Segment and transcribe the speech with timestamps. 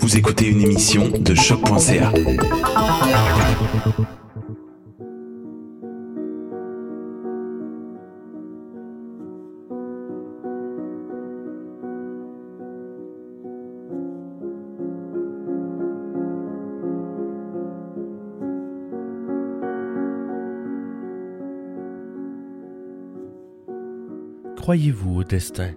[0.00, 2.12] Vous écoutez une émission de choc.ca.
[24.56, 25.70] Croyez-vous au destin?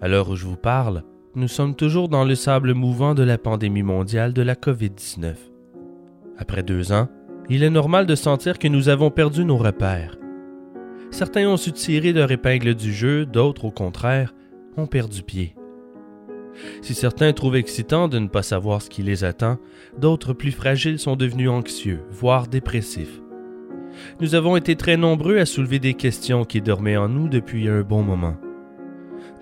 [0.00, 1.02] À l'heure où je vous parle,
[1.36, 5.34] nous sommes toujours dans le sable mouvant de la pandémie mondiale de la COVID-19.
[6.36, 7.08] Après deux ans,
[7.48, 10.16] il est normal de sentir que nous avons perdu nos repères.
[11.10, 14.34] Certains ont su tirer leur épingle du jeu, d'autres, au contraire,
[14.76, 15.54] ont perdu pied.
[16.82, 19.58] Si certains trouvent excitant de ne pas savoir ce qui les attend,
[19.98, 23.20] d'autres plus fragiles sont devenus anxieux, voire dépressifs.
[24.20, 27.82] Nous avons été très nombreux à soulever des questions qui dormaient en nous depuis un
[27.82, 28.36] bon moment.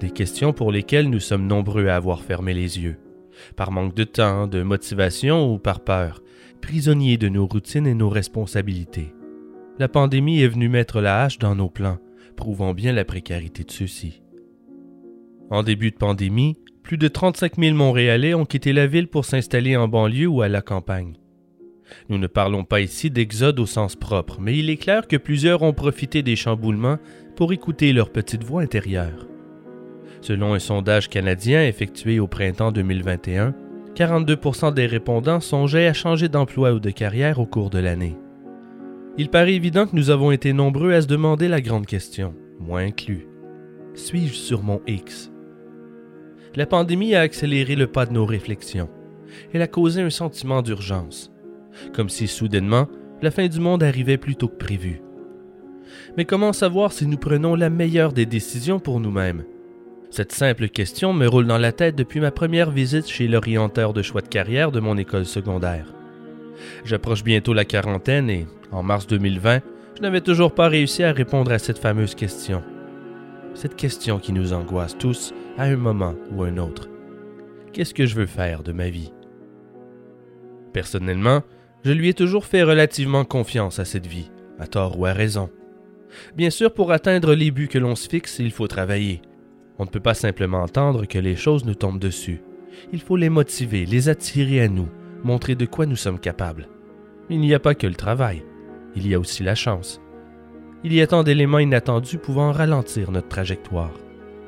[0.01, 2.99] Des questions pour lesquelles nous sommes nombreux à avoir fermé les yeux,
[3.57, 6.23] par manque de temps, de motivation ou par peur,
[6.61, 9.13] prisonniers de nos routines et nos responsabilités.
[9.79, 11.99] La pandémie est venue mettre la hache dans nos plans,
[12.37, 14.23] prouvant bien la précarité de ceux-ci.
[15.51, 19.77] En début de pandémie, plus de 35 000 Montréalais ont quitté la ville pour s'installer
[19.77, 21.15] en banlieue ou à la campagne.
[22.09, 25.63] Nous ne parlons pas ici d'exode au sens propre, mais il est clair que plusieurs
[25.63, 26.99] ont profité des chamboulements
[27.35, 29.27] pour écouter leur petite voix intérieure.
[30.21, 33.55] Selon un sondage canadien effectué au printemps 2021,
[33.95, 38.17] 42% des répondants songeaient à changer d'emploi ou de carrière au cours de l'année.
[39.17, 42.81] Il paraît évident que nous avons été nombreux à se demander la grande question, moi
[42.81, 43.27] inclus.
[43.95, 45.33] Suis-je sur mon X?
[46.55, 48.89] La pandémie a accéléré le pas de nos réflexions.
[49.53, 51.33] Elle a causé un sentiment d'urgence
[51.93, 52.89] comme si soudainement
[53.23, 55.03] la fin du monde arrivait plus tôt que prévu.
[56.17, 59.45] Mais comment savoir si nous prenons la meilleure des décisions pour nous-mêmes?
[60.11, 64.03] Cette simple question me roule dans la tête depuis ma première visite chez l'orienteur de
[64.03, 65.93] choix de carrière de mon école secondaire.
[66.85, 69.61] J'approche bientôt la quarantaine et, en mars 2020,
[69.97, 72.63] je n'avais toujours pas réussi à répondre à cette fameuse question.
[73.55, 76.89] Cette question qui nous angoisse tous à un moment ou un autre.
[77.73, 79.13] Qu'est-ce que je veux faire de ma vie?
[80.73, 81.43] Personnellement,
[81.85, 85.51] je lui ai toujours fait relativement confiance à cette vie, à tort ou à raison.
[86.35, 89.21] Bien sûr, pour atteindre les buts que l'on se fixe, il faut travailler.
[89.79, 92.43] On ne peut pas simplement attendre que les choses nous tombent dessus.
[92.93, 94.89] Il faut les motiver, les attirer à nous,
[95.25, 96.69] montrer de quoi nous sommes capables.
[97.31, 98.45] Il n'y a pas que le travail,
[98.97, 100.01] il y a aussi la chance.
[100.85, 103.93] Il y a tant d'éléments inattendus pouvant ralentir notre trajectoire.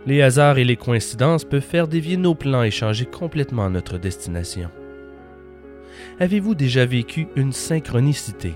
[0.06, 4.70] Les hasards et les coïncidences peuvent faire dévier nos plans et changer complètement notre destination
[6.20, 8.54] avez-vous déjà vécu une synchronicité?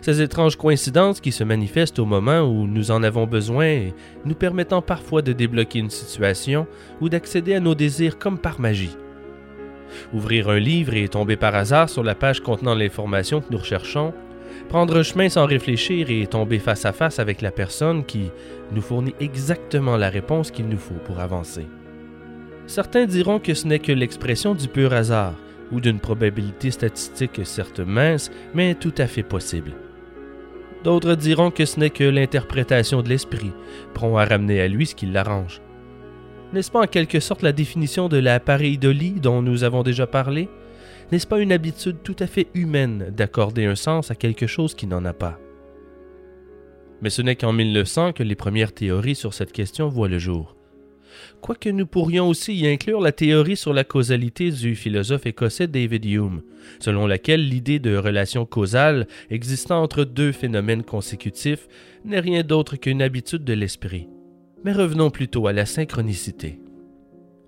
[0.00, 3.90] Ces étranges coïncidences qui se manifestent au moment où nous en avons besoin
[4.24, 6.66] nous permettant parfois de débloquer une situation
[7.00, 8.96] ou d'accéder à nos désirs comme par magie.
[10.12, 14.14] Ouvrir un livre et tomber par hasard sur la page contenant l'information que nous recherchons,
[14.68, 18.30] prendre un chemin sans réfléchir et tomber face à face avec la personne qui
[18.72, 21.66] nous fournit exactement la réponse qu'il nous faut pour avancer.
[22.66, 25.34] Certains diront que ce n'est que l'expression du pur hasard,
[25.72, 29.72] ou d'une probabilité statistique certes mince, mais tout à fait possible.
[30.84, 33.52] D'autres diront que ce n'est que l'interprétation de l'esprit,
[33.94, 35.60] prompt à ramener à lui ce qui l'arrange.
[36.52, 40.48] N'est-ce pas en quelque sorte la définition de la pareidolie dont nous avons déjà parlé?
[41.10, 44.86] N'est-ce pas une habitude tout à fait humaine d'accorder un sens à quelque chose qui
[44.86, 45.38] n'en a pas?
[47.00, 50.56] Mais ce n'est qu'en 1900 que les premières théories sur cette question voient le jour
[51.40, 56.04] quoique nous pourrions aussi y inclure la théorie sur la causalité du philosophe écossais David
[56.04, 56.42] Hume,
[56.80, 61.68] selon laquelle l'idée de relation causale existant entre deux phénomènes consécutifs
[62.04, 64.08] n'est rien d'autre qu'une habitude de l'esprit.
[64.64, 66.58] Mais revenons plutôt à la synchronicité.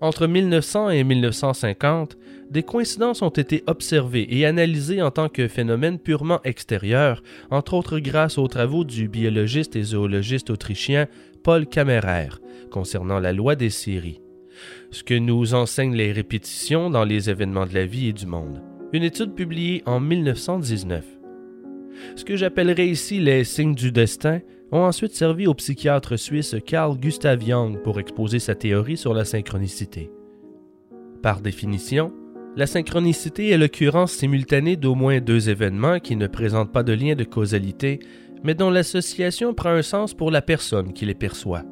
[0.01, 2.17] Entre 1900 et 1950,
[2.51, 7.99] des coïncidences ont été observées et analysées en tant que phénomènes purement extérieurs, entre autres
[7.99, 11.07] grâce aux travaux du biologiste et zoologiste autrichien
[11.45, 12.29] Paul Kammerer
[12.71, 14.19] concernant la loi des séries.
[14.89, 18.63] Ce que nous enseignent les répétitions dans les événements de la vie et du monde.
[18.93, 21.05] Une étude publiée en 1919.
[22.15, 24.39] Ce que j'appellerai ici les signes du destin
[24.71, 29.23] ont ensuite servi au psychiatre suisse Carl Gustav Jung pour exposer sa théorie sur la
[29.23, 30.09] synchronicité.
[31.21, 32.11] Par définition,
[32.57, 37.13] la synchronicité est l'occurrence simultanée d'au moins deux événements qui ne présentent pas de lien
[37.13, 37.99] de causalité
[38.45, 41.63] mais dont l'association prend un sens pour la personne qui les perçoit.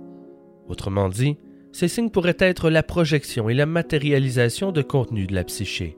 [0.67, 1.37] Autrement dit,
[1.71, 5.97] ces signes pourraient être la projection et la matérialisation de contenu de la psyché.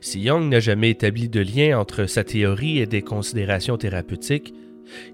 [0.00, 4.54] Si Young n'a jamais établi de lien entre sa théorie et des considérations thérapeutiques,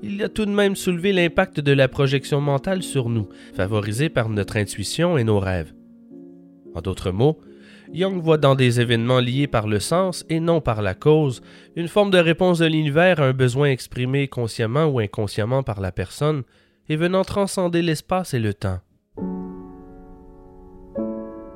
[0.02, 4.28] il a tout de même soulevé l'impact de la projection mentale sur nous, favorisée par
[4.28, 5.72] notre intuition et nos rêves.
[6.74, 7.38] En d'autres mots,
[7.96, 11.40] Young voit dans des événements liés par le sens et non par la cause
[11.76, 15.92] une forme de réponse de l'univers à un besoin exprimé consciemment ou inconsciemment par la
[15.92, 16.42] personne
[16.90, 18.80] et venant transcender l'espace et le temps.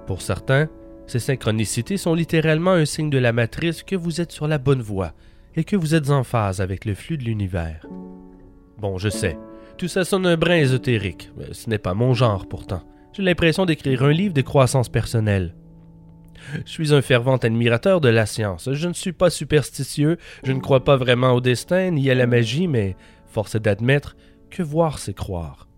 [0.06, 0.70] Pour certains,
[1.06, 4.80] ces synchronicités sont littéralement un signe de la matrice que vous êtes sur la bonne
[4.80, 5.12] voie
[5.56, 7.86] et que vous êtes en phase avec le flux de l'univers.
[8.78, 9.36] Bon, je sais,
[9.76, 12.82] tout ça sonne un brin ésotérique, mais ce n'est pas mon genre pourtant.
[13.12, 15.54] J'ai l'impression d'écrire un livre de croissance personnelle.
[16.64, 18.68] Je suis un fervent admirateur de la science.
[18.72, 22.26] Je ne suis pas superstitieux, je ne crois pas vraiment au destin ni à la
[22.26, 22.96] magie, mais
[23.26, 24.16] force est d'admettre
[24.50, 25.68] que voir, c'est croire.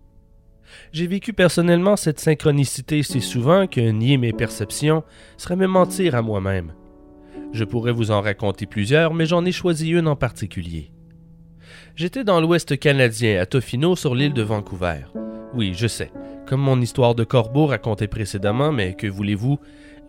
[0.91, 5.03] J'ai vécu personnellement cette synchronicité si souvent que nier mes perceptions
[5.37, 6.73] serait me mentir à moi-même.
[7.51, 10.91] Je pourrais vous en raconter plusieurs, mais j'en ai choisi une en particulier.
[11.95, 15.01] J'étais dans l'Ouest canadien, à Tofino, sur l'île de Vancouver.
[15.53, 16.11] Oui, je sais,
[16.47, 19.59] comme mon histoire de corbeau racontée précédemment, mais que voulez-vous,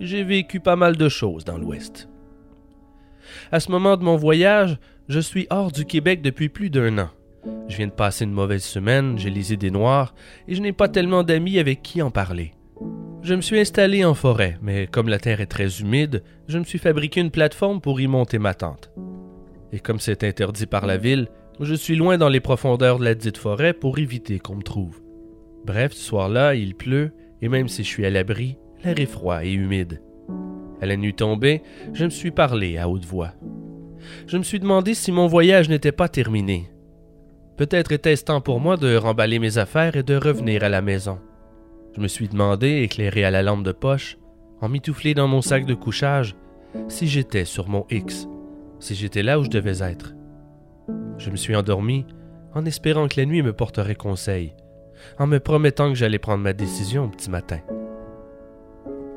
[0.00, 2.08] j'ai vécu pas mal de choses dans l'Ouest.
[3.52, 7.10] À ce moment de mon voyage, je suis hors du Québec depuis plus d'un an.
[7.68, 10.14] Je viens de passer une mauvaise semaine, j'ai les idées noires,
[10.48, 12.52] et je n'ai pas tellement d'amis avec qui en parler.
[13.22, 16.64] Je me suis installé en forêt, mais comme la terre est très humide, je me
[16.64, 18.90] suis fabriqué une plateforme pour y monter ma tente.
[19.72, 21.28] Et comme c'est interdit par la ville,
[21.60, 25.00] je suis loin dans les profondeurs de la dite forêt pour éviter qu'on me trouve.
[25.64, 29.44] Bref, ce soir-là, il pleut, et même si je suis à l'abri, l'air est froid
[29.44, 30.02] et humide.
[30.80, 33.32] À la nuit tombée, je me suis parlé à haute voix.
[34.26, 36.68] Je me suis demandé si mon voyage n'était pas terminé,
[37.56, 41.20] Peut-être était-ce temps pour moi de remballer mes affaires et de revenir à la maison.
[41.94, 44.18] Je me suis demandé, éclairé à la lampe de poche,
[44.60, 46.34] en mitouflé dans mon sac de couchage,
[46.88, 48.26] si j'étais sur mon X,
[48.80, 50.14] si j'étais là où je devais être.
[51.18, 52.06] Je me suis endormi
[52.54, 54.54] en espérant que la nuit me porterait conseil,
[55.20, 57.60] en me promettant que j'allais prendre ma décision au petit matin.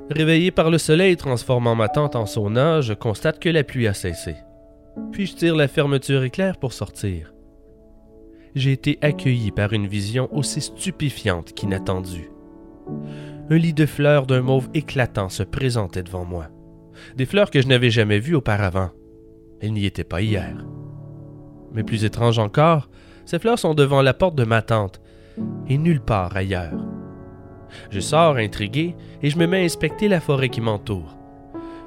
[0.09, 3.93] Réveillé par le soleil transformant ma tente en sauna, je constate que la pluie a
[3.93, 4.35] cessé.
[5.11, 7.33] Puis je tire la fermeture éclair pour sortir?
[8.55, 12.31] J'ai été accueilli par une vision aussi stupéfiante qu'inattendue.
[13.49, 16.47] Un lit de fleurs d'un mauve éclatant se présentait devant moi.
[17.15, 18.89] Des fleurs que je n'avais jamais vues auparavant.
[19.61, 20.65] Elles n'y étaient pas hier.
[21.73, 22.89] Mais plus étrange encore,
[23.25, 25.01] ces fleurs sont devant la porte de ma tante,
[25.67, 26.96] et nulle part ailleurs.
[27.89, 31.17] Je sors intrigué et je me mets à inspecter la forêt qui m'entoure.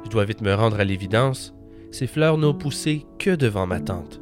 [0.05, 1.55] Je dois vite me rendre à l'évidence,
[1.91, 4.21] ces fleurs n'ont poussé que devant ma tante.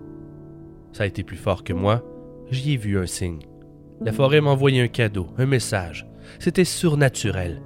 [0.92, 2.02] Ça a été plus fort que moi,
[2.50, 3.42] j'y ai vu un signe.
[4.00, 6.06] La forêt m'a envoyé un cadeau, un message.
[6.38, 7.62] C'était surnaturel.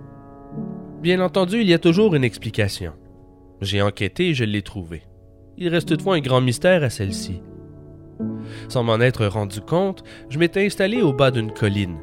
[1.01, 2.93] Bien entendu, il y a toujours une explication.
[3.61, 5.03] J'ai enquêté et je l'ai trouvée.
[5.57, 7.43] Il reste toutefois un grand mystère à celle-ci.
[8.69, 11.99] Sans m'en être rendu compte, je m'étais installé au bas d'une colline.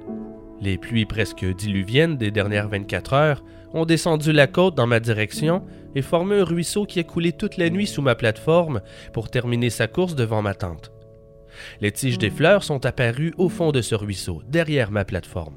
[0.62, 5.64] Les pluies presque diluviennes des dernières 24 heures ont descendu la côte dans ma direction
[5.96, 8.82] et formé un ruisseau qui a coulé toute la nuit sous ma plateforme
[9.14, 10.92] pour terminer sa course devant ma tente.
[11.82, 15.56] Les tiges des fleurs sont apparues au fond de ce ruisseau, derrière ma plateforme.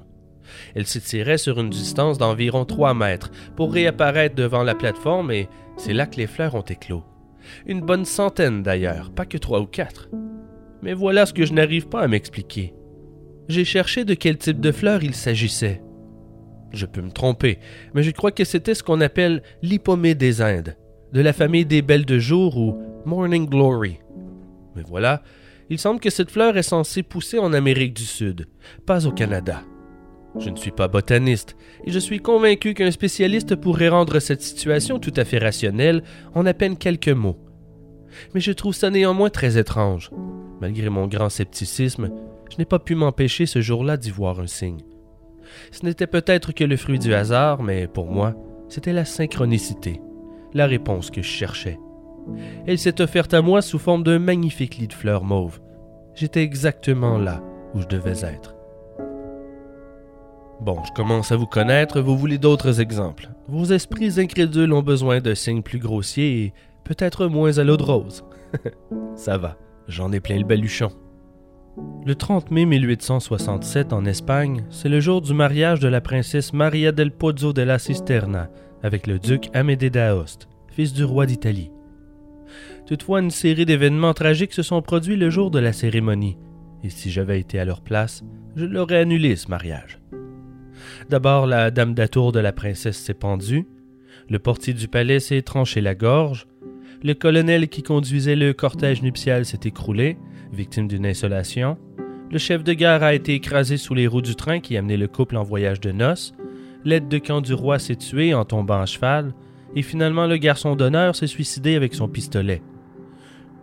[0.75, 5.95] Elles s'étiraient sur une distance d'environ trois mètres pour réapparaître devant la plateforme et c'est
[5.95, 7.05] là que les fleurs ont éclos.
[7.67, 10.09] Une bonne centaine d'ailleurs, pas que trois ou quatre.
[10.83, 12.75] Mais voilà ce que je n'arrive pas à m'expliquer.
[13.49, 15.83] J'ai cherché de quel type de fleurs il s'agissait.
[16.73, 17.59] Je peux me tromper,
[17.95, 20.77] mais je crois que c'était ce qu'on appelle l'hypomée des Indes,
[21.13, 23.99] de la famille des belles de jour ou Morning Glory.
[24.75, 25.23] Mais voilà,
[25.69, 28.47] il semble que cette fleur est censée pousser en Amérique du Sud,
[28.87, 29.63] pas au Canada.
[30.39, 34.99] Je ne suis pas botaniste, et je suis convaincu qu'un spécialiste pourrait rendre cette situation
[34.99, 36.03] tout à fait rationnelle
[36.35, 37.39] en à peine quelques mots.
[38.35, 40.11] Mais je trouve ça néanmoins très étrange.
[40.61, 42.11] Malgré mon grand scepticisme,
[42.53, 44.83] je n'ai pas pu m'empêcher ce jour-là d'y voir un signe.
[45.71, 48.35] Ce n'était peut-être que le fruit du hasard, mais pour moi,
[48.69, 50.03] c'était la synchronicité,
[50.53, 51.79] la réponse que je cherchais.
[52.67, 55.61] Elle s'est offerte à moi sous forme d'un magnifique lit de fleurs mauves.
[56.15, 57.43] J'étais exactement là
[57.75, 58.55] où je devais être.
[60.61, 63.31] Bon, je commence à vous connaître, vous voulez d'autres exemples.
[63.49, 66.53] Vos esprits incrédules ont besoin de signes plus grossiers et
[66.85, 68.25] peut-être moins à l'eau de rose.
[69.17, 69.57] Ça va,
[69.89, 70.93] j'en ai plein le baluchon.
[72.05, 76.93] Le 30 mai 1867 en Espagne, c'est le jour du mariage de la princesse Maria
[76.93, 78.51] del Pozzo della Cisterna
[78.83, 81.71] avec le duc Amédée d'Aoste, fils du roi d'Italie.
[82.87, 86.37] Toutefois, une série d'événements tragiques se sont produits le jour de la cérémonie,
[86.83, 88.23] et si j'avais été à leur place,
[88.55, 89.99] je l'aurais annulé ce mariage.
[91.09, 93.67] D'abord, la dame d'atour de la princesse s'est pendue,
[94.29, 96.47] le portier du palais s'est tranché la gorge,
[97.03, 100.19] le colonel qui conduisait le cortège nuptial s'est écroulé,
[100.53, 101.79] victime d'une insolation,
[102.31, 105.09] le chef de gare a été écrasé sous les roues du train qui amenait le
[105.09, 106.35] couple en voyage de noces,
[106.85, 109.35] l'aide de camp du roi s'est tué en tombant à cheval,
[109.77, 112.63] et finalement le garçon d'honneur s'est suicidé avec son pistolet.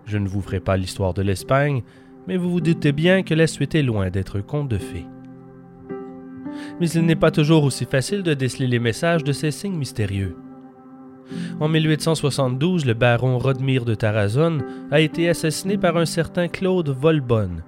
[0.06, 1.84] Je ne vous ferai pas l'histoire de l'Espagne,
[2.28, 5.06] mais vous vous doutez bien que la suite est loin d'être conte de fées.
[6.80, 10.36] Mais il n'est pas toujours aussi facile de déceler les messages de ces signes mystérieux.
[11.60, 17.64] En 1872, le baron Rodmire de Tarazone a été assassiné par un certain Claude Volbonne.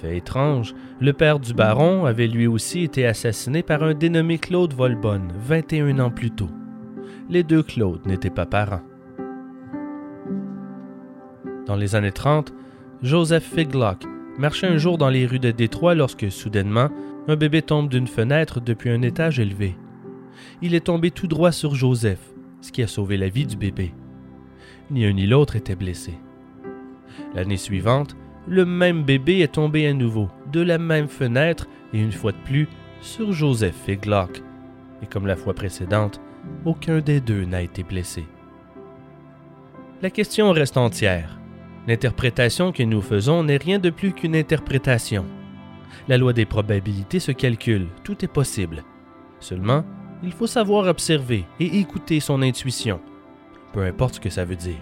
[0.00, 4.72] Fait étrange, le père du baron avait lui aussi été assassiné par un dénommé Claude
[4.72, 6.50] Volbonne 21 ans plus tôt.
[7.28, 8.82] Les deux Claude n'étaient pas parents.
[11.66, 12.52] Dans les années 30,
[13.02, 14.04] Joseph Figlock
[14.38, 16.88] marchait un jour dans les rues de Détroit lorsque, soudainement,
[17.26, 19.76] un bébé tombe d'une fenêtre depuis un étage élevé.
[20.62, 22.20] Il est tombé tout droit sur Joseph,
[22.60, 23.92] ce qui a sauvé la vie du bébé.
[24.90, 26.14] Ni un ni l'autre était blessé.
[27.34, 32.12] L'année suivante, le même bébé est tombé à nouveau, de la même fenêtre, et une
[32.12, 32.68] fois de plus,
[33.00, 34.42] sur Joseph Figlock.
[35.02, 36.20] Et comme la fois précédente,
[36.64, 38.24] aucun des deux n'a été blessé.
[40.00, 41.38] La question reste entière.
[41.86, 45.24] L'interprétation que nous faisons n'est rien de plus qu'une interprétation.
[46.06, 48.84] La loi des probabilités se calcule, tout est possible.
[49.40, 49.84] Seulement,
[50.22, 53.00] il faut savoir observer et écouter son intuition,
[53.72, 54.80] peu importe ce que ça veut dire.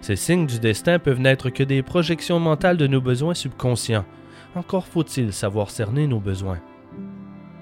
[0.00, 4.04] Ces signes du destin peuvent n'être que des projections mentales de nos besoins subconscients.
[4.54, 6.60] Encore faut-il savoir cerner nos besoins.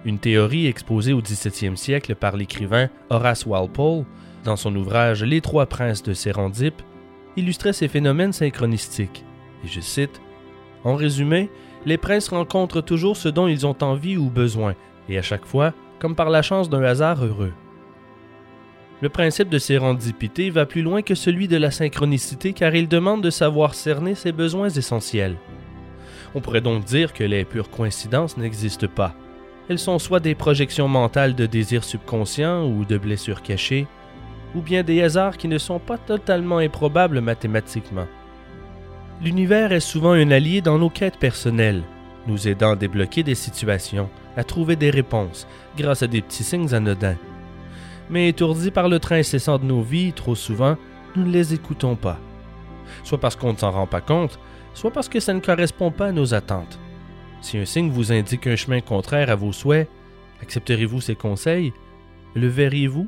[0.04, 4.04] Une théorie exposée au XVIIe siècle par l'écrivain Horace Walpole
[4.44, 6.82] dans son ouvrage Les Trois Princes de Sérendip
[7.36, 9.24] illustrait ces phénomènes synchronistiques.
[9.64, 10.20] Et je cite
[10.84, 11.48] En résumé,
[11.86, 14.74] les princes rencontrent toujours ce dont ils ont envie ou besoin,
[15.08, 15.72] et à chaque fois,
[16.04, 17.54] comme par la chance d'un hasard heureux.
[19.00, 23.22] Le principe de sérendipité va plus loin que celui de la synchronicité car il demande
[23.22, 25.36] de savoir cerner ses besoins essentiels.
[26.34, 29.14] On pourrait donc dire que les pures coïncidences n'existent pas.
[29.70, 33.86] Elles sont soit des projections mentales de désirs subconscients ou de blessures cachées,
[34.54, 38.08] ou bien des hasards qui ne sont pas totalement improbables mathématiquement.
[39.22, 41.82] L'univers est souvent un allié dans nos quêtes personnelles,
[42.26, 46.74] nous aidant à débloquer des situations, à trouver des réponses, grâce à des petits signes
[46.74, 47.16] anodins.
[48.10, 50.76] Mais étourdis par le train incessant de nos vies, trop souvent,
[51.16, 52.18] nous ne les écoutons pas.
[53.02, 54.38] Soit parce qu'on ne s'en rend pas compte,
[54.74, 56.78] soit parce que ça ne correspond pas à nos attentes.
[57.40, 59.88] Si un signe vous indique un chemin contraire à vos souhaits,
[60.42, 61.72] accepterez-vous ses conseils?
[62.34, 63.06] Le verriez-vous?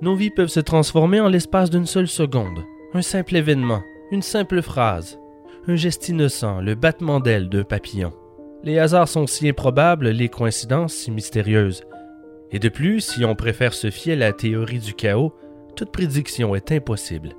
[0.00, 2.64] Nos vies peuvent se transformer en l'espace d'une seule seconde.
[2.94, 5.18] Un simple événement, une simple phrase,
[5.66, 8.12] un geste innocent, le battement d'ailes d'un papillon.
[8.64, 11.82] Les hasards sont si improbables, les coïncidences si mystérieuses.
[12.50, 15.34] Et de plus, si on préfère se fier à la théorie du chaos,
[15.76, 17.34] toute prédiction est impossible.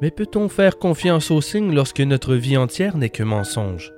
[0.00, 3.92] Mais peut-on faire confiance aux signes lorsque notre vie entière n'est que mensonge?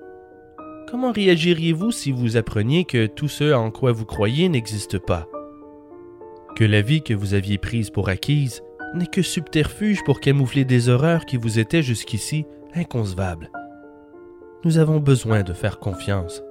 [0.90, 5.28] Comment réagiriez-vous si vous appreniez que tout ce en quoi vous croyez n'existe pas?
[6.56, 8.62] Que la vie que vous aviez prise pour acquise
[8.94, 13.50] n'est que subterfuge pour camoufler des horreurs qui vous étaient jusqu'ici inconcevables.
[14.64, 16.42] Nous avons besoin de faire confiance.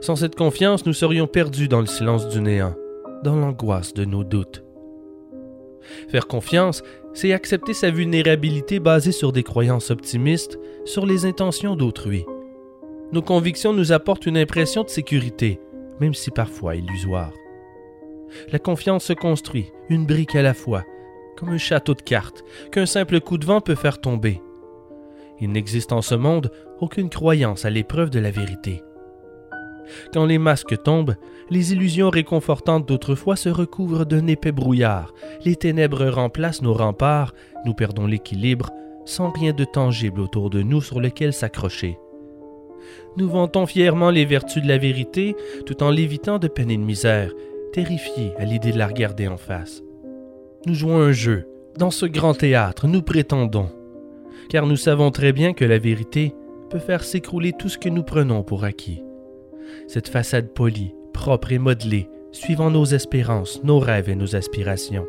[0.00, 2.74] Sans cette confiance, nous serions perdus dans le silence du néant,
[3.24, 4.62] dans l'angoisse de nos doutes.
[6.08, 6.82] Faire confiance,
[7.14, 12.24] c'est accepter sa vulnérabilité basée sur des croyances optimistes, sur les intentions d'autrui.
[13.12, 15.58] Nos convictions nous apportent une impression de sécurité,
[15.98, 17.32] même si parfois illusoire.
[18.52, 20.84] La confiance se construit, une brique à la fois,
[21.40, 24.42] comme un château de cartes qu'un simple coup de vent peut faire tomber.
[25.40, 28.82] Il n'existe en ce monde aucune croyance à l'épreuve de la vérité.
[30.12, 31.16] Quand les masques tombent,
[31.48, 37.32] les illusions réconfortantes d'autrefois se recouvrent d'un épais brouillard, les ténèbres remplacent nos remparts,
[37.64, 38.70] nous perdons l'équilibre,
[39.06, 41.98] sans rien de tangible autour de nous sur lequel s'accrocher.
[43.16, 46.82] Nous vantons fièrement les vertus de la vérité tout en l'évitant de peine et de
[46.82, 47.32] misère,
[47.72, 49.82] terrifiés à l'idée de la regarder en face.
[50.66, 51.46] Nous jouons un jeu.
[51.78, 53.70] Dans ce grand théâtre, nous prétendons.
[54.50, 56.34] Car nous savons très bien que la vérité
[56.68, 59.02] peut faire s'écrouler tout ce que nous prenons pour acquis.
[59.88, 65.06] Cette façade polie, propre et modelée, suivant nos espérances, nos rêves et nos aspirations.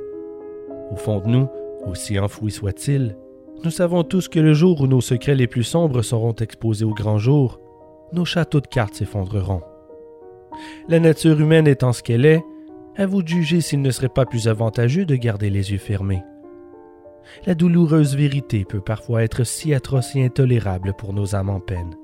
[0.90, 1.50] Au fond de nous,
[1.86, 3.18] aussi enfouis soit-il,
[3.66, 6.94] nous savons tous que le jour où nos secrets les plus sombres seront exposés au
[6.94, 7.60] grand jour,
[8.14, 9.62] nos châteaux de cartes s'effondreront.
[10.88, 12.44] La nature humaine étant ce qu'elle est,
[12.98, 16.24] à vous de juger s'il ne serait pas plus avantageux de garder les yeux fermés?
[17.46, 21.96] La douloureuse vérité peut parfois être si atroce et intolérable pour nos âmes en peine.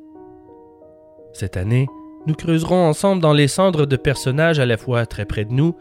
[1.34, 1.88] Cette année,
[2.26, 5.76] nous creuserons ensemble dans les cendres de personnages à la fois très près de nous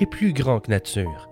[0.00, 1.28] et plus grands que nature.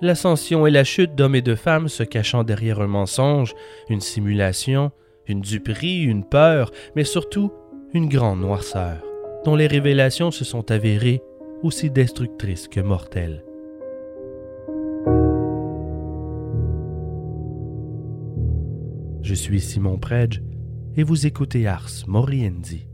[0.00, 3.54] L'ascension et la chute d'hommes et de femmes se cachant derrière un mensonge,
[3.88, 4.92] une simulation,
[5.26, 7.52] une duperie, une peur, mais surtout
[7.92, 9.02] une grande noirceur.
[9.44, 11.22] dont les révélations se sont avérées
[11.62, 13.44] aussi destructrices que mortelles.
[19.22, 20.42] Je suis Simon Predge
[20.96, 22.88] et vous écoutez Ars Moriendi.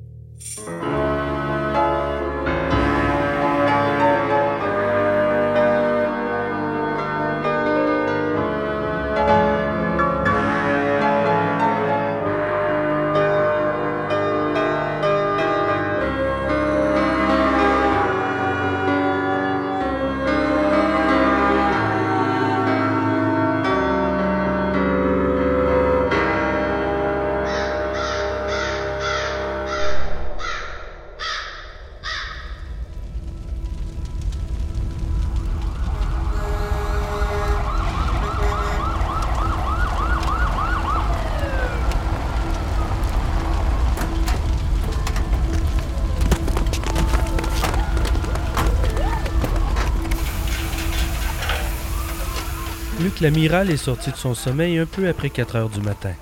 [53.27, 56.13] L'amiral est sorti de son sommeil un peu après 4 heures du matin.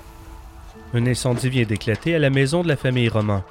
[0.95, 3.43] Un incendie vient d'éclater à la maison de la famille Roman.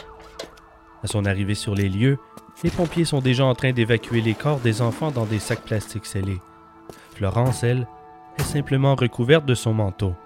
[1.04, 2.18] À son arrivée sur les lieux,
[2.64, 6.06] les pompiers sont déjà en train d'évacuer les corps des enfants dans des sacs plastiques
[6.06, 6.40] scellés.
[7.14, 7.86] Florence, elle,
[8.38, 10.16] est simplement recouverte de son manteau.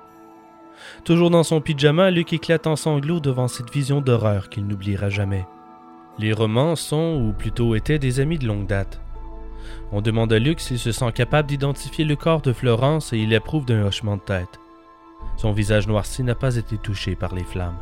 [1.05, 5.47] Toujours dans son pyjama, Luc éclate en sanglots devant cette vision d'horreur qu'il n'oubliera jamais.
[6.19, 9.03] Les romans sont, ou plutôt étaient, des amis de longue date.
[9.93, 13.35] On demande à Luc s'il se sent capable d'identifier le corps de Florence et il
[13.35, 14.61] approuve d'un hochement de tête.
[15.37, 17.79] Son visage noirci n'a pas été touché par les flammes.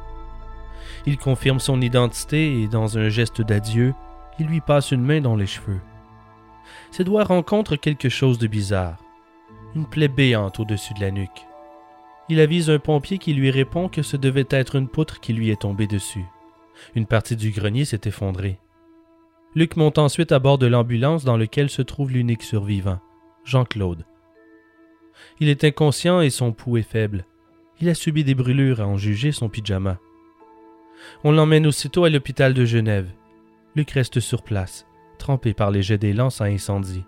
[1.06, 3.94] Il confirme son identité et, dans un geste d'adieu,
[4.38, 5.80] il lui passe une main dans les cheveux.
[6.90, 8.96] Ses doigts rencontrent quelque chose de bizarre.
[9.74, 11.46] Une plaie béante au-dessus de la nuque.
[12.28, 15.50] Il avise un pompier qui lui répond que ce devait être une poutre qui lui
[15.50, 16.24] est tombée dessus.
[16.94, 18.58] Une partie du grenier s'est effondrée.
[19.56, 23.00] Luc monte ensuite à bord de l'ambulance dans laquelle se trouve l'unique survivant,
[23.42, 24.04] Jean-Claude.
[25.40, 27.24] Il est inconscient et son pouls est faible.
[27.80, 29.98] Il a subi des brûlures à en juger son pyjama.
[31.24, 33.08] On l'emmène aussitôt à l'hôpital de Genève.
[33.74, 37.04] Luc reste sur place, trempé par les jets des lances à incendie.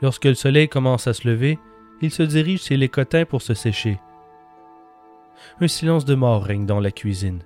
[0.00, 1.58] Lorsque le soleil commence à se lever,
[2.02, 3.98] il se dirige chez les Cotins pour se sécher.
[5.60, 7.42] Un silence de mort règne dans la cuisine.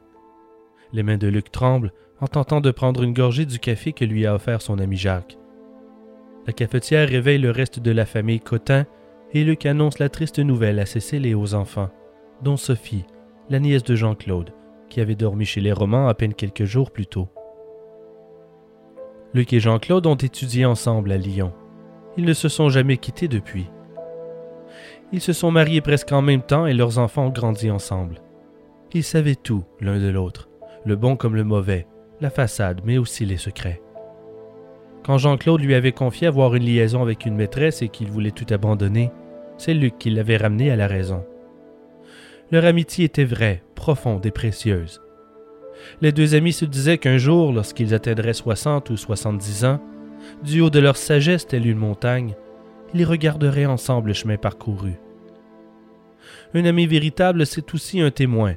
[0.92, 4.26] Les mains de Luc tremblent en tentant de prendre une gorgée du café que lui
[4.26, 5.38] a offert son ami Jacques.
[6.46, 8.86] La cafetière réveille le reste de la famille Cotin
[9.32, 11.90] et Luc annonce la triste nouvelle à Cécile et aux enfants,
[12.42, 13.04] dont Sophie,
[13.50, 14.52] la nièce de Jean-Claude,
[14.88, 17.28] qui avait dormi chez les Romans à peine quelques jours plus tôt.
[19.34, 21.52] Luc et Jean-Claude ont étudié ensemble à Lyon.
[22.16, 23.68] Ils ne se sont jamais quittés depuis.
[25.12, 28.22] Ils se sont mariés presque en même temps et leurs enfants ont grandi ensemble.
[28.92, 30.48] Ils savaient tout l'un de l'autre,
[30.84, 31.86] le bon comme le mauvais,
[32.20, 33.80] la façade, mais aussi les secrets.
[35.04, 38.46] Quand Jean-Claude lui avait confié avoir une liaison avec une maîtresse et qu'il voulait tout
[38.52, 39.10] abandonner,
[39.58, 41.24] c'est Luc qui l'avait ramené à la raison.
[42.50, 45.00] Leur amitié était vraie, profonde et précieuse.
[46.00, 49.80] Les deux amis se disaient qu'un jour, lorsqu'ils atteindraient 60 ou 70 ans,
[50.42, 52.34] du haut de leur sagesse telle une montagne,
[52.94, 54.92] ils regarderaient ensemble le chemin parcouru.
[56.54, 58.54] Un ami véritable, c'est aussi un témoin,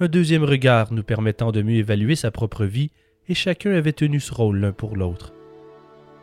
[0.00, 2.90] un deuxième regard nous permettant de mieux évaluer sa propre vie,
[3.28, 5.32] et chacun avait tenu ce rôle l'un pour l'autre.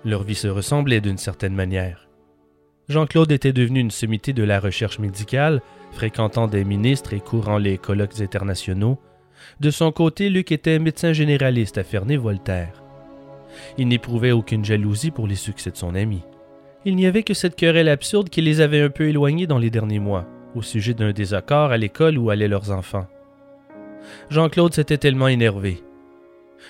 [0.05, 2.07] Leur vie se ressemblait d'une certaine manière.
[2.89, 7.77] Jean-Claude était devenu une sommité de la recherche médicale, fréquentant des ministres et courant les
[7.77, 8.99] colloques internationaux.
[9.59, 12.83] De son côté, Luc était médecin généraliste à Ferney-Voltaire.
[13.77, 16.23] Il n'éprouvait aucune jalousie pour les succès de son ami.
[16.85, 19.69] Il n'y avait que cette querelle absurde qui les avait un peu éloignés dans les
[19.69, 23.07] derniers mois, au sujet d'un désaccord à l'école où allaient leurs enfants.
[24.29, 25.83] Jean-Claude s'était tellement énervé.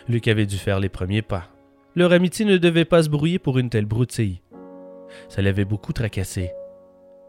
[0.08, 1.50] Luc avait dû faire les premiers pas.
[1.96, 4.42] Leur amitié ne devait pas se brouiller pour une telle broutille.
[5.30, 6.52] Ça l'avait beaucoup tracassé.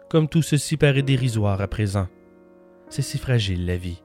[0.08, 2.08] Comme tout ceci paraît dérisoire à présent.
[2.88, 4.02] C'est si fragile la vie.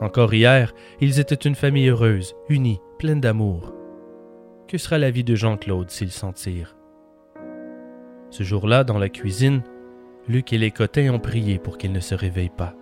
[0.00, 3.74] Encore hier, ils étaient une famille heureuse, unie, pleine d'amour.
[4.68, 6.76] Que sera la vie de Jean-Claude s'il s'en tire
[8.30, 9.62] Ce jour-là, dans la cuisine,
[10.28, 12.74] Luc et les Cotins ont prié pour qu'il ne se réveille pas.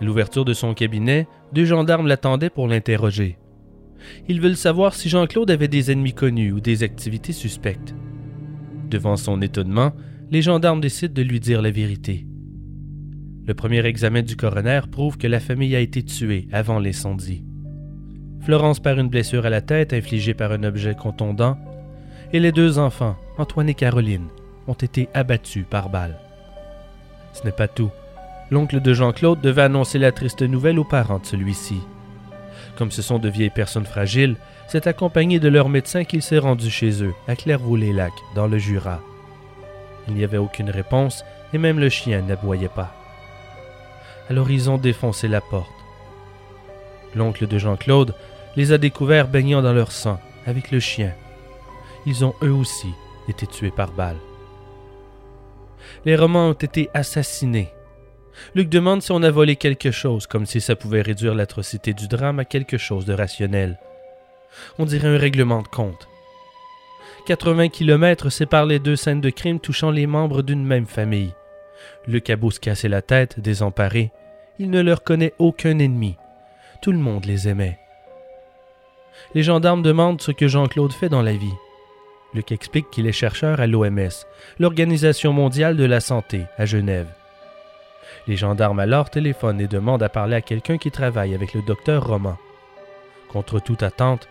[0.00, 3.38] L'ouverture de son cabinet, deux gendarmes l'attendaient pour l'interroger.
[4.28, 7.94] Ils veulent savoir si Jean-Claude avait des ennemis connus ou des activités suspectes.
[8.90, 9.92] Devant son étonnement,
[10.30, 12.26] les gendarmes décident de lui dire la vérité.
[13.46, 17.44] Le premier examen du coroner prouve que la famille a été tuée avant l'incendie.
[18.40, 21.58] Florence par une blessure à la tête infligée par un objet contondant,
[22.32, 24.28] et les deux enfants, Antoine et Caroline,
[24.66, 26.18] ont été abattus par balle.
[27.32, 27.90] Ce n'est pas tout.
[28.54, 31.80] L'oncle de Jean-Claude devait annoncer la triste nouvelle aux parents de celui-ci.
[32.78, 34.36] Comme ce sont de vieilles personnes fragiles,
[34.68, 39.00] c'est accompagné de leur médecin qu'il s'est rendu chez eux, à Clairvaux-les-Lacs, dans le Jura.
[40.06, 42.94] Il n'y avait aucune réponse, et même le chien n'aboyait pas.
[44.30, 45.66] Alors ils ont défoncé la porte.
[47.16, 48.14] L'oncle de Jean-Claude
[48.54, 51.12] les a découverts baignant dans leur sang, avec le chien.
[52.06, 52.94] Ils ont eux aussi
[53.26, 54.18] été tués par balle.
[56.04, 57.72] Les romans ont été assassinés.
[58.54, 62.08] Luc demande si on a volé quelque chose, comme si ça pouvait réduire l'atrocité du
[62.08, 63.78] drame à quelque chose de rationnel.
[64.78, 66.08] On dirait un règlement de compte.
[67.26, 71.32] 80 kilomètres séparent les deux scènes de crime touchant les membres d'une même famille.
[72.06, 74.12] Luc a beau se casser la tête, désemparé,
[74.58, 76.16] il ne leur connaît aucun ennemi.
[76.82, 77.78] Tout le monde les aimait.
[79.34, 81.54] Les gendarmes demandent ce que Jean-Claude fait dans la vie.
[82.34, 84.10] Luc explique qu'il est chercheur à l'OMS,
[84.58, 87.08] l'Organisation mondiale de la santé, à Genève.
[88.26, 92.06] Les gendarmes alors téléphonent et demandent à parler à quelqu'un qui travaille avec le docteur
[92.06, 92.38] Roman.
[93.28, 94.28] Contre toute attente,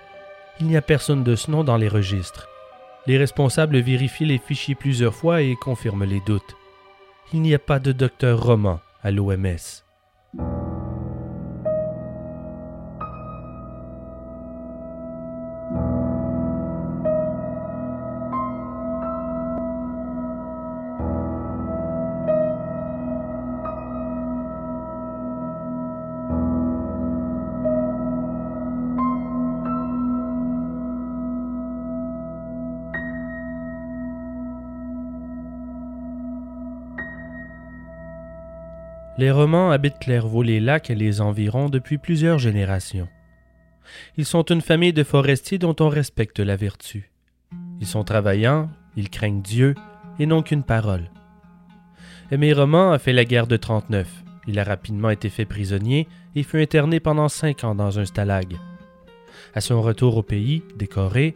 [0.60, 2.47] il n'y a personne de ce nom dans les registres.
[3.06, 6.56] Les responsables vérifient les fichiers plusieurs fois et confirment les doutes.
[7.34, 9.83] Il n'y a pas de docteur Roman à l'OMS.
[39.19, 43.08] Les Romans habitent Clairvaux-les-Lacs et les environs depuis plusieurs générations.
[44.17, 47.12] Ils sont une famille de forestiers dont on respecte la vertu.
[47.80, 49.76] Ils sont travaillants, ils craignent Dieu
[50.17, 51.12] et n'ont qu'une parole.
[52.32, 54.08] Aimé Roman a fait la guerre de 39.
[54.47, 58.56] Il a rapidement été fait prisonnier et fut interné pendant cinq ans dans un stalag.
[59.54, 61.36] À son retour au pays, décoré,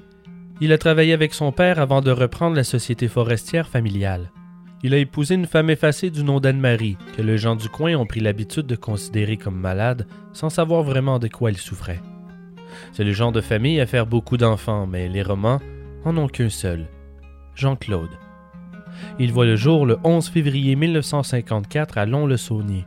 [0.62, 4.32] il a travaillé avec son père avant de reprendre la société forestière familiale.
[4.84, 8.06] Il a épousé une femme effacée du nom d'Anne-Marie, que les gens du coin ont
[8.06, 12.02] pris l'habitude de considérer comme malade, sans savoir vraiment de quoi elle souffrait.
[12.92, 15.60] C'est le genre de famille à faire beaucoup d'enfants, mais les romans
[16.06, 16.88] en ont qu'un seul,
[17.56, 18.12] Jean-Claude.
[19.18, 22.86] Il voit le jour le 11 février 1954 à Lons-le-Saunier.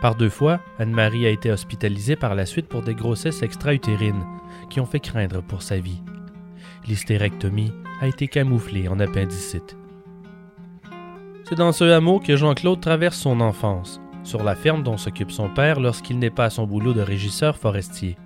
[0.00, 4.24] Par deux fois, Anne-Marie a été hospitalisée par la suite pour des grossesses extra-utérines
[4.68, 6.02] qui ont fait craindre pour sa vie.
[6.88, 9.76] L'hystérectomie a été camouflée en appendicite.
[11.44, 15.48] C'est dans ce hameau que Jean-Claude traverse son enfance, sur la ferme dont s'occupe son
[15.48, 18.16] père lorsqu'il n'est pas à son boulot de régisseur forestier.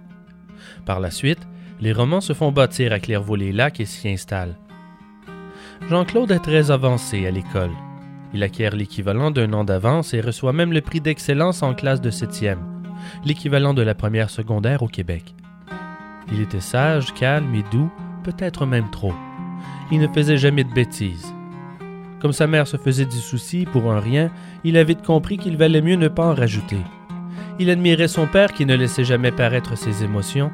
[0.85, 1.41] Par la suite,
[1.81, 4.57] les romans se font bâtir à Clairvaux-les-Lacs et s'y installent.
[5.89, 7.73] Jean-Claude est très avancé à l'école.
[8.35, 12.11] Il acquiert l'équivalent d'un an d'avance et reçoit même le prix d'excellence en classe de
[12.11, 12.83] septième,
[13.25, 15.35] l'équivalent de la première secondaire au Québec.
[16.33, 17.91] Il était sage, calme et doux,
[18.25, 19.15] peut-être même trop.
[19.93, 21.36] Il ne faisait jamais de bêtises.
[22.21, 24.31] Comme sa mère se faisait du souci pour un rien,
[24.65, 26.81] il a vite compris qu'il valait mieux ne pas en rajouter.
[27.59, 30.51] Il admirait son père qui ne laissait jamais paraître ses émotions,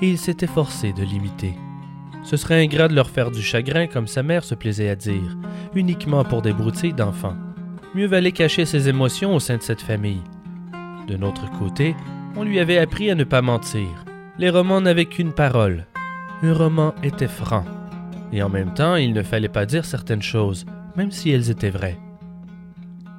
[0.00, 1.54] et il s'était forcé de l'imiter.
[2.24, 5.36] Ce serait ingrat de leur faire du chagrin, comme sa mère se plaisait à dire,
[5.74, 7.36] uniquement pour des broutilles d'enfants.
[7.94, 10.22] Mieux valait cacher ses émotions au sein de cette famille.
[11.08, 11.96] De notre côté,
[12.36, 14.04] on lui avait appris à ne pas mentir.
[14.38, 15.86] Les romans n'avaient qu'une parole.
[16.42, 17.64] Un roman était franc.
[18.32, 20.64] Et en même temps, il ne fallait pas dire certaines choses,
[20.96, 21.98] même si elles étaient vraies.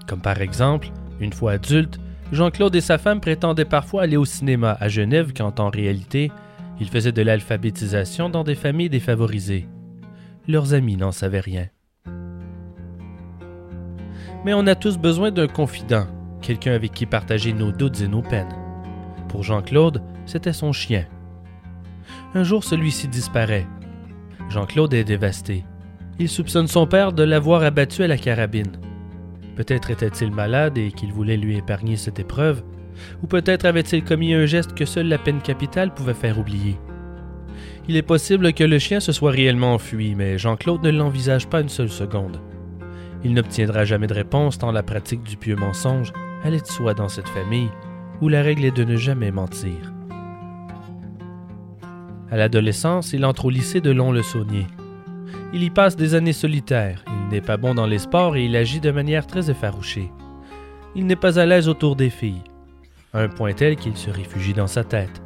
[0.07, 1.99] Comme par exemple, une fois adulte,
[2.31, 6.31] Jean-Claude et sa femme prétendaient parfois aller au cinéma à Genève quand en réalité,
[6.79, 9.67] ils faisaient de l'alphabétisation dans des familles défavorisées.
[10.47, 11.67] Leurs amis n'en savaient rien.
[14.45, 16.07] Mais on a tous besoin d'un confident,
[16.41, 18.55] quelqu'un avec qui partager nos doutes et nos peines.
[19.29, 21.05] Pour Jean-Claude, c'était son chien.
[22.33, 23.67] Un jour, celui-ci disparaît.
[24.49, 25.63] Jean-Claude est dévasté.
[26.19, 28.71] Il soupçonne son père de l'avoir abattu à la carabine.
[29.56, 32.63] Peut-être était-il malade et qu'il voulait lui épargner cette épreuve,
[33.23, 36.78] ou peut-être avait-il commis un geste que seule la peine capitale pouvait faire oublier.
[37.88, 41.62] Il est possible que le chien se soit réellement enfui, mais Jean-Claude ne l'envisage pas
[41.62, 42.39] une seule seconde.
[43.23, 47.10] Il n'obtiendra jamais de réponse tant la pratique du pieux mensonge allait de soi dans
[47.10, 47.69] cette famille,
[48.21, 49.93] où la règle est de ne jamais mentir.
[52.30, 54.67] À l'adolescence, il entre au lycée de Long-le-Saunier.
[55.54, 58.56] Il y passe des années solitaires, il n'est pas bon dans les sports et il
[58.56, 60.12] agit de manière très effarouchée.
[60.96, 62.43] Il n'est pas à l'aise autour des filles,
[63.13, 65.22] un point tel qu'il se réfugie dans sa tête.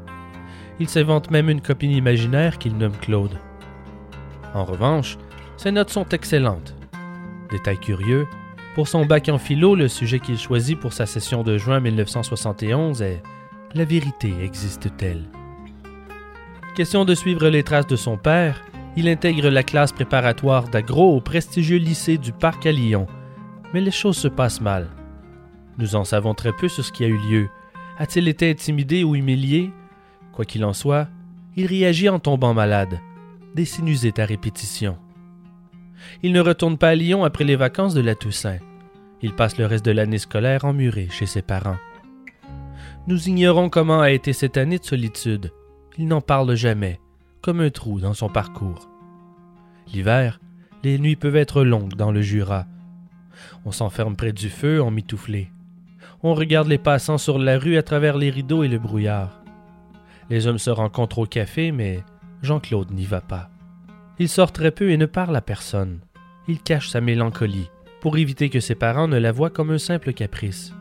[0.80, 3.39] Il s'invente même une copine imaginaire qu'il nomme Claude.
[4.54, 5.17] En revanche,
[5.58, 6.76] ses notes sont excellentes.
[7.50, 8.28] Détail curieux,
[8.76, 13.02] pour son bac en philo, le sujet qu'il choisit pour sa session de juin 1971
[13.02, 13.24] est
[13.74, 15.24] La vérité existe-t-elle?
[16.76, 18.63] Question de suivre les traces de son père,
[18.97, 23.05] il intègre la classe préparatoire d'agro au prestigieux lycée du Parc à Lyon.
[23.71, 24.88] Mais les choses se passent mal.
[25.77, 27.47] Nous en savons très peu sur ce qui a eu lieu.
[27.99, 29.69] A-t-il été intimidé ou humilié?
[30.33, 31.07] Quoi qu'il en soit,
[31.55, 32.99] il réagit en tombant malade,
[33.53, 34.97] des sinusites à répétition.
[36.23, 38.60] Il ne retourne pas à Lyon après les vacances de la Toussaint.
[39.21, 41.77] Il passe le reste de l'année scolaire emmuré chez ses parents.
[43.05, 45.51] Nous ignorons comment a été cette année de solitude.
[45.99, 46.99] Il n'en parle jamais,
[47.41, 48.89] comme un trou dans son parcours.
[49.93, 50.39] L'hiver,
[50.84, 52.65] les nuits peuvent être longues dans le Jura.
[53.65, 55.52] On s'enferme près du feu en mitouflé.
[56.23, 59.43] On regarde les passants sur la rue à travers les rideaux et le brouillard.
[60.30, 62.04] Les hommes se rencontrent au café, mais
[62.41, 63.50] Jean-Claude n'y va pas.
[64.19, 66.00] Il sort très peu et ne parle à personne.
[66.47, 67.69] Il cache sa mélancolie,
[68.02, 70.73] pour éviter que ses parents ne la voient comme un simple caprice.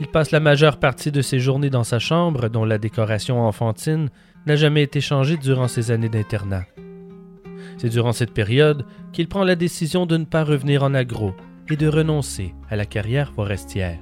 [0.00, 4.10] Il passe la majeure partie de ses journées dans sa chambre, dont la décoration enfantine
[4.48, 6.64] n'a jamais été changée durant ses années d'internat.
[7.76, 11.34] C'est durant cette période qu'il prend la décision de ne pas revenir en agro
[11.68, 13.98] et de renoncer à la carrière forestière.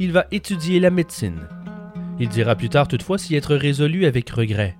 [0.00, 1.46] Il va étudier la médecine.
[2.18, 4.78] Il dira plus tard toutefois s'y être résolu avec regret.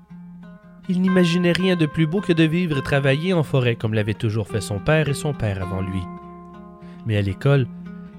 [0.89, 4.15] Il n'imaginait rien de plus beau que de vivre et travailler en forêt comme l'avaient
[4.15, 6.03] toujours fait son père et son père avant lui.
[7.05, 7.67] Mais à l'école,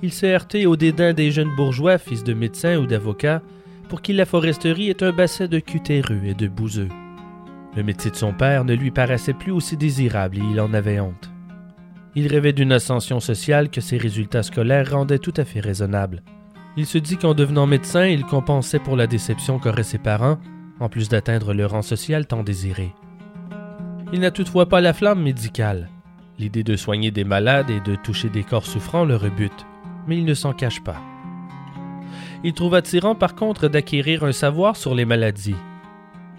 [0.04, 3.42] il s'est heurté au dédain des jeunes bourgeois, fils de médecins ou d'avocats,
[3.88, 6.90] pour qui la foresterie est un bassin de cutéreux et de bouseux.
[7.76, 11.00] Le métier de son père ne lui paraissait plus aussi désirable et il en avait
[11.00, 11.32] honte.
[12.16, 16.24] Il rêvait d'une ascension sociale que ses résultats scolaires rendaient tout à fait raisonnables.
[16.76, 20.40] Il se dit qu'en devenant médecin, il compensait pour la déception qu'auraient ses parents
[20.80, 22.94] en plus d'atteindre le rang social tant désiré.
[24.14, 25.90] Il n'a toutefois pas la flamme médicale.
[26.40, 29.66] L'idée de soigner des malades et de toucher des corps souffrants le rebute,
[30.08, 31.02] mais il ne s'en cache pas.
[32.44, 35.56] Il trouve attirant par contre d'acquérir un savoir sur les maladies.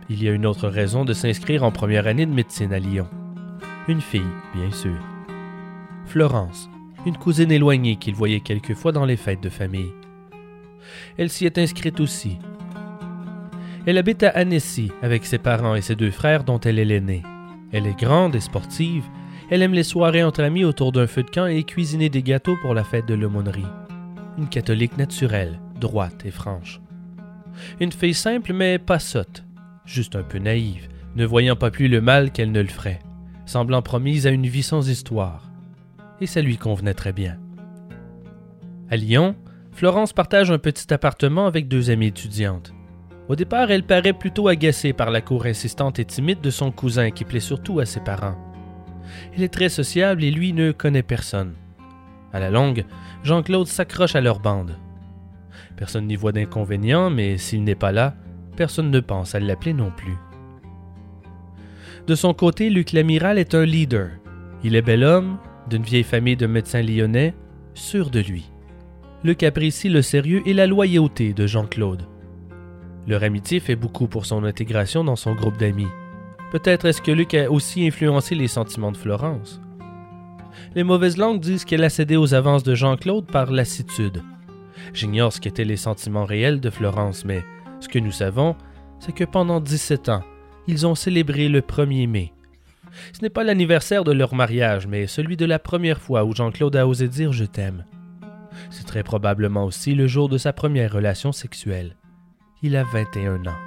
[0.08, 3.08] Il y a une autre raison de s'inscrire en première année de médecine à Lyon.
[3.88, 4.22] Une fille,
[4.54, 4.96] bien sûr.
[6.06, 6.70] Florence,
[7.04, 9.92] une cousine éloignée qu'il voyait quelquefois dans les fêtes de famille.
[11.18, 12.38] Elle s'y est inscrite aussi,
[13.88, 17.22] elle habite à Annecy avec ses parents et ses deux frères dont elle est l'aînée.
[17.72, 19.04] Elle est grande et sportive.
[19.50, 22.58] Elle aime les soirées entre amis autour d'un feu de camp et cuisiner des gâteaux
[22.60, 23.64] pour la fête de l'aumônerie.
[24.36, 26.80] Une catholique naturelle, droite et franche.
[27.80, 29.44] Une fille simple mais pas sotte,
[29.84, 33.00] juste un peu naïve, ne voyant pas plus le mal qu'elle ne le ferait,
[33.46, 35.50] semblant promise à une vie sans histoire.
[36.20, 37.38] Et ça lui convenait très bien.
[38.90, 39.36] À Lyon,
[39.72, 42.72] Florence partage un petit appartement avec deux amies étudiantes.
[43.28, 47.10] Au départ, elle paraît plutôt agacée par la cour insistante et timide de son cousin
[47.10, 48.36] qui plaît surtout à ses parents.
[49.34, 51.54] Elle est très sociable et lui ne connaît personne.
[52.32, 52.84] À la longue,
[53.22, 54.76] Jean-Claude s'accroche à leur bande.
[55.78, 58.16] Personne n'y voit d'inconvénient, mais s'il n'est pas là,
[58.56, 60.16] personne ne pense à l'appeler non plus.
[62.08, 64.10] De son côté, Luc Lamiral est un leader.
[64.64, 65.38] Il est bel homme,
[65.70, 67.32] d'une vieille famille de médecins lyonnais,
[67.74, 68.50] sûr de lui.
[69.22, 72.02] Luc apprécie le sérieux et la loyauté de Jean-Claude.
[73.06, 75.86] Leur amitié fait beaucoup pour son intégration dans son groupe d'amis.
[76.50, 79.60] Peut-être est-ce que Luc a aussi influencé les sentiments de Florence.
[80.74, 84.22] Les mauvaises langues disent qu'elle a cédé aux avances de Jean-Claude par lassitude.
[84.92, 87.44] J'ignore ce qu'étaient les sentiments réels de Florence, mais
[87.80, 88.56] ce que nous savons,
[88.98, 90.24] c'est que pendant 17 ans,
[90.66, 92.32] ils ont célébré le 1er mai.
[93.12, 96.76] Ce n'est pas l'anniversaire de leur mariage, mais celui de la première fois où Jean-Claude
[96.76, 97.84] a osé dire je t'aime.
[98.70, 101.94] C'est très probablement aussi le jour de sa première relation sexuelle
[102.62, 103.58] il a 21 ans.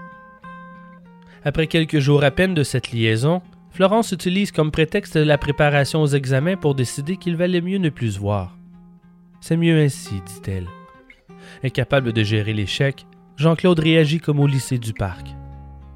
[1.43, 6.07] Après quelques jours à peine de cette liaison, Florence utilise comme prétexte la préparation aux
[6.07, 8.57] examens pour décider qu'il valait mieux ne plus se voir.
[9.39, 10.67] C'est mieux ainsi, dit-elle.
[11.63, 13.05] Incapable de gérer l'échec,
[13.37, 15.27] Jean-Claude réagit comme au lycée du parc.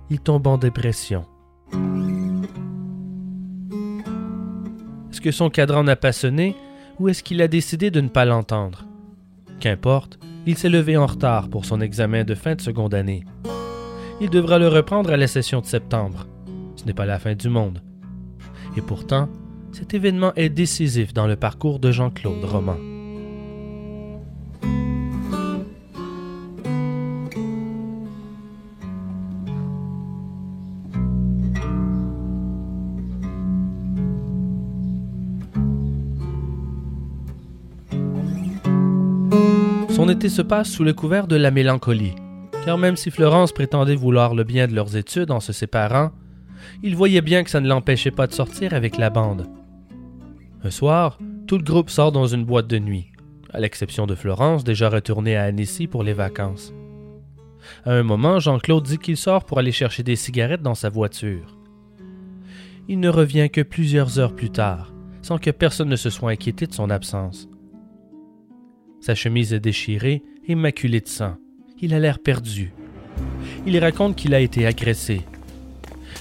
[0.10, 1.26] Il tombe en dépression.
[5.12, 6.56] Est-ce que son cadran n'a pas sonné
[7.00, 8.86] ou est-ce qu'il a décidé de ne pas l'entendre?
[9.60, 13.26] Qu'importe, il s'est levé en retard pour son examen de fin de seconde année.
[14.22, 16.28] Il devra le reprendre à la session de septembre.
[16.76, 17.82] Ce n'est pas la fin du monde.
[18.78, 19.30] Et pourtant,
[19.72, 22.95] cet événement est décisif dans le parcours de Jean-Claude Roman.
[40.28, 42.16] Se passe sous le couvert de la mélancolie,
[42.66, 46.12] car même si Florence prétendait vouloir le bien de leurs études en se séparant,
[46.84, 49.48] il voyait bien que ça ne l'empêchait pas de sortir avec la bande.
[50.64, 53.12] Un soir, tout le groupe sort dans une boîte de nuit,
[53.54, 56.74] à l'exception de Florence, déjà retournée à Annecy pour les vacances.
[57.86, 61.56] À un moment, Jean-Claude dit qu'il sort pour aller chercher des cigarettes dans sa voiture.
[62.90, 66.66] Il ne revient que plusieurs heures plus tard, sans que personne ne se soit inquiété
[66.66, 67.48] de son absence.
[69.06, 71.36] Sa chemise est déchirée et maculée de sang.
[71.80, 72.74] Il a l'air perdu.
[73.68, 75.22] Il raconte qu'il a été agressé.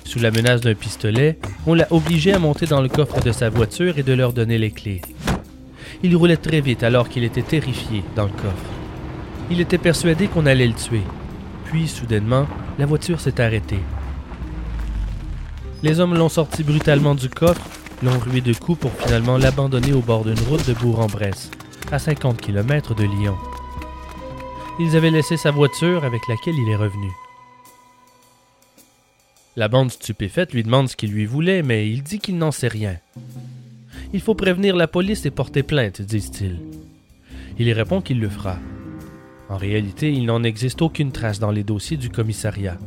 [0.04, 3.48] Sous la menace d'un pistolet, on l'a obligé à monter dans le coffre de sa
[3.48, 5.00] voiture et de leur donner les clés.
[6.02, 8.70] Il roulait très vite alors qu'il était terrifié dans le coffre.
[9.50, 11.04] Il était persuadé qu'on allait le tuer.
[11.64, 12.46] Puis, soudainement,
[12.78, 13.80] la voiture s'est arrêtée.
[15.82, 17.66] Les hommes l'ont sorti brutalement du coffre,
[18.02, 21.50] l'ont rué de coups pour finalement l'abandonner au bord d'une route de Bourg-en-Bresse,
[21.92, 23.36] à 50 km de Lyon.
[24.80, 27.10] Ils avaient laissé sa voiture avec laquelle il est revenu.
[29.56, 32.68] La bande stupéfaite lui demande ce qu'il lui voulait, mais il dit qu'il n'en sait
[32.68, 32.96] rien.
[34.12, 36.58] Il faut prévenir la police et porter plainte, disent-ils.
[37.58, 38.58] Il y répond qu'il le fera.
[39.48, 42.78] En réalité, il n'en existe aucune trace dans les dossiers du commissariat.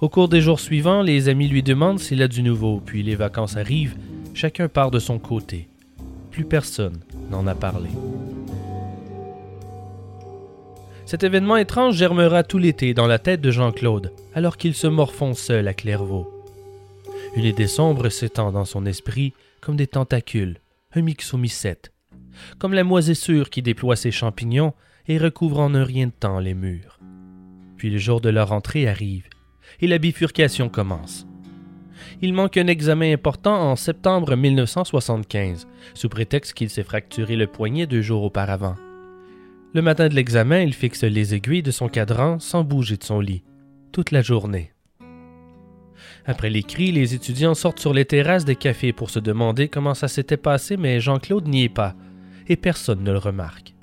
[0.00, 3.14] Au cours des jours suivants, les amis lui demandent s'il a du nouveau, puis les
[3.14, 3.96] vacances arrivent,
[4.34, 5.68] chacun part de son côté.
[6.30, 7.90] Plus personne n'en a parlé.
[11.06, 15.34] Cet événement étrange germera tout l'été dans la tête de Jean-Claude, alors qu'il se morfond
[15.34, 16.30] seul à Clairvaux.
[17.36, 20.58] Une idée sombre s'étend dans son esprit comme des tentacules,
[20.94, 21.92] un myxomycète,
[22.58, 24.72] comme la moisissure qui déploie ses champignons
[25.06, 26.98] et recouvre en un rien de temps les murs.
[27.76, 29.28] Puis le jour de leur entrée arrive,
[29.80, 31.26] et la bifurcation commence.
[32.22, 37.86] Il manque un examen important en septembre 1975, sous prétexte qu'il s'est fracturé le poignet
[37.86, 38.76] deux jours auparavant.
[39.74, 43.20] Le matin de l'examen, il fixe les aiguilles de son cadran sans bouger de son
[43.20, 43.42] lit,
[43.92, 44.72] toute la journée.
[46.26, 50.08] Après l'écrit, les étudiants sortent sur les terrasses des cafés pour se demander comment ça
[50.08, 51.94] s'était passé, mais Jean-Claude n'y est pas,
[52.48, 53.74] et personne ne le remarque.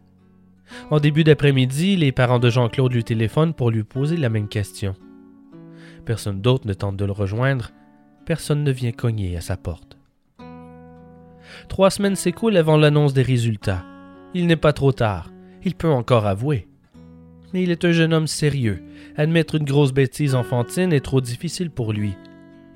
[0.89, 4.95] En début d'après-midi, les parents de Jean-Claude lui téléphonent pour lui poser la même question.
[6.05, 7.71] Personne d'autre ne tente de le rejoindre,
[8.25, 9.97] personne ne vient cogner à sa porte.
[11.67, 13.83] Trois semaines s'écoulent avant l'annonce des résultats.
[14.33, 15.31] Il n'est pas trop tard
[15.63, 16.67] il peut encore avouer.
[17.53, 18.83] Mais il est un jeune homme sérieux.
[19.17, 22.15] Admettre une grosse bêtise enfantine est trop difficile pour lui.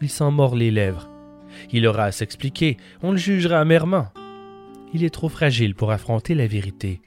[0.02, 1.10] Il s'en mord les lèvres.
[1.72, 4.08] Il aura à s'expliquer, on le jugera amèrement.
[4.94, 7.02] Il est trop fragile pour affronter la vérité.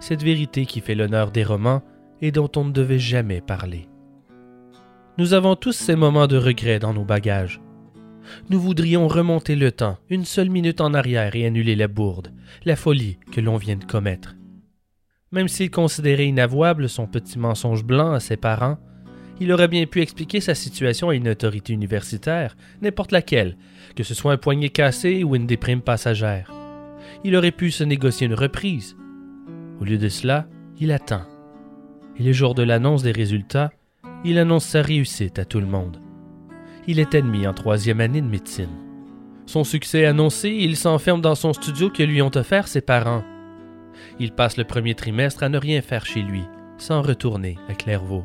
[0.00, 1.82] Cette vérité qui fait l'honneur des romans
[2.20, 3.88] et dont on ne devait jamais parler.
[5.18, 7.60] Nous avons tous ces moments de regret dans nos bagages.
[8.50, 12.32] Nous voudrions remonter le temps, une seule minute en arrière et annuler la bourde,
[12.64, 14.36] la folie que l'on vient de commettre.
[15.32, 18.78] Même s'il considérait inavouable son petit mensonge blanc à ses parents,
[19.40, 23.56] il aurait bien pu expliquer sa situation à une autorité universitaire, n'importe laquelle,
[23.96, 26.52] que ce soit un poignet cassé ou une déprime passagère.
[27.24, 28.96] Il aurait pu se négocier une reprise.
[29.80, 30.46] Au lieu de cela,
[30.78, 31.22] il attend.
[32.20, 33.72] Et le jour de l'annonce des résultats,
[34.24, 36.00] il annonce sa réussite à tout le monde.
[36.86, 38.76] Il est admis en troisième année de médecine.
[39.46, 43.24] Son succès annoncé, il s'enferme dans son studio que lui ont offert ses parents.
[44.18, 46.42] Il passe le premier trimestre à ne rien faire chez lui,
[46.76, 48.24] sans retourner à Clairvaux.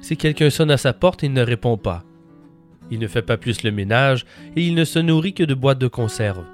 [0.00, 2.04] Si quelqu'un sonne à sa porte, il ne répond pas.
[2.90, 5.78] Il ne fait pas plus le ménage et il ne se nourrit que de boîtes
[5.78, 6.44] de conserve.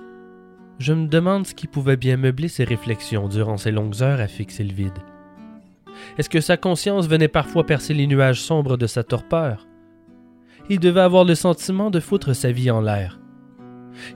[0.79, 4.27] Je me demande ce qui pouvait bien meubler ses réflexions durant ces longues heures à
[4.27, 4.99] fixer le vide.
[6.19, 9.67] Est-ce que sa conscience venait parfois percer les nuages sombres de sa torpeur?
[10.69, 13.19] Il devait avoir le sentiment de foutre sa vie en l'air,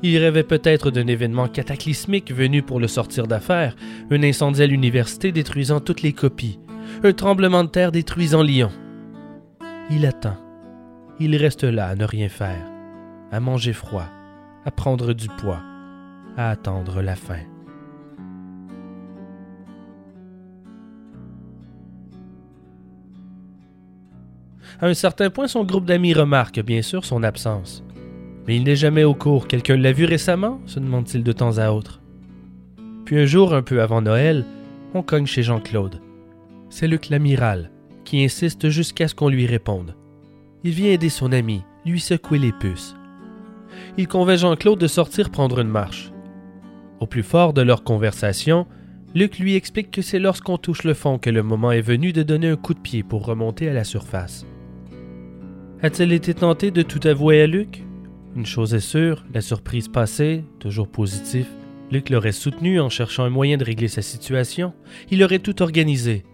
[0.03, 3.77] il rêvait peut-être d'un événement cataclysmique venu pour le sortir d'affaires,
[4.11, 6.59] un incendie à l'université détruisant toutes les copies,
[7.03, 8.70] un tremblement de terre détruisant Lyon.
[9.90, 10.37] Il attend.
[11.18, 12.66] Il reste là à ne rien faire,
[13.33, 14.07] à manger froid,
[14.64, 15.62] à prendre du poids,
[16.37, 17.40] à attendre la fin.
[24.81, 27.83] À un certain point, son groupe d'amis remarque bien sûr son absence.
[28.47, 29.49] Mais il n'est jamais au cours.
[29.49, 32.01] Quelqu'un l'a vu récemment se demande-t-il de temps à autre.
[33.05, 34.45] Puis un jour, un peu avant Noël,
[34.95, 36.01] on cogne chez Jean-Claude.
[36.68, 37.70] C'est Luc l'amiral,
[38.05, 39.95] qui insiste jusqu'à ce qu'on lui réponde.
[40.64, 42.97] Il vient aider son ami, lui secouer les puces.
[43.97, 46.12] Il convainc Jean-Claude de sortir prendre une marche.
[47.01, 48.66] Au plus fort de leur conversation,
[49.14, 52.22] Luc lui explique que c'est lorsqu'on touche le fond que le moment est venu de
[52.22, 54.45] donner un coup de pied pour remonter à la surface.
[55.83, 57.85] A-t-il été tenté de tout avouer à Luc?
[58.35, 61.47] Une chose est sûre, la surprise passée, toujours positif,
[61.93, 64.72] Luc l'aurait soutenu en cherchant un moyen de régler sa situation.
[65.11, 66.24] Il aurait tout organisé.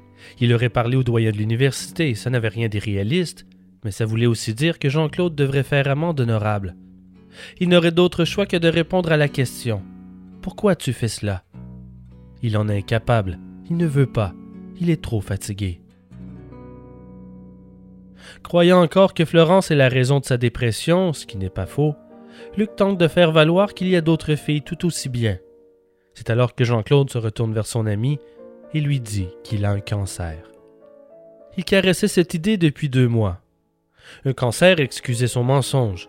[0.40, 3.47] Il aurait parlé au doyen de l'université, ça n'avait rien d'irréaliste,
[3.84, 6.76] mais ça voulait aussi dire que Jean-Claude devrait faire amende honorable.
[7.59, 9.82] Il n'aurait d'autre choix que de répondre à la question
[10.40, 11.43] Pourquoi tu fais cela?
[12.43, 14.34] Il en est incapable, il ne veut pas,
[14.80, 15.82] il est trop fatigué.
[18.42, 21.94] Croyant encore que Florence est la raison de sa dépression, ce qui n'est pas faux,
[22.56, 25.38] Luc tente de faire valoir qu'il y a d'autres filles tout aussi bien.
[26.14, 28.18] C'est alors que Jean-Claude se retourne vers son ami
[28.74, 30.50] et lui dit qu'il a un cancer.
[31.56, 33.40] Il caressait cette idée depuis deux mois.
[34.24, 36.08] Un cancer excusait son mensonge.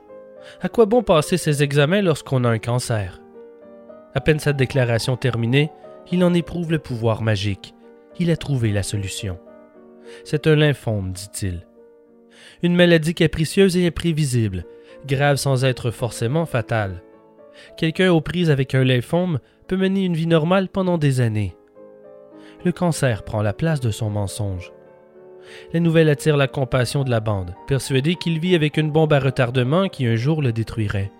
[0.61, 3.21] À quoi bon passer ses examens lorsqu'on a un cancer?
[4.13, 5.71] À peine sa déclaration terminée,
[6.11, 7.73] il en éprouve le pouvoir magique.
[8.19, 9.39] Il a trouvé la solution.
[10.23, 11.65] C'est un lymphome, dit-il.
[12.63, 14.63] Une maladie capricieuse et imprévisible,
[15.05, 17.03] grave sans être forcément fatale.
[17.75, 21.57] Quelqu'un aux prises avec un lymphome peut mener une vie normale pendant des années.
[22.63, 24.71] Le cancer prend la place de son mensonge.
[25.73, 29.19] La nouvelle attire la compassion de la bande, persuadée qu'il vit avec une bombe à
[29.19, 31.11] retardement qui un jour le détruirait.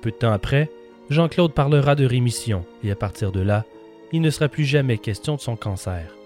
[0.00, 0.70] Peu de temps après,
[1.10, 3.66] Jean-Claude parlera de rémission, et à partir de là,
[4.12, 6.16] il ne sera plus jamais question de son cancer.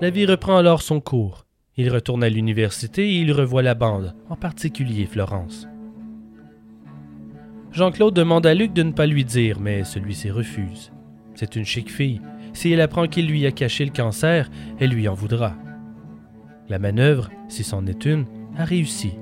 [0.00, 1.44] La vie reprend alors son cours.
[1.76, 5.68] Il retourne à l'université et il revoit la bande, en particulier Florence.
[7.70, 10.90] Jean-Claude demande à Luc de ne pas lui dire, mais celui-ci refuse.
[11.34, 12.22] C'est une chic fille.
[12.54, 15.54] Si elle apprend qu'il lui a caché le cancer, elle lui en voudra.
[16.70, 18.24] La manœuvre, si c'en est une,
[18.56, 19.12] a réussi.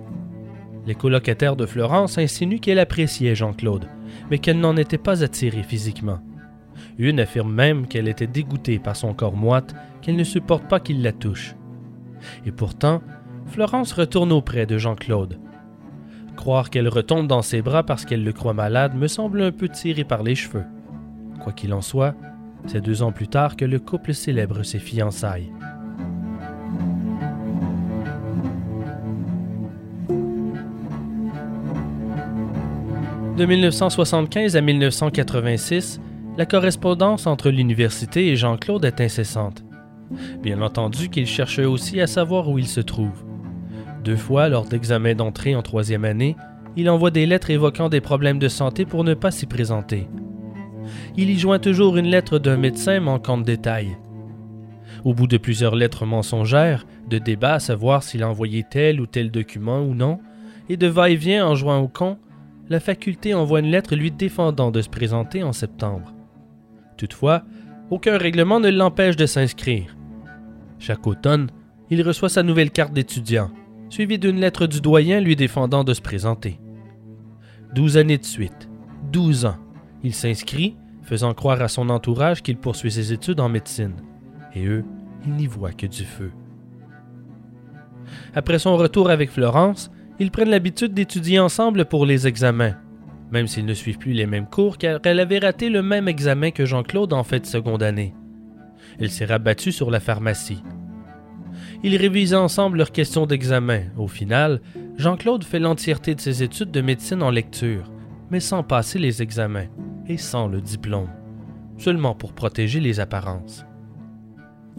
[0.86, 3.88] Les colocataires de Florence insinuent qu'elle appréciait Jean-Claude,
[4.30, 6.20] mais qu'elle n'en était pas attirée physiquement.
[6.98, 11.02] Une affirme même qu'elle était dégoûtée par son corps moite, qu'elle ne supporte pas qu'il
[11.02, 11.54] la touche.
[12.44, 13.02] Et pourtant,
[13.46, 15.38] Florence retourne auprès de Jean-Claude.
[16.36, 19.68] Croire qu'elle retombe dans ses bras parce qu'elle le croit malade me semble un peu
[19.68, 20.64] tiré par les cheveux.
[21.40, 22.14] Quoi qu'il en soit,
[22.66, 25.52] c'est deux ans plus tard que le couple célèbre ses fiançailles.
[33.36, 36.00] De 1975 à 1986,
[36.38, 39.64] la correspondance entre l'université et Jean-Claude est incessante.
[40.40, 43.24] Bien entendu qu'il cherchait aussi à savoir où il se trouve.
[44.04, 46.36] Deux fois, lors d'examens d'entrée en troisième année,
[46.76, 50.06] il envoie des lettres évoquant des problèmes de santé pour ne pas s'y présenter.
[51.16, 53.98] Il y joint toujours une lettre d'un médecin manquant de détails.
[55.04, 59.06] Au bout de plusieurs lettres mensongères, de débats à savoir s'il a envoyé tel ou
[59.06, 60.20] tel document ou non,
[60.68, 62.16] et de va-et-vient en jouant au con,
[62.68, 66.14] la faculté envoie une lettre lui défendant de se présenter en septembre.
[66.98, 67.44] Toutefois,
[67.90, 69.96] aucun règlement ne l'empêche de s'inscrire.
[70.78, 71.50] Chaque automne,
[71.90, 73.50] il reçoit sa nouvelle carte d'étudiant,
[73.88, 76.60] suivie d'une lettre du doyen lui défendant de se présenter.
[77.74, 78.68] Douze années de suite,
[79.10, 79.56] douze ans,
[80.02, 83.94] il s'inscrit, faisant croire à son entourage qu'il poursuit ses études en médecine.
[84.54, 84.84] Et eux,
[85.24, 86.32] ils n'y voient que du feu.
[88.34, 92.74] Après son retour avec Florence, ils prennent l'habitude d'étudier ensemble pour les examens,
[93.30, 96.50] même s'ils ne suivent plus les mêmes cours car elle avait raté le même examen
[96.50, 98.14] que Jean-Claude en fait de seconde année.
[98.98, 100.62] Elle s'est rabattue sur la pharmacie.
[101.82, 103.82] Ils révisent ensemble leurs questions d'examen.
[103.96, 104.60] Au final,
[104.96, 107.90] Jean-Claude fait l'entièreté de ses études de médecine en lecture,
[108.30, 109.66] mais sans passer les examens
[110.08, 111.10] et sans le diplôme,
[111.76, 113.64] seulement pour protéger les apparences.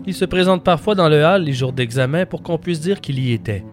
[0.05, 3.19] Il se présente parfois dans le hall les jours d'examen pour qu'on puisse dire qu'il
[3.19, 3.65] y était.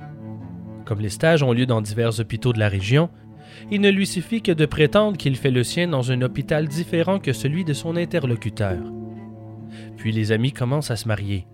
[0.85, 3.11] Comme les stages ont lieu dans divers hôpitaux de la région,
[3.71, 7.19] il ne lui suffit que de prétendre qu'il fait le sien dans un hôpital différent
[7.19, 8.79] que celui de son interlocuteur.
[9.97, 11.47] Puis les amis commencent à se marier.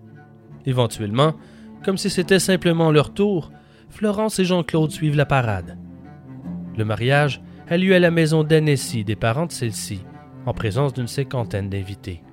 [0.65, 1.33] Éventuellement,
[1.83, 3.51] comme si c'était simplement leur tour,
[3.89, 5.77] Florence et Jean-Claude suivent la parade.
[6.77, 10.01] Le mariage a lieu à la maison d'Annecy des parents de celle-ci,
[10.45, 12.23] en présence d'une cinquantaine d'invités.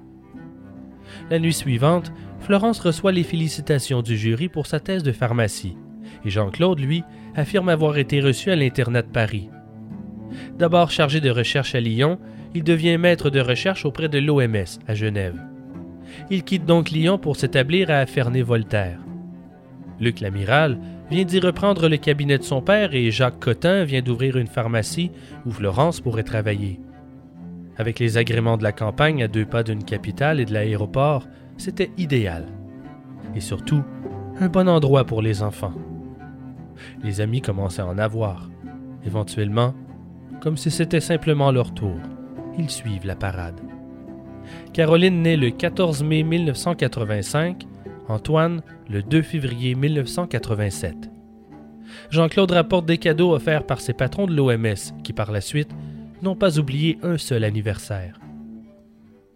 [1.28, 5.76] La nuit suivante, Florence reçoit les félicitations du jury pour sa thèse de pharmacie,
[6.24, 7.04] et Jean-Claude, lui,
[7.34, 9.50] affirme avoir été reçu à l'internat de Paris.
[10.58, 12.18] D'abord chargé de recherche à Lyon,
[12.54, 15.40] il devient maître de recherche auprès de l'OMS à Genève.
[16.30, 18.98] Il quitte donc Lyon pour s'établir à Ferney-Voltaire.
[20.00, 20.78] Luc Lamiral
[21.10, 25.10] vient d'y reprendre le cabinet de son père et Jacques Cotin vient d'ouvrir une pharmacie
[25.44, 26.80] où Florence pourrait travailler.
[27.76, 31.26] Avec les agréments de la campagne à deux pas d'une capitale et de l'aéroport,
[31.56, 32.46] c'était idéal.
[33.34, 33.82] Et surtout,
[34.40, 35.74] un bon endroit pour les enfants.
[37.02, 38.50] Les amis commencent à en avoir.
[39.04, 39.74] Éventuellement,
[40.40, 41.96] comme si c'était simplement leur tour,
[42.58, 43.60] ils suivent la parade.
[44.72, 47.66] Caroline naît le 14 mai 1985.
[48.08, 51.10] Antoine, le 2 février 1987.
[52.10, 55.70] Jean-Claude rapporte des cadeaux offerts par ses patrons de l'OMS, qui par la suite
[56.22, 58.18] n'ont pas oublié un seul anniversaire.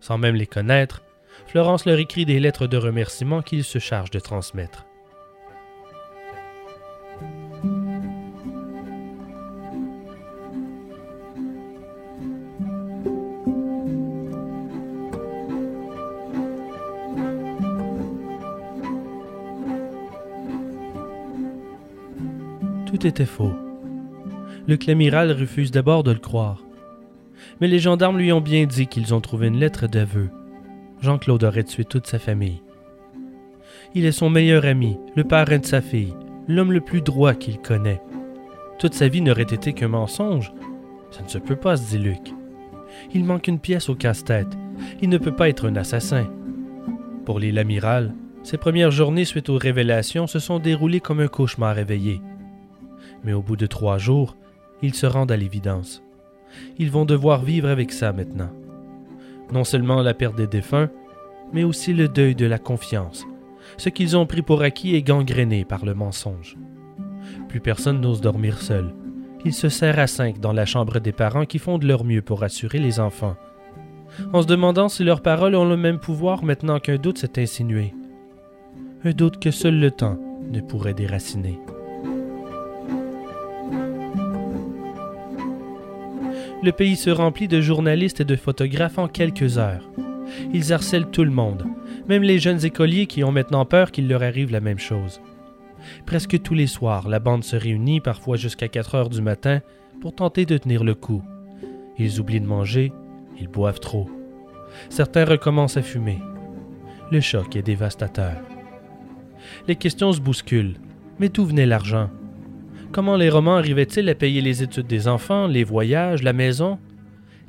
[0.00, 1.02] Sans même les connaître,
[1.46, 4.84] Florence leur écrit des lettres de remerciement qu'il se charge de transmettre.
[23.05, 23.52] Était faux.
[24.66, 26.62] Le clémiral refuse d'abord de le croire.
[27.61, 30.30] Mais les gendarmes lui ont bien dit qu'ils ont trouvé une lettre d'aveu.
[31.02, 32.62] Jean-Claude aurait tué toute sa famille.
[33.94, 36.14] Il est son meilleur ami, le parrain de sa fille,
[36.48, 38.00] l'homme le plus droit qu'il connaît.
[38.78, 40.55] Toute sa vie n'aurait été qu'un mensonge.
[41.11, 42.32] Ça ne se peut pas, se dit Luc.
[43.12, 44.57] Il manque une pièce au casse-tête.
[45.02, 46.26] Il ne peut pas être un assassin.
[47.26, 51.74] Pour l'île amiral, ses premières journées suite aux révélations se sont déroulées comme un cauchemar
[51.74, 52.22] réveillé
[53.24, 54.36] mais au bout de trois jours,
[54.82, 56.02] ils se rendent à l'évidence.
[56.78, 58.50] Ils vont devoir vivre avec ça maintenant.
[59.52, 60.90] Non seulement la perte des défunts,
[61.52, 63.24] mais aussi le deuil de la confiance.
[63.76, 66.56] Ce qu'ils ont pris pour acquis est gangréné par le mensonge.
[67.48, 68.94] Plus personne n'ose dormir seul.
[69.44, 72.22] Ils se serrent à cinq dans la chambre des parents qui font de leur mieux
[72.22, 73.36] pour assurer les enfants,
[74.32, 77.94] en se demandant si leurs paroles ont le même pouvoir maintenant qu'un doute s'est insinué.
[79.04, 80.18] Un doute que seul le temps
[80.50, 81.58] ne pourrait déraciner.
[86.64, 89.88] Le pays se remplit de journalistes et de photographes en quelques heures.
[90.54, 91.66] Ils harcèlent tout le monde,
[92.08, 95.20] même les jeunes écoliers qui ont maintenant peur qu'il leur arrive la même chose.
[96.06, 99.60] Presque tous les soirs, la bande se réunit, parfois jusqu'à 4 heures du matin,
[100.00, 101.22] pour tenter de tenir le coup.
[101.98, 102.92] Ils oublient de manger,
[103.38, 104.08] ils boivent trop.
[104.88, 106.18] Certains recommencent à fumer.
[107.12, 108.36] Le choc est dévastateur.
[109.68, 110.78] Les questions se bousculent.
[111.20, 112.10] Mais d'où venait l'argent
[112.95, 116.78] Comment les romans arrivaient-ils à payer les études des enfants, les voyages, la maison?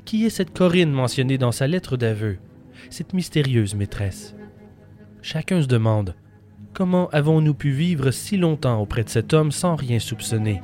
[0.04, 2.38] Qui est cette Corinne mentionnée dans sa lettre d'aveu
[2.90, 4.34] Cette mystérieuse maîtresse?
[5.22, 6.16] Chacun se demande
[6.72, 10.60] Comment avons-nous pu vivre si longtemps auprès de cet homme sans rien soupçonner?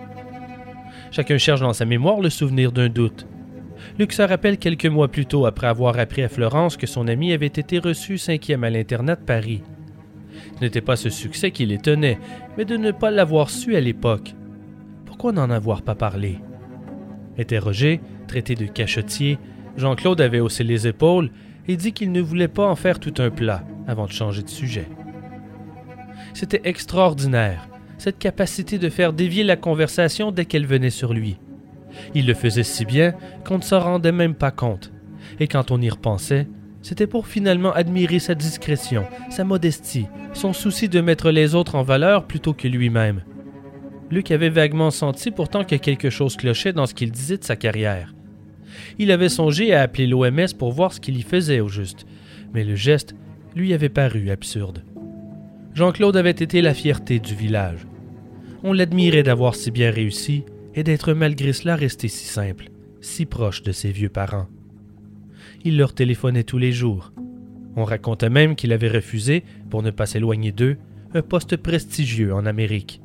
[1.12, 3.28] Chacun cherche dans sa mémoire le souvenir d'un doute.
[4.00, 7.32] Luc se rappelle quelques mois plus tôt, après avoir appris à Florence que son ami
[7.32, 9.62] avait été reçu cinquième à l'internat de Paris.
[10.56, 12.18] Ce n'était pas ce succès qui l'étonnait,
[12.58, 14.34] mais de ne pas l'avoir su à l'époque.
[15.22, 16.40] Pourquoi n'en avoir pas parlé?
[17.38, 19.38] Interrogé, traité de cachotier,
[19.76, 21.30] Jean-Claude avait haussé les épaules
[21.68, 24.48] et dit qu'il ne voulait pas en faire tout un plat avant de changer de
[24.48, 24.88] sujet.
[26.34, 27.68] C'était extraordinaire,
[27.98, 31.38] cette capacité de faire dévier la conversation dès qu'elle venait sur lui.
[32.16, 33.14] Il le faisait si bien
[33.46, 34.90] qu'on ne s'en rendait même pas compte,
[35.38, 36.48] et quand on y repensait,
[36.82, 41.84] c'était pour finalement admirer sa discrétion, sa modestie, son souci de mettre les autres en
[41.84, 43.22] valeur plutôt que lui-même.
[44.12, 47.56] Luc avait vaguement senti pourtant que quelque chose clochait dans ce qu'il disait de sa
[47.56, 48.14] carrière.
[48.98, 52.04] Il avait songé à appeler l'OMS pour voir ce qu'il y faisait au juste,
[52.52, 53.14] mais le geste
[53.56, 54.84] lui avait paru absurde.
[55.72, 57.86] Jean-Claude avait été la fierté du village.
[58.62, 60.44] On l'admirait d'avoir si bien réussi
[60.74, 62.68] et d'être malgré cela resté si simple,
[63.00, 64.46] si proche de ses vieux parents.
[65.64, 67.14] Il leur téléphonait tous les jours.
[67.76, 70.76] On racontait même qu'il avait refusé, pour ne pas s'éloigner d'eux,
[71.14, 73.01] un poste prestigieux en Amérique.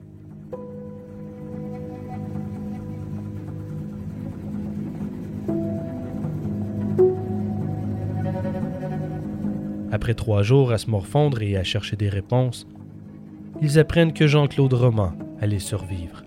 [9.97, 12.67] Après trois jours à se morfondre et à chercher des réponses,
[13.63, 16.23] ils apprennent que Jean-Claude Roman allait survivre.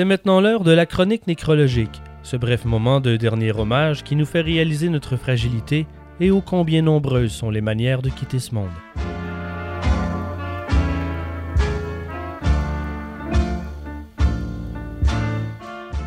[0.00, 4.24] C'est maintenant l'heure de la chronique nécrologique, ce bref moment de dernier hommage qui nous
[4.24, 5.86] fait réaliser notre fragilité
[6.20, 8.70] et ô combien nombreuses sont les manières de quitter ce monde.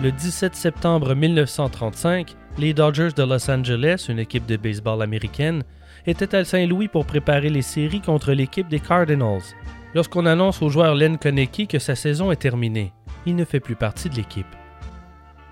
[0.01, 5.61] Le 17 septembre 1935, les Dodgers de Los Angeles, une équipe de baseball américaine,
[6.07, 9.53] étaient à Saint-Louis pour préparer les séries contre l'équipe des Cardinals,
[9.93, 12.91] lorsqu'on annonce au joueur Len Konecki que sa saison est terminée
[13.25, 14.47] il ne fait plus partie de l'équipe.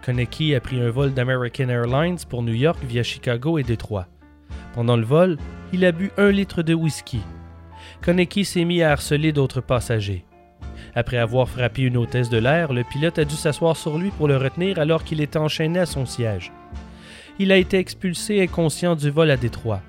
[0.04, 4.08] Konecki a pris un vol d'American Airlines pour New York via Chicago et Détroit.
[4.74, 5.38] Pendant le vol,
[5.74, 7.22] il a bu un litre de whisky.
[8.02, 10.26] Konecki s'est mis à harceler d'autres passagers.
[10.96, 14.28] Après avoir frappé une hôtesse de l'air, le pilote a dû s'asseoir sur lui pour
[14.28, 16.52] le retenir alors qu'il était enchaîné à son siège.
[17.40, 19.82] Il a été expulsé inconscient du vol à Détroit.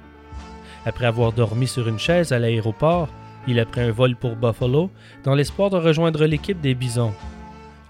[0.84, 3.08] Après avoir dormi sur une chaise à l'aéroport,
[3.46, 4.90] il a pris un vol pour Buffalo
[5.24, 7.14] dans l'espoir de rejoindre l'équipe des Bisons.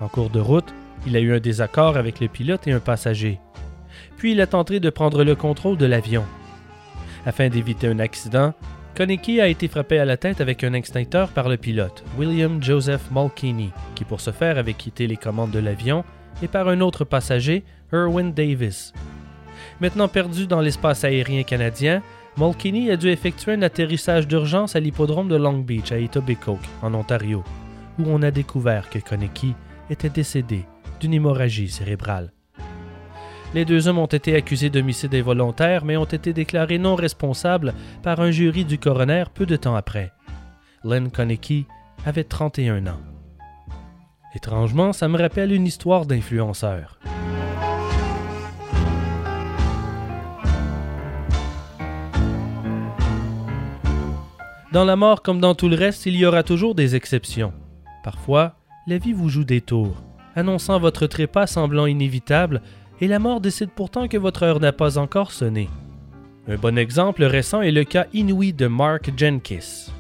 [0.03, 0.75] En cours de route,
[1.07, 3.39] il a eu un désaccord avec le pilote et un passager.
[4.17, 6.25] Puis il a tenté de prendre le contrôle de l'avion.
[7.25, 8.53] Afin d'éviter un accident,
[8.97, 13.13] Konecki a été frappé à la tête avec un extincteur par le pilote, William Joseph
[13.13, 16.05] Mulkeny, qui pour ce faire avait quitté les commandes de l'avion,
[16.43, 18.93] et par un autre passager, Erwin Davis.
[19.81, 22.03] Maintenant perdu dans l'espace aérien canadien,
[22.39, 26.93] Mulkeny a dû effectuer un atterrissage d'urgence à l'hippodrome de Long Beach à Etobicoke, en
[26.93, 27.45] Ontario,
[28.01, 29.55] où on a découvert que Konecki
[29.91, 30.65] était décédé
[31.01, 32.33] d'une hémorragie cérébrale.
[33.55, 38.21] Les deux hommes ont été accusés d'homicide involontaire, mais ont été déclarés non responsables par
[38.21, 40.13] un jury du coroner peu de temps après.
[40.85, 41.67] Len Konecki
[42.07, 43.01] avait 31 ans.
[44.35, 46.99] Étrangement, ça me rappelle une histoire d'influenceur.
[54.73, 57.53] Dans la mort comme dans tout le reste, il y aura toujours des exceptions.
[58.03, 58.57] Parfois,
[58.87, 60.03] la vie vous joue des tours,
[60.35, 62.63] annonçant votre trépas semblant inévitable,
[63.01, 65.69] et la mort décide pourtant que votre heure n'a pas encore sonné.
[66.49, 69.91] Un bon exemple récent est le cas inouï de Mark Jenkins.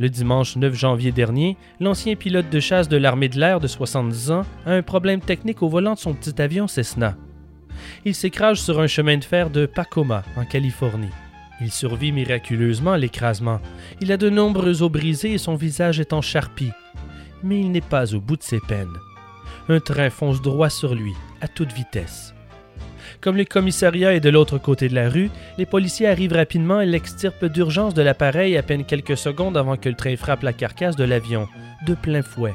[0.00, 4.30] Le dimanche 9 janvier dernier, l'ancien pilote de chasse de l'armée de l'air de 70
[4.32, 7.16] ans a un problème technique au volant de son petit avion Cessna.
[8.04, 11.10] Il s'écrase sur un chemin de fer de Pacoma, en Californie.
[11.60, 13.60] Il survit miraculeusement à l'écrasement.
[14.00, 16.72] Il a de nombreux os brisés et son visage est en charpie.
[17.44, 18.96] Mais il n'est pas au bout de ses peines.
[19.68, 22.34] Un train fonce droit sur lui, à toute vitesse.
[23.20, 26.86] Comme le commissariat est de l'autre côté de la rue, les policiers arrivent rapidement et
[26.86, 30.96] l'extirpent d'urgence de l'appareil à peine quelques secondes avant que le train frappe la carcasse
[30.96, 31.46] de l'avion,
[31.86, 32.54] de plein fouet.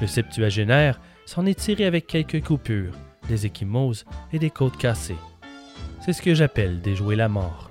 [0.00, 2.94] Le septuagénaire s'en est tiré avec quelques coupures,
[3.28, 5.18] des échymoses et des côtes cassées.
[6.00, 7.70] C'est ce que j'appelle déjouer la mort.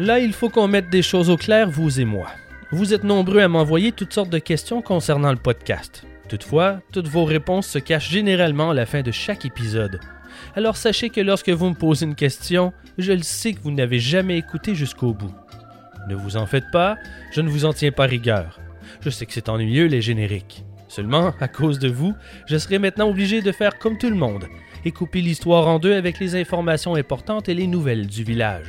[0.00, 2.28] Là, il faut qu'on mette des choses au clair, vous et moi.
[2.72, 6.04] Vous êtes nombreux à m'envoyer toutes sortes de questions concernant le podcast.
[6.28, 10.00] Toutefois, toutes vos réponses se cachent généralement à la fin de chaque épisode.
[10.56, 13.98] Alors sachez que lorsque vous me posez une question, je le sais que vous n'avez
[13.98, 15.34] jamais écouté jusqu'au bout.
[16.08, 16.96] Ne vous en faites pas,
[17.32, 18.58] je ne vous en tiens pas rigueur.
[19.02, 20.64] Je sais que c'est ennuyeux les génériques.
[20.88, 22.14] Seulement, à cause de vous,
[22.46, 24.46] je serai maintenant obligé de faire comme tout le monde
[24.84, 28.66] et couper l'histoire en deux avec les informations importantes et les nouvelles du village.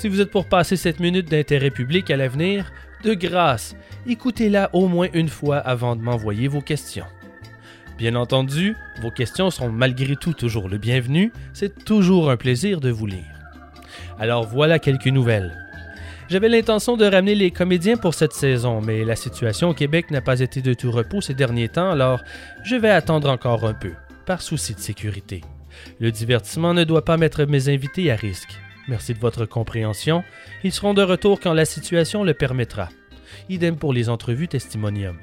[0.00, 2.72] Si vous êtes pour passer cette minute d'intérêt public à l'avenir,
[3.04, 3.76] de grâce,
[4.06, 7.04] écoutez-la au moins une fois avant de m'envoyer vos questions.
[7.98, 12.88] Bien entendu, vos questions sont malgré tout toujours le bienvenu, c'est toujours un plaisir de
[12.88, 13.26] vous lire.
[14.18, 15.54] Alors voilà quelques nouvelles.
[16.30, 20.22] J'avais l'intention de ramener les comédiens pour cette saison, mais la situation au Québec n'a
[20.22, 22.22] pas été de tout repos ces derniers temps, alors
[22.64, 23.92] je vais attendre encore un peu,
[24.24, 25.42] par souci de sécurité.
[25.98, 28.58] Le divertissement ne doit pas mettre mes invités à risque.
[28.88, 30.22] Merci de votre compréhension.
[30.64, 32.88] Ils seront de retour quand la situation le permettra.
[33.48, 35.16] Idem pour les entrevues testimonium.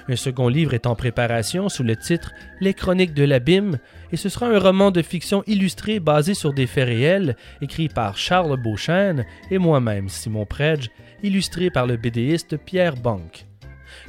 [0.08, 3.78] Un second livre est en préparation sous le titre Les Chroniques de l'Abîme,
[4.12, 8.16] et ce sera un roman de fiction illustré basé sur des faits réels, écrit par
[8.16, 10.90] Charles Beauchesne et moi-même, Simon Predge,
[11.22, 13.46] illustré par le BDiste Pierre Banque.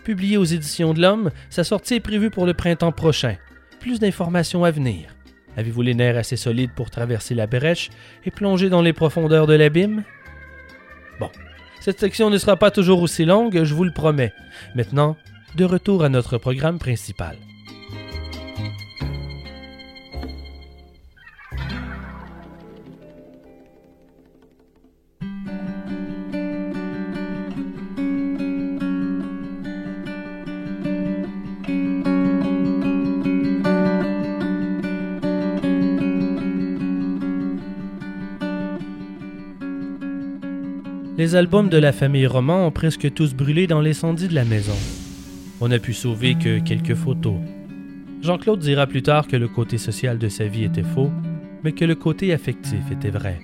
[0.03, 3.35] Publié aux Éditions de l'Homme, sa sortie est prévue pour le printemps prochain.
[3.79, 5.15] Plus d'informations à venir.
[5.57, 7.89] Avez-vous les nerfs assez solides pour traverser la brèche
[8.25, 10.03] et plonger dans les profondeurs de l'abîme?
[11.19, 11.29] Bon,
[11.79, 14.33] cette section ne sera pas toujours aussi longue, je vous le promets.
[14.75, 15.17] Maintenant,
[15.55, 17.37] de retour à notre programme principal.
[41.17, 44.73] Les albums de la famille Roman ont presque tous brûlé dans l'incendie de la maison.
[45.63, 47.37] On n'a pu sauver que quelques photos.
[48.23, 51.11] Jean-Claude dira plus tard que le côté social de sa vie était faux,
[51.63, 53.39] mais que le côté affectif était vrai.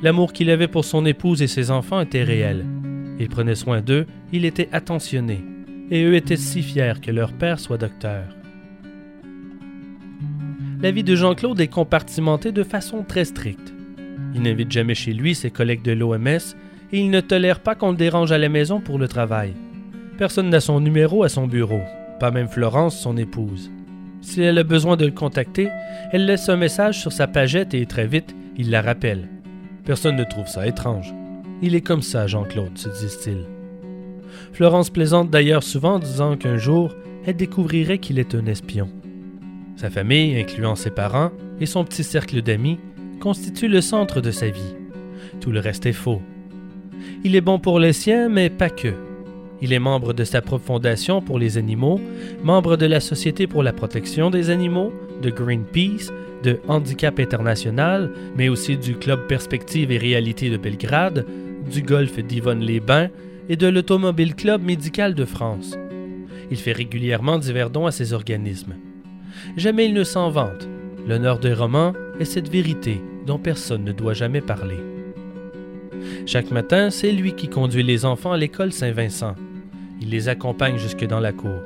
[0.00, 2.64] L'amour qu'il avait pour son épouse et ses enfants était réel.
[3.18, 5.44] Il prenait soin d'eux, il était attentionné,
[5.90, 8.24] et eux étaient si fiers que leur père soit docteur.
[10.80, 13.74] La vie de Jean-Claude est compartimentée de façon très stricte.
[14.34, 16.26] Il n'invite jamais chez lui ses collègues de l'OMS
[16.92, 19.52] et il ne tolère pas qu'on le dérange à la maison pour le travail.
[20.20, 21.80] Personne n'a son numéro à son bureau,
[22.18, 23.70] pas même Florence, son épouse.
[24.20, 25.70] Si elle a besoin de le contacter,
[26.12, 29.30] elle laisse un message sur sa pagette et très vite, il la rappelle.
[29.86, 31.14] Personne ne trouve ça étrange.
[31.62, 33.46] Il est comme ça, Jean-Claude, se disent-ils.
[34.52, 36.94] Florence plaisante d'ailleurs souvent en disant qu'un jour,
[37.24, 38.90] elle découvrirait qu'il est un espion.
[39.76, 42.78] Sa famille, incluant ses parents et son petit cercle d'amis,
[43.20, 44.76] constitue le centre de sa vie.
[45.40, 46.20] Tout le reste est faux.
[47.24, 49.09] Il est bon pour les siens, mais pas que.
[49.62, 52.00] Il est membre de sa propre fondation pour les animaux,
[52.42, 54.92] membre de la Société pour la protection des animaux,
[55.22, 56.10] de Greenpeace,
[56.42, 61.26] de Handicap International, mais aussi du Club Perspective et Réalité de Belgrade,
[61.70, 63.10] du Golf d'Yvonne-les-Bains
[63.48, 65.76] et de l'Automobile Club Médical de France.
[66.50, 68.74] Il fait régulièrement divers dons à ces organismes.
[69.56, 70.68] Jamais il ne s'en vante.
[71.06, 74.78] L'honneur des romans est cette vérité dont personne ne doit jamais parler.
[76.26, 79.34] Chaque matin, c'est lui qui conduit les enfants à l'école Saint-Vincent.
[80.00, 81.60] Il les accompagne jusque dans la cour.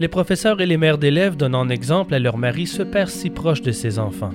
[0.00, 3.28] Les professeurs et les mères d'élèves donnent en exemple à leur mari se père si
[3.28, 4.32] proche de ses enfants.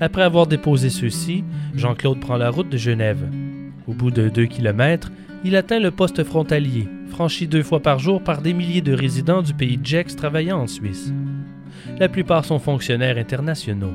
[0.00, 1.44] Après avoir déposé ceux-ci,
[1.74, 3.28] Jean-Claude prend la route de Genève.
[3.86, 5.12] Au bout de deux kilomètres,
[5.44, 9.42] il atteint le poste frontalier, franchi deux fois par jour par des milliers de résidents
[9.42, 11.12] du pays de travaillant en Suisse.
[11.98, 13.92] La plupart sont fonctionnaires internationaux.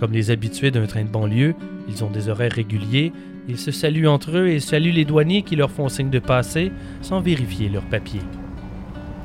[0.00, 1.54] Comme les habitués d'un train de banlieue,
[1.88, 3.12] ils ont des horaires réguliers,
[3.48, 6.70] ils se saluent entre eux et saluent les douaniers qui leur font signe de passer
[7.00, 8.20] sans vérifier leurs papiers.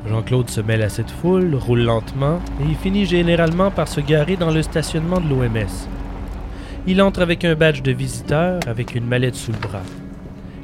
[0.08, 4.38] Jean-Claude se mêle à cette foule, roule lentement et il finit généralement par se garer
[4.38, 5.88] dans le stationnement de l'OMS.
[6.88, 9.84] Il entre avec un badge de visiteur avec une mallette sous le bras.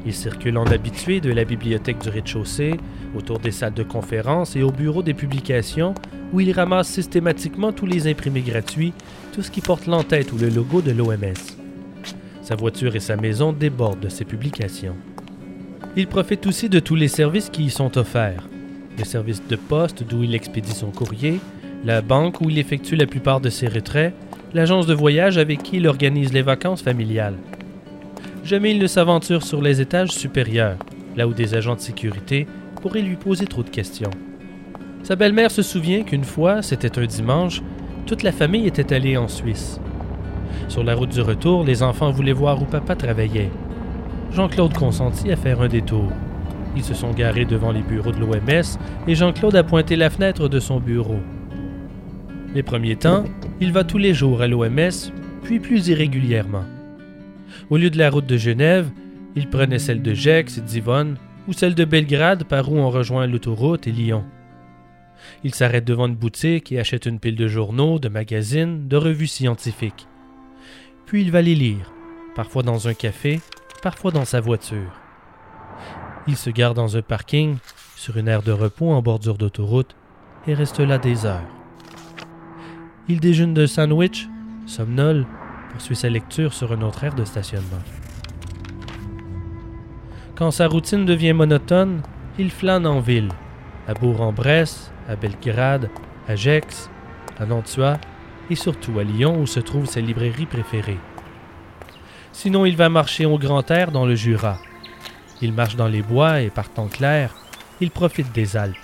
[0.05, 2.75] Il circule en habitué de la bibliothèque du rez-de-chaussée,
[3.17, 5.93] autour des salles de conférence et au bureau des publications,
[6.31, 8.93] où il ramasse systématiquement tous les imprimés gratuits,
[9.33, 11.58] tout ce qui porte l'entête ou le logo de l'OMS.
[12.49, 14.95] Sa voiture et sa maison débordent de ses publications.
[15.95, 18.49] Il profite aussi de tous les services qui y sont offerts.
[18.97, 21.39] Le service de poste d'où il expédie son courrier,
[21.85, 24.15] la banque où il effectue la plupart de ses retraits,
[24.55, 27.37] l'agence de voyage avec qui il organise les vacances familiales.
[28.43, 30.79] Jamais il ne s'aventure sur les étages supérieurs,
[31.15, 32.47] là où des agents de sécurité
[32.81, 34.09] pourraient lui poser trop de questions.
[35.03, 37.61] Sa belle-mère se souvient qu'une fois, c'était un dimanche,
[38.07, 39.79] toute la famille était allée en Suisse.
[40.67, 43.51] Sur la route du retour, les enfants voulaient voir où papa travaillait.
[44.31, 46.11] Jean-Claude consentit à faire un détour.
[46.75, 48.77] Ils se sont garés devant les bureaux de l'OMS
[49.07, 51.19] et Jean-Claude a pointé la fenêtre de son bureau.
[52.53, 53.25] Les premiers temps,
[53.59, 55.11] il va tous les jours à l'OMS,
[55.43, 56.65] puis plus irrégulièrement.
[57.69, 58.89] Au lieu de la route de Genève,
[59.35, 63.27] il prenait celle de Gex et d'Yvonne ou celle de Belgrade par où on rejoint
[63.27, 64.23] l'autoroute et Lyon.
[65.43, 69.27] Il s'arrête devant une boutique et achète une pile de journaux, de magazines, de revues
[69.27, 70.07] scientifiques.
[71.09, 71.91] Puis il va les lire,
[72.35, 73.41] parfois dans un café,
[73.81, 74.91] parfois dans sa voiture.
[76.27, 77.57] Il se garde dans un parking,
[77.95, 79.95] sur une aire de repos en bordure d'autoroute,
[80.45, 81.49] et reste là des heures.
[83.07, 84.27] Il déjeune d'un sandwich,
[84.67, 85.25] somnole,
[85.71, 87.81] poursuit sa lecture sur un autre aire de stationnement.
[90.35, 92.03] Quand sa routine devient monotone,
[92.37, 93.31] il flâne en ville,
[93.87, 95.89] à Bourg-en-Bresse, à Belgrade,
[96.27, 96.87] à Gex,
[97.39, 97.97] à Nantua
[98.49, 100.99] et surtout à Lyon où se trouve sa librairie préférée.
[102.31, 104.57] Sinon, il va marcher au grand air dans le Jura.
[105.41, 107.35] Il marche dans les bois et par temps clair,
[107.81, 108.77] il profite des Alpes.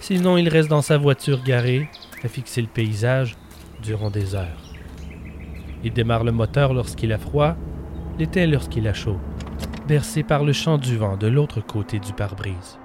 [0.00, 1.88] Sinon, il reste dans sa voiture garée,
[2.24, 3.36] à fixer le paysage
[3.82, 4.62] durant des heures.
[5.84, 7.56] Il démarre le moteur lorsqu'il a froid,
[8.18, 9.18] l'éteint lorsqu'il a chaud,
[9.88, 12.78] bercé par le chant du vent de l'autre côté du pare-brise.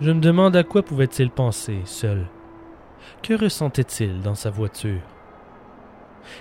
[0.00, 2.26] Je me demande à quoi pouvait-il penser, seul.
[3.22, 5.02] Que ressentait-il dans sa voiture?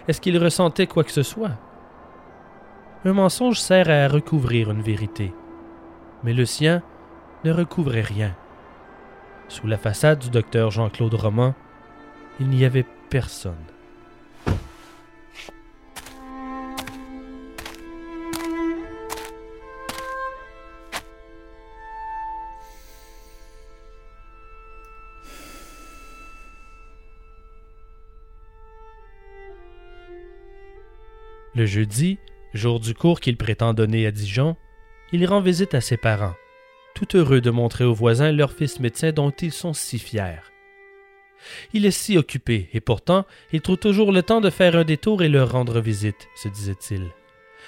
[0.08, 1.58] Est-ce qu'il ressentait quoi que ce soit?
[3.06, 5.34] Un mensonge sert à recouvrir une vérité,
[6.24, 6.82] mais le sien
[7.44, 8.36] ne recouvrait rien.
[9.50, 11.54] Sous la façade du docteur Jean-Claude Roman,
[12.40, 13.56] il n'y avait personne.
[31.60, 32.20] Le jeudi,
[32.54, 34.56] jour du cours qu'il prétend donner à Dijon,
[35.12, 36.36] il rend visite à ses parents,
[36.96, 40.40] tout heureux de montrer aux voisins leur fils médecin dont ils sont si fiers.
[41.74, 45.22] Il est si occupé, et pourtant il trouve toujours le temps de faire un détour
[45.22, 47.10] et leur rendre visite, se disait-il.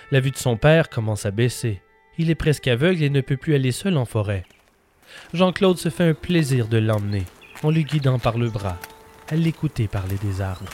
[0.09, 1.81] La vue de son père commence à baisser.
[2.17, 4.45] Il est presque aveugle et ne peut plus aller seul en forêt.
[5.33, 7.25] Jean-Claude se fait un plaisir de l'emmener,
[7.61, 8.79] en lui guidant par le bras,
[9.27, 10.71] à l'écouter parler des arbres.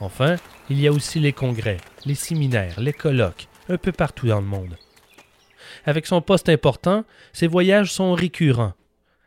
[0.00, 0.36] Enfin,
[0.70, 4.46] il y a aussi les congrès, les séminaires, les colloques, un peu partout dans le
[4.46, 4.76] monde.
[5.84, 8.74] Avec son poste important, ses voyages sont récurrents.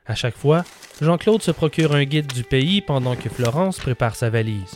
[0.05, 0.63] À chaque fois,
[1.01, 4.75] Jean-Claude se procure un guide du pays pendant que Florence prépare sa valise.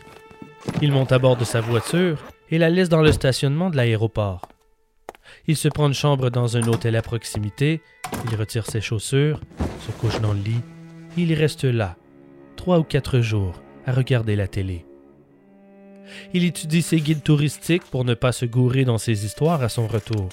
[0.81, 4.41] Il monte à bord de sa voiture et la laisse dans le stationnement de l'aéroport.
[5.47, 7.81] Il se prend une chambre dans un hôtel à proximité,
[8.29, 9.39] il retire ses chaussures,
[9.85, 10.61] se couche dans le lit,
[11.17, 11.95] et il reste là,
[12.55, 14.85] trois ou quatre jours, à regarder la télé.
[16.33, 19.87] Il étudie ses guides touristiques pour ne pas se gourer dans ses histoires à son
[19.87, 20.29] retour.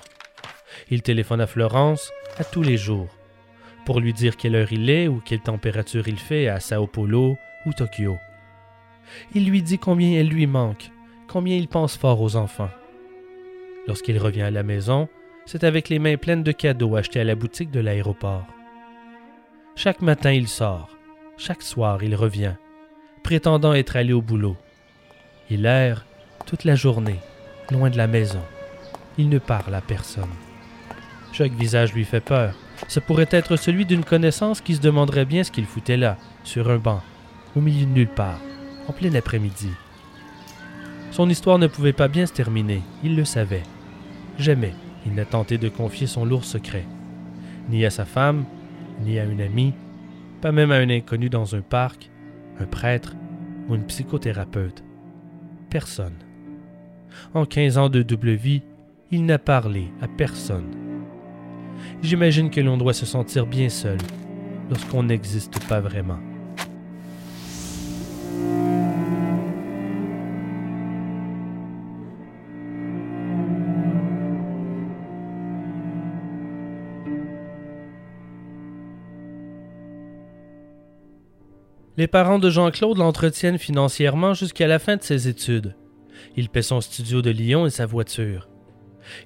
[0.90, 3.08] Il téléphone à Florence à tous les jours
[3.86, 7.38] pour lui dire quelle heure il est ou quelle température il fait à Sao Paulo
[7.64, 8.18] ou Tokyo.
[9.34, 10.90] Il lui dit combien elle lui manque,
[11.28, 12.70] combien il pense fort aux enfants.
[13.86, 15.08] Lorsqu'il revient à la maison,
[15.46, 18.44] c'est avec les mains pleines de cadeaux achetés à la boutique de l'aéroport.
[19.76, 20.90] Chaque matin il sort,
[21.36, 22.54] chaque soir il revient,
[23.22, 24.56] prétendant être allé au boulot.
[25.48, 26.04] Il erre
[26.44, 27.20] toute la journée,
[27.70, 28.40] loin de la maison.
[29.16, 30.24] Il ne parle à personne.
[31.32, 32.54] Chaque visage lui fait peur.
[32.88, 36.68] Ce pourrait être celui d'une connaissance qui se demanderait bien ce qu'il foutait là, sur
[36.68, 37.00] un banc,
[37.54, 38.40] au milieu de nulle part,
[38.88, 39.70] en plein après-midi.
[41.12, 43.62] Son histoire ne pouvait pas bien se terminer, il le savait.
[44.38, 44.74] Jamais
[45.06, 46.84] il n'a tenté de confier son lourd secret,
[47.68, 48.44] ni à sa femme,
[49.04, 49.74] ni à une amie,
[50.40, 52.10] pas même à un inconnu dans un parc,
[52.58, 53.14] un prêtre
[53.68, 54.82] ou une psychothérapeute
[57.34, 58.62] En quinze ans de double vie,
[59.10, 60.74] il n'a parlé à personne.
[62.02, 63.98] J'imagine que l'on doit se sentir bien seul
[64.70, 66.18] lorsqu'on n'existe pas vraiment.
[81.98, 85.74] Les parents de Jean-Claude l'entretiennent financièrement jusqu'à la fin de ses études.
[86.36, 88.50] Il paie son studio de Lyon et sa voiture.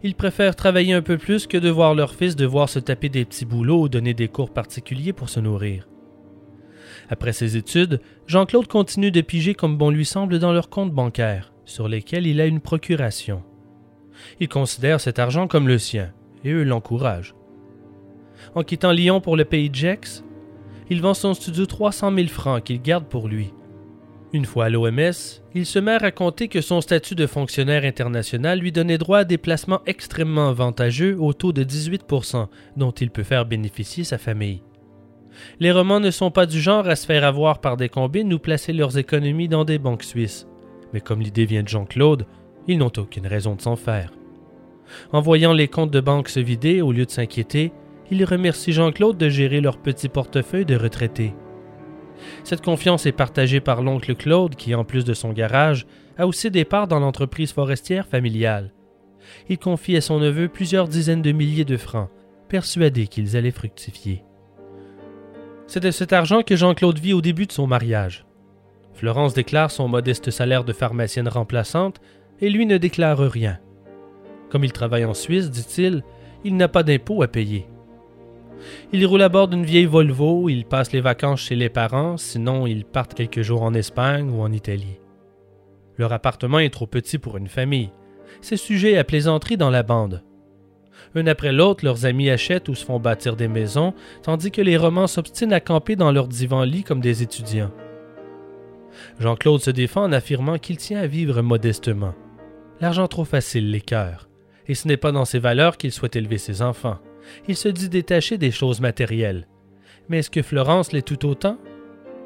[0.05, 3.25] Ils préfèrent travailler un peu plus que de voir leur fils devoir se taper des
[3.25, 5.89] petits boulots ou donner des cours particuliers pour se nourrir.
[7.09, 11.53] Après ses études, Jean-Claude continue de piger comme bon lui semble dans leurs comptes bancaires,
[11.65, 13.43] sur lesquels il a une procuration.
[14.39, 16.13] Il considère cet argent comme le sien,
[16.45, 17.35] et eux l'encouragent.
[18.55, 20.25] En quittant Lyon pour le pays de Gex,
[20.91, 23.53] il vend son studio 300 000 francs qu'il garde pour lui.
[24.33, 25.13] Une fois à l'OMS,
[25.55, 29.25] il se met à raconter que son statut de fonctionnaire international lui donnait droit à
[29.25, 34.63] des placements extrêmement avantageux au taux de 18% dont il peut faire bénéficier sa famille.
[35.59, 38.39] Les romans ne sont pas du genre à se faire avoir par des combines ou
[38.39, 40.47] placer leurs économies dans des banques suisses.
[40.93, 42.27] Mais comme l'idée vient de Jean-Claude,
[42.69, 44.13] ils n'ont aucune raison de s'en faire.
[45.13, 47.73] En voyant les comptes de banque se vider, au lieu de s'inquiéter,
[48.11, 51.35] il remercie Jean-Claude de gérer leur petit portefeuille de retraités.
[52.45, 55.87] Cette confiance est partagée par l'oncle Claude qui, en plus de son garage,
[56.19, 58.73] a aussi des parts dans l'entreprise forestière familiale.
[59.49, 62.11] Il confie à son neveu plusieurs dizaines de milliers de francs,
[62.49, 64.25] persuadé qu'ils allaient fructifier.
[65.67, 68.27] C'est de cet argent que Jean-Claude vit au début de son mariage.
[68.93, 72.01] Florence déclare son modeste salaire de pharmacienne remplaçante
[72.41, 73.59] et lui ne déclare rien.
[74.51, 76.03] Comme il travaille en Suisse, dit-il,
[76.45, 77.67] il n'a pas d'impôt à payer.
[78.93, 82.67] Il roule à bord d'une vieille Volvo, il passe les vacances chez les parents, sinon
[82.67, 85.01] ils partent quelques jours en Espagne ou en Italie.
[85.97, 87.91] Leur appartement est trop petit pour une famille.
[88.41, 90.23] C'est sujet à plaisanterie dans la bande.
[91.15, 94.77] Un après l'autre, leurs amis achètent ou se font bâtir des maisons, tandis que les
[94.77, 97.73] romans s'obstinent à camper dans leur divan-lit comme des étudiants.
[99.19, 102.15] Jean-Claude se défend en affirmant qu'il tient à vivre modestement.
[102.81, 104.29] L'argent trop facile l'écœure,
[104.67, 106.99] et ce n'est pas dans ses valeurs qu'il souhaite élever ses enfants.
[107.49, 109.47] Il se dit détaché des choses matérielles.
[110.09, 111.59] Mais est-ce que Florence l'est tout autant?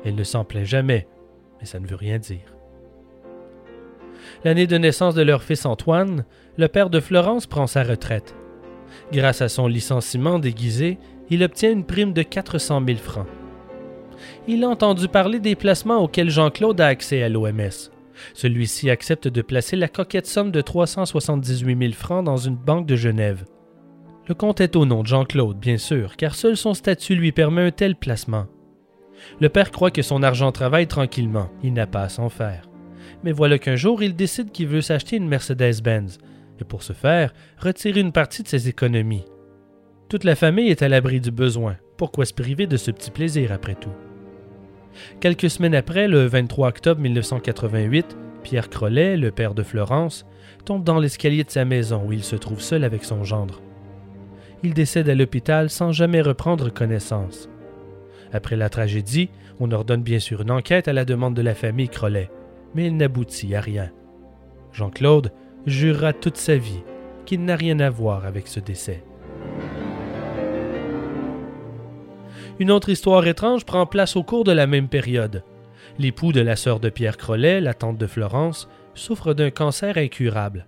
[0.05, 1.07] Elle ne s'en plaint jamais,
[1.61, 2.55] mais ça ne veut rien dire.
[4.45, 6.25] L'année de naissance de leur fils Antoine,
[6.57, 8.35] le père de Florence prend sa retraite.
[9.13, 10.99] Grâce à son licenciement déguisé,
[11.31, 13.27] il obtient une prime de 400 000 francs.
[14.47, 17.91] Il a entendu parler des placements auxquels Jean-Claude a accès à l'OMS.
[18.33, 22.97] Celui-ci accepte de placer la coquette somme de 378 000 francs dans une banque de
[22.97, 23.45] Genève.
[24.27, 27.61] Le compte est au nom de Jean-Claude, bien sûr, car seul son statut lui permet
[27.61, 28.47] un tel placement.
[29.41, 32.69] Le père croit que son argent travaille tranquillement, il n'a pas à s'en faire.
[33.23, 36.19] Mais voilà qu'un jour, il décide qu'il veut s'acheter une Mercedes-Benz,
[36.59, 39.27] et pour ce faire, retirer une partie de ses économies.
[40.09, 43.53] Toute la famille est à l'abri du besoin, pourquoi se priver de ce petit plaisir
[43.53, 43.93] après tout?
[45.21, 50.25] Quelques semaines après, le 23 octobre 1988, Pierre Crollet, le père de Florence,
[50.65, 53.61] tombe dans l'escalier de sa maison où il se trouve seul avec son gendre.
[54.65, 57.51] Il décède à l'hôpital sans jamais reprendre connaissance.
[58.33, 59.29] Après la tragédie,
[59.61, 62.31] on ordonne bien sûr une enquête à la demande de la famille Crollet,
[62.75, 63.91] mais il n'aboutit à rien.
[64.73, 65.33] Jean-Claude
[65.67, 66.83] jurera toute sa vie
[67.27, 69.05] qu'il n'a rien à voir avec ce décès.
[72.59, 75.45] Une autre histoire étrange prend place au cours de la même période.
[75.99, 80.67] L'époux de la sœur de Pierre Crollet, la tante de Florence, souffre d'un cancer incurable.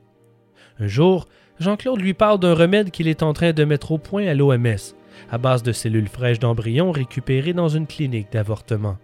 [0.78, 1.28] Un jour,
[1.58, 4.94] Jean-Claude lui parle d'un remède qu'il est en train de mettre au point à l'OMS,
[5.30, 8.98] à base de cellules fraîches d'embryons récupérées dans une clinique d'avortement.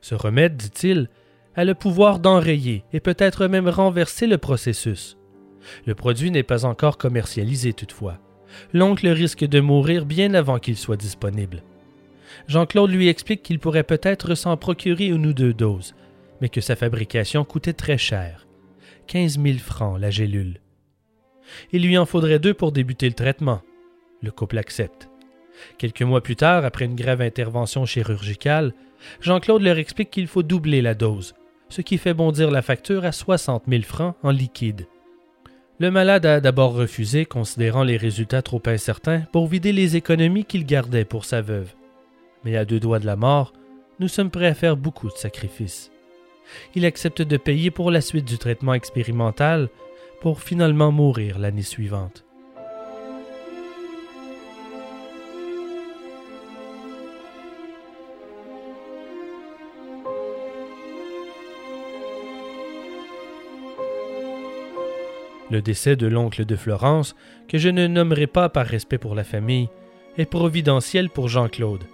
[0.00, 1.08] Ce remède, dit-il,
[1.54, 5.16] a le pouvoir d'enrayer et peut-être même renverser le processus.
[5.86, 8.18] Le produit n'est pas encore commercialisé toutefois.
[8.72, 11.62] L'oncle risque de mourir bien avant qu'il soit disponible.
[12.46, 15.94] Jean-Claude lui explique qu'il pourrait peut-être s'en procurer une ou deux doses,
[16.40, 18.46] mais que sa fabrication coûtait très cher.
[19.08, 20.60] 15 000 francs la gélule.
[21.72, 23.62] Il lui en faudrait deux pour débuter le traitement.
[24.22, 25.08] Le couple accepte.
[25.78, 28.74] Quelques mois plus tard, après une grave intervention chirurgicale,
[29.20, 31.34] Jean-Claude leur explique qu'il faut doubler la dose,
[31.68, 34.86] ce qui fait bondir la facture à 60 000 francs en liquide.
[35.78, 40.64] Le malade a d'abord refusé, considérant les résultats trop incertains, pour vider les économies qu'il
[40.64, 41.74] gardait pour sa veuve
[42.46, 43.52] mais à deux doigts de la mort,
[43.98, 45.90] nous sommes prêts à faire beaucoup de sacrifices.
[46.76, 49.68] Il accepte de payer pour la suite du traitement expérimental
[50.20, 52.24] pour finalement mourir l'année suivante.
[65.48, 67.14] Le décès de l'oncle de Florence,
[67.48, 69.68] que je ne nommerai pas par respect pour la famille,
[70.18, 71.84] est providentiel pour Jean-Claude.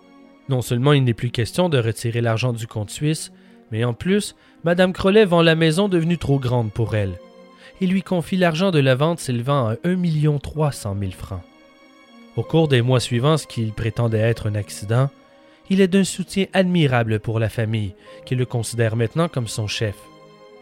[0.49, 3.31] Non seulement il n'est plus question de retirer l'argent du compte suisse,
[3.71, 7.19] mais en plus, Madame Crollet vend la maison devenue trop grande pour elle.
[7.83, 11.43] Il lui confie l'argent de la vente s'élevant à 1 300 000 francs.
[12.37, 15.11] Au cours des mois suivants, ce qu'il prétendait être un accident,
[15.69, 19.97] il est d'un soutien admirable pour la famille, qui le considère maintenant comme son chef,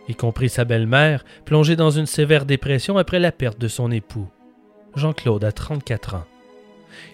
[0.09, 4.29] y compris sa belle-mère, plongée dans une sévère dépression après la perte de son époux.
[4.97, 6.27] Jean-Claude a 34 ans.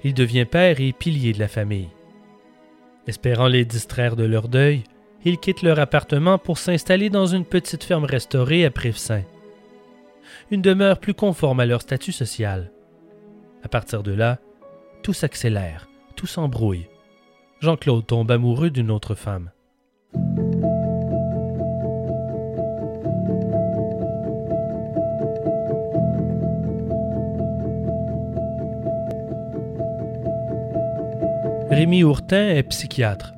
[0.05, 1.89] Il devient père et pilier de la famille.
[3.09, 4.85] Espérant les distraire de leur deuil,
[5.25, 9.25] ils quittent leur appartement pour s'installer dans une petite ferme restaurée à Prévesin.
[10.51, 12.71] Une demeure plus conforme à leur statut social.
[13.65, 14.39] À partir de là,
[15.03, 16.87] tout s'accélère, tout s'embrouille.
[17.61, 19.51] Jean-Claude tombe amoureux d'une autre femme.
[31.71, 33.35] Rémi Ourtin est psychiatre.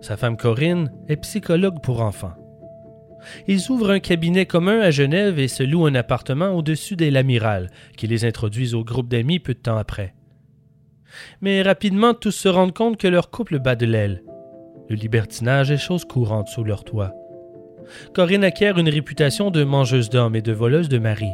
[0.00, 2.34] Sa femme Corinne est psychologue pour enfants.
[3.48, 7.70] Ils ouvrent un cabinet commun à Genève et se louent un appartement au-dessus des Lamiral,
[7.96, 10.14] qui les introduisent au groupe d'amis peu de temps après.
[11.40, 14.22] Mais rapidement, tous se rendent compte que leur couple bat de l'aile.
[14.88, 17.14] Le libertinage est chose courante sous leur toit.
[18.14, 21.30] Corinne acquiert une réputation de mangeuse d'hommes et de voleuse de mari.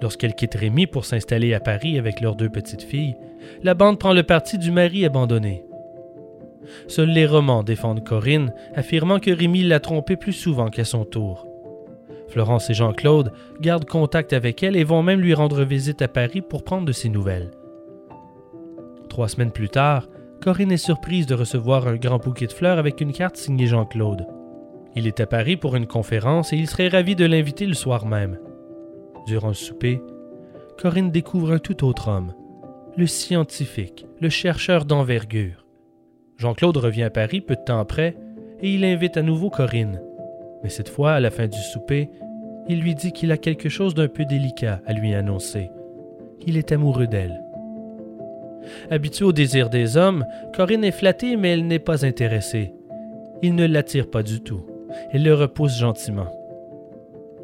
[0.00, 3.16] Lorsqu'elle quitte Rémi pour s'installer à Paris avec leurs deux petites filles,
[3.62, 5.64] la bande prend le parti du mari abandonné.
[6.88, 11.46] Seuls les romans défendent Corinne, affirmant que Rémi l'a trompée plus souvent qu'à son tour.
[12.28, 16.42] Florence et Jean-Claude gardent contact avec elle et vont même lui rendre visite à Paris
[16.42, 17.50] pour prendre de ses nouvelles.
[19.08, 20.08] Trois semaines plus tard,
[20.40, 24.26] Corinne est surprise de recevoir un grand bouquet de fleurs avec une carte signée Jean-Claude.
[24.96, 28.06] Il est à Paris pour une conférence et il serait ravi de l'inviter le soir
[28.06, 28.38] même.
[29.26, 30.00] Durant le souper,
[30.78, 32.32] Corinne découvre un tout autre homme,
[32.96, 35.59] le scientifique, le chercheur d'envergure.
[36.40, 38.16] Jean-Claude revient à Paris peu de temps après
[38.62, 40.00] et il invite à nouveau Corinne.
[40.62, 42.08] Mais cette fois, à la fin du souper,
[42.66, 45.70] il lui dit qu'il a quelque chose d'un peu délicat à lui annoncer.
[46.46, 47.42] Il est amoureux d'elle.
[48.90, 50.24] Habituée au désir des hommes,
[50.54, 52.72] Corinne est flattée, mais elle n'est pas intéressée.
[53.42, 54.64] Il ne l'attire pas du tout.
[55.12, 56.28] Elle le repousse gentiment.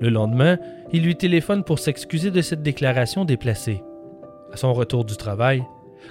[0.01, 0.57] Le lendemain,
[0.95, 3.83] il lui téléphone pour s'excuser de cette déclaration déplacée.
[4.55, 5.63] À son retour du travail,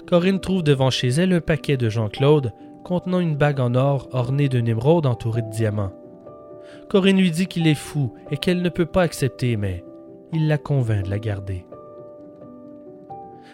[0.05, 2.51] Corinne trouve devant chez elle un paquet de Jean-Claude
[2.85, 5.91] contenant une bague en or ornée d'un émeraude entourée de diamants.
[6.87, 9.83] Corinne lui dit qu'il est fou et qu'elle ne peut pas accepter, mais
[10.31, 11.65] il la convainc de la garder.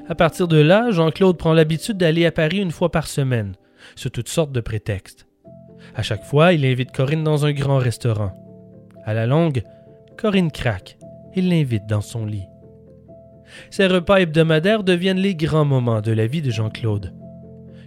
[0.09, 3.55] À partir de là, Jean-Claude prend l'habitude d'aller à Paris une fois par semaine,
[3.95, 5.27] sous toutes sortes de prétextes.
[5.95, 8.33] À chaque fois, il invite Corinne dans un grand restaurant.
[9.05, 9.63] À la longue,
[10.17, 10.97] Corinne craque.
[11.35, 12.47] Il l'invite dans son lit.
[13.69, 17.13] Ces repas hebdomadaires deviennent les grands moments de la vie de Jean-Claude.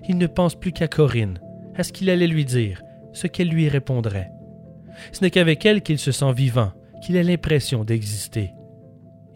[0.09, 1.39] Il ne pense plus qu'à Corinne,
[1.75, 2.83] à ce qu'il allait lui dire,
[3.13, 4.31] ce qu'elle lui répondrait.
[5.13, 8.53] Ce n'est qu'avec elle qu'il se sent vivant, qu'il a l'impression d'exister.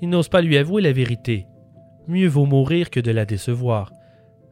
[0.00, 1.46] Il n'ose pas lui avouer la vérité.
[2.06, 3.92] Mieux vaut mourir que de la décevoir.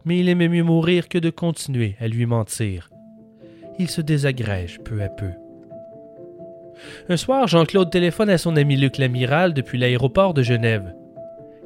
[0.04, 2.90] Mais il aimait mieux mourir que de continuer à lui mentir.
[3.78, 5.30] Il se désagrège peu à peu.
[7.08, 10.94] Un soir, Jean-Claude téléphone à son ami Luc Lamiral depuis l'aéroport de Genève.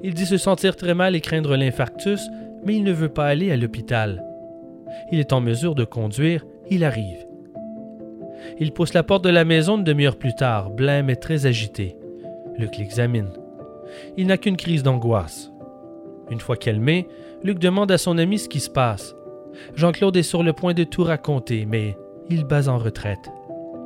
[0.02, 2.28] Il dit se sentir très mal et craindre l'infarctus,
[2.64, 4.24] mais il ne veut pas aller à l'hôpital.
[5.10, 7.26] Il est en mesure de conduire, il arrive.
[8.58, 11.96] Il pousse la porte de la maison une demi-heure plus tard, blême et très agité.
[12.58, 13.30] Luc l'examine.
[14.16, 15.52] Il n'a qu'une crise d'angoisse.
[16.30, 17.08] Une fois calmé,
[17.42, 19.16] Luc demande à son ami ce qui se passe.
[19.74, 21.96] Jean-Claude est sur le point de tout raconter, mais
[22.28, 23.30] il base en retraite.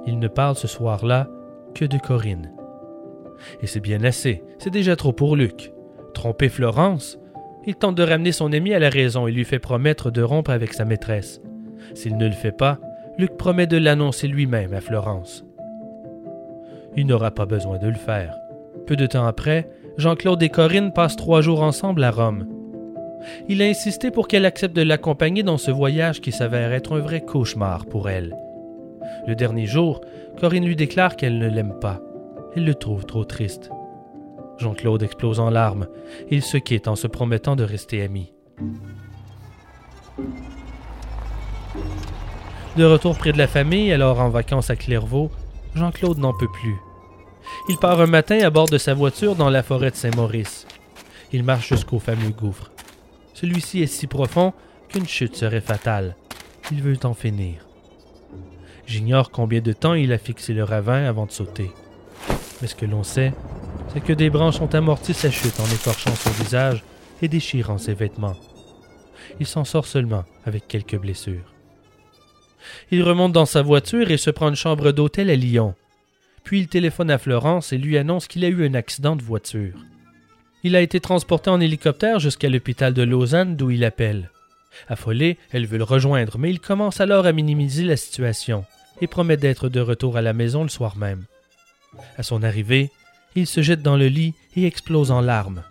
[0.06, 1.28] Il ne parle ce soir-là
[1.74, 2.52] que de Corinne.
[3.62, 5.72] Et c'est bien assez, c'est déjà trop pour Luc.
[6.12, 7.18] Tromper Florence
[7.66, 10.50] Il tente de ramener son ami à la raison et lui fait promettre de rompre
[10.50, 11.40] avec sa maîtresse.
[11.94, 12.78] S'il ne le fait pas,
[13.18, 15.44] Luc promet de l'annoncer lui-même à Florence.
[16.96, 18.36] Il n'aura pas besoin de le faire.
[18.86, 22.46] Peu de temps après, Jean-Claude et Corinne passent trois jours ensemble à Rome.
[23.48, 27.00] Il a insisté pour qu'elle accepte de l'accompagner dans ce voyage qui s'avère être un
[27.00, 28.36] vrai cauchemar pour elle.
[29.26, 30.00] Le dernier jour,
[30.38, 32.00] Corinne lui déclare qu'elle ne l'aime pas.
[32.56, 33.70] Elle le trouve trop triste.
[34.58, 35.88] Jean-Claude explose en larmes.
[36.30, 38.32] Il se quitte en se promettant de rester amis.
[42.76, 45.30] De retour près de la famille, alors en vacances à Clairvaux,
[45.74, 46.76] Jean-Claude n'en peut plus.
[47.68, 50.66] Il part un matin à bord de sa voiture dans la forêt de Saint-Maurice.
[51.32, 52.70] Il marche jusqu'au fameux gouffre.
[53.32, 54.52] Celui-ci est si profond
[54.88, 56.16] qu'une chute serait fatale.
[56.70, 57.66] Il veut en finir.
[58.86, 61.70] J'ignore combien de temps il a fixé le ravin avant de sauter.
[62.60, 63.32] Mais ce que l'on sait,
[63.92, 66.82] c'est que des branches ont amorti sa chute en écorchant son visage
[67.22, 68.36] et déchirant ses vêtements.
[69.40, 71.52] Il s'en sort seulement avec quelques blessures.
[72.90, 75.74] Il remonte dans sa voiture et se prend une chambre d'hôtel à Lyon.
[76.44, 79.74] Puis il téléphone à Florence et lui annonce qu'il a eu un accident de voiture.
[80.62, 84.30] Il a été transporté en hélicoptère jusqu'à l'hôpital de Lausanne d'où il appelle.
[84.88, 88.64] Affolée, elle veut le rejoindre, mais il commence alors à minimiser la situation
[89.00, 91.24] et promet d'être de retour à la maison le soir même.
[92.16, 92.90] À son arrivée,
[93.34, 95.62] il se jette dans le lit et explose en larmes.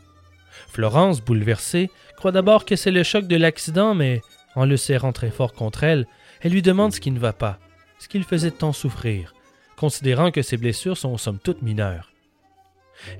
[0.67, 4.21] Florence, bouleversée, croit d'abord que c'est le choc de l'accident, mais
[4.55, 6.07] en le serrant très fort contre elle,
[6.41, 7.59] elle lui demande ce qui ne va pas,
[7.99, 9.33] ce qui le faisait tant souffrir,
[9.77, 12.11] considérant que ses blessures sont somme toute mineures.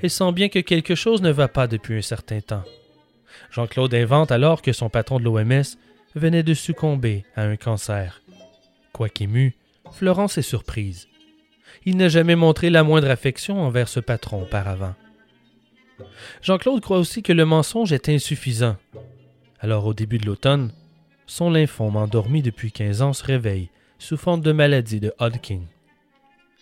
[0.01, 2.63] Elle sent bien que quelque chose ne va pas depuis un certain temps.
[3.51, 5.63] Jean-Claude invente alors que son patron de l'OMS
[6.15, 8.21] venait de succomber à un cancer.
[8.91, 9.55] Quoiqu'ému,
[9.91, 11.07] Florence est surprise.
[11.85, 14.95] Il n'a jamais montré la moindre affection envers ce patron auparavant.
[16.41, 18.77] Jean-Claude croit aussi que le mensonge est insuffisant.
[19.59, 20.71] Alors au début de l'automne,
[21.27, 23.69] son lymphome endormi depuis quinze ans se réveille
[23.99, 25.61] sous forme de maladie de Hodgkin.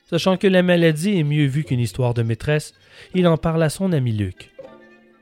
[0.10, 2.74] Sachant que la maladie est mieux vue qu'une histoire de maîtresse,
[3.16, 4.52] il en parle à son ami Luc.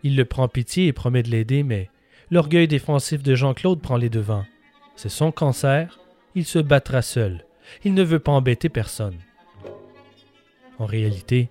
[0.04, 1.90] Il le prend pitié et promet de l'aider, mais
[2.32, 4.46] l'orgueil défensif de Jean-Claude prend les devants.
[4.96, 6.00] C'est son cancer,
[6.36, 7.46] il se battra seul.
[7.84, 9.18] Il ne veut pas embêter personne.
[10.80, 11.50] En réalité,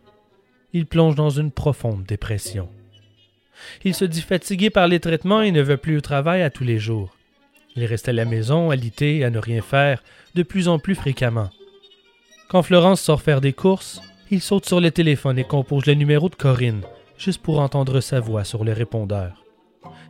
[0.72, 2.68] il plonge dans une profonde dépression.
[3.84, 6.64] Il se dit fatigué par les traitements et ne veut plus au travail à tous
[6.64, 7.14] les jours.
[7.76, 10.02] Il reste à la maison, alité, à ne rien faire,
[10.34, 11.50] de plus en plus fréquemment.
[12.48, 14.00] Quand Florence sort faire des courses,
[14.30, 16.82] il saute sur le téléphone et compose le numéro de Corinne,
[17.18, 19.44] juste pour entendre sa voix sur le répondeur.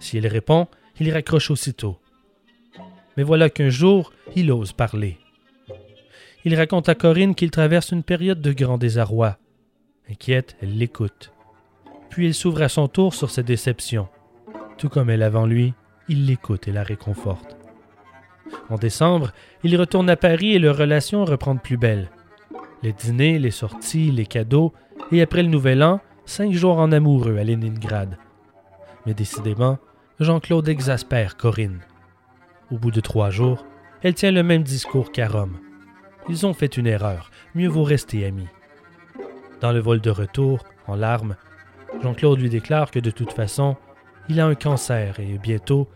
[0.01, 0.69] Si elle répond,
[1.01, 1.99] il raccroche aussitôt.
[3.17, 5.19] Mais voilà qu'un jour, il ose parler.
[6.45, 9.39] Il raconte à Corinne qu'il traverse une période de grand désarroi.
[10.11, 11.33] Inquiète, elle l'écoute.
[12.11, 14.09] puis il s'ouvre à son tour sur ses déceptions.
[14.79, 15.75] Tout comme elle avant lui,
[16.09, 17.57] il l'écoute et la réconforte.
[18.71, 19.33] En décembre,
[19.63, 22.11] il retourne à Paris et leur relation reprend de plus belle.
[22.83, 24.73] Les dîners, les sorties, les cadeaux,
[25.13, 28.17] et après le nouvel an, cinq jours en amoureux à Leningrad.
[29.05, 29.79] Mais décidément,
[30.21, 31.81] Jean-Claude exaspère Corinne.
[32.71, 33.67] Au bout de trois jours,
[34.03, 35.59] elle tient le même discours qu'à Rome.
[36.29, 38.49] Ils ont fait une erreur, mieux vaut rester amis.
[39.61, 41.37] Dans le vol de retour, en larmes,
[42.03, 43.77] Jean-Claude lui déclare que de toute façon,
[44.29, 45.89] il a un cancer et bientôt,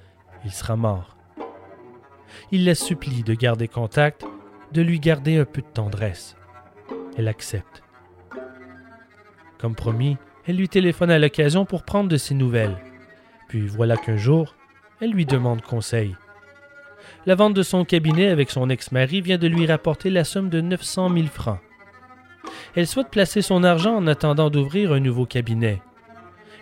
[0.44, 1.16] il sera mort.
[2.50, 4.24] Il la supplie de garder contact,
[4.72, 6.36] de lui garder un peu de tendresse.
[7.16, 7.82] Elle accepte.
[9.58, 12.76] Comme promis, elle lui téléphone à l'occasion pour prendre de ses nouvelles.
[13.48, 14.56] Puis voilà qu'un jour,
[15.00, 16.16] elle lui demande conseil.
[17.24, 20.60] La vente de son cabinet avec son ex-mari vient de lui rapporter la somme de
[20.60, 21.60] 900 000 francs.
[22.74, 25.80] Elle souhaite placer son argent en attendant d'ouvrir un nouveau cabinet.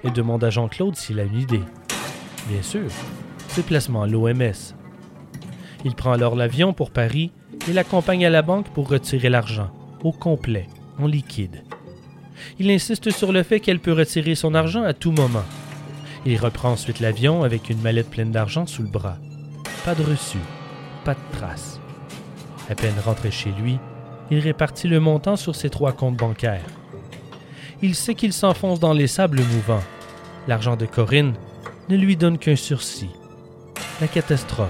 [0.05, 1.63] Elle demande à Jean-Claude s'il a une idée.
[2.49, 2.91] Bien sûr,
[3.49, 4.75] c'est placement à l'OMS.
[5.87, 7.33] Il prend alors l'avion pour Paris
[7.67, 9.71] et l'accompagne à la banque pour retirer l'argent,
[10.05, 10.67] au complet,
[10.99, 11.65] en liquide.
[12.59, 15.45] Il insiste sur le fait qu'elle peut retirer son argent à tout moment.
[16.27, 19.17] Il reprend ensuite l'avion avec une mallette pleine d'argent sous le bras.
[19.85, 20.39] Pas de reçu,
[21.05, 21.81] pas de trace.
[22.69, 23.79] À peine rentré chez lui,
[24.31, 26.67] il répartit le montant sur ses trois comptes bancaires.
[27.83, 29.83] Il sait qu'il s'enfonce dans les sables mouvants.
[30.47, 31.35] L'argent de Corinne
[31.89, 33.11] ne lui donne qu'un sursis.
[34.03, 34.69] La catastrophe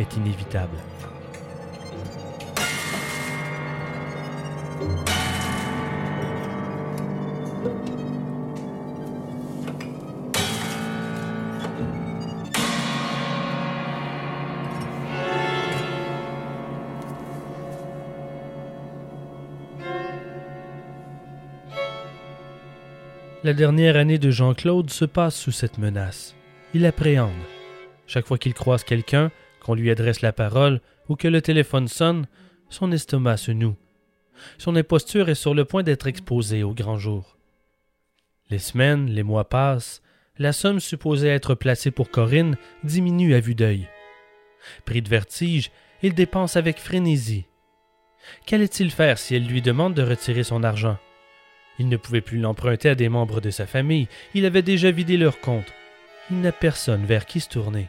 [0.00, 0.76] est inévitable.
[23.46, 26.34] La dernière année de Jean-Claude se passe sous cette menace.
[26.74, 27.30] Il appréhende.
[28.08, 32.26] Chaque fois qu'il croise quelqu'un, qu'on lui adresse la parole ou que le téléphone sonne,
[32.70, 33.76] son estomac se noue.
[34.58, 37.38] Son imposture est sur le point d'être exposée au grand jour.
[38.50, 40.02] Les semaines, les mois passent,
[40.38, 43.88] la somme supposée être placée pour Corinne diminue à vue d'œil.
[44.86, 45.70] Pris de vertige,
[46.02, 47.46] il dépense avec frénésie.
[48.44, 50.98] Qu'allait-il faire si elle lui demande de retirer son argent?
[51.78, 55.16] Il ne pouvait plus l'emprunter à des membres de sa famille, il avait déjà vidé
[55.16, 55.72] leur compte.
[56.30, 57.88] Il n'a personne vers qui se tourner.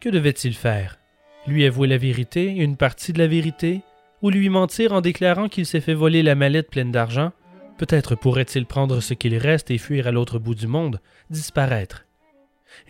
[0.00, 0.98] Que devait-il faire?
[1.46, 3.82] Lui avouer la vérité, une partie de la vérité?
[4.22, 7.32] Ou lui mentir en déclarant qu'il s'est fait voler la mallette pleine d'argent?
[7.78, 12.04] Peut-être pourrait-il prendre ce qu'il reste et fuir à l'autre bout du monde, disparaître.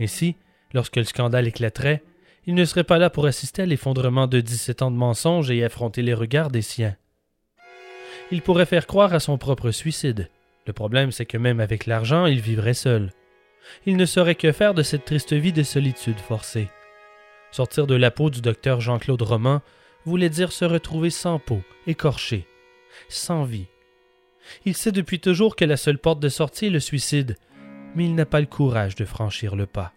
[0.01, 0.35] Ainsi,
[0.74, 2.02] lorsque le scandale éclaterait,
[2.47, 5.62] il ne serait pas là pour assister à l'effondrement de dix-sept ans de mensonges et
[5.62, 6.97] affronter les regards des siens
[8.31, 10.28] il pourrait faire croire à son propre suicide.
[10.66, 13.12] Le problème, c'est que même avec l'argent, il vivrait seul.
[13.86, 16.69] Il ne saurait que faire de cette triste vie de solitude forcée.
[17.51, 19.62] Sortir de la peau du docteur Jean-Claude Roman
[20.05, 22.47] voulait dire se retrouver sans peau, écorché,
[23.09, 23.66] sans vie.
[24.65, 27.36] Il sait depuis toujours que la seule porte de sortie est le suicide,
[27.94, 29.93] mais il n'a pas le courage de franchir le pas.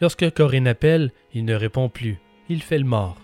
[0.00, 2.18] Lorsque Corinne appelle, il ne répond plus,
[2.48, 3.18] il fait le mort.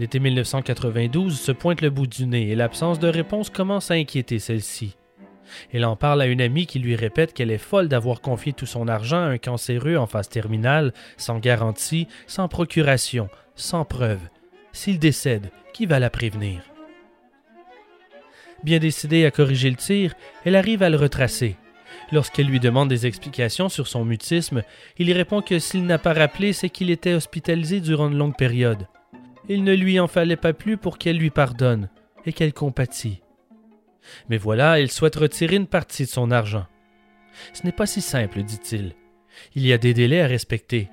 [0.00, 4.38] L'été 1992 se pointe le bout du nez et l'absence de réponse commence à inquiéter
[4.38, 4.96] celle-ci.
[5.74, 8.64] Elle en parle à une amie qui lui répète qu'elle est folle d'avoir confié tout
[8.64, 14.22] son argent à un cancéreux en phase terminale, sans garantie, sans procuration, sans preuve.
[14.72, 16.62] S'il décède, qui va la prévenir?
[18.64, 20.14] Bien décidée à corriger le tir,
[20.46, 21.56] elle arrive à le retracer.
[22.10, 24.62] Lorsqu'elle lui demande des explications sur son mutisme,
[24.96, 28.86] il répond que s'il n'a pas rappelé, c'est qu'il était hospitalisé durant une longue période.
[29.52, 31.88] Il ne lui en fallait pas plus pour qu'elle lui pardonne
[32.24, 33.20] et qu'elle compatit.
[34.28, 36.66] Mais voilà, il souhaite retirer une partie de son argent.
[37.52, 38.94] Ce n'est pas si simple, dit-il.
[39.56, 40.88] Il y a des délais à respecter.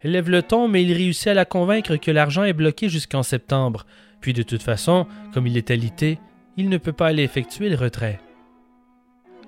[0.00, 3.22] Elle lève le ton, mais il réussit à la convaincre que l'argent est bloqué jusqu'en
[3.22, 3.86] septembre,
[4.20, 6.18] puis de toute façon, comme il est alité,
[6.58, 8.20] il ne peut pas aller effectuer le retrait.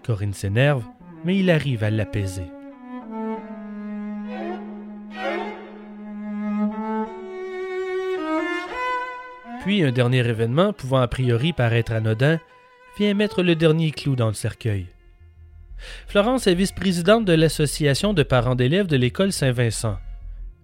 [0.03, 0.87] Corinne s'énerve,
[1.27, 2.47] mais il arrive à l'apaiser.
[9.66, 12.38] Puis un dernier événement, pouvant a priori paraître anodin,
[12.97, 14.86] vient mettre le dernier clou dans le cercueil.
[16.06, 19.98] Florence est vice-présidente de l'association de parents d'élèves de l'école Saint-Vincent.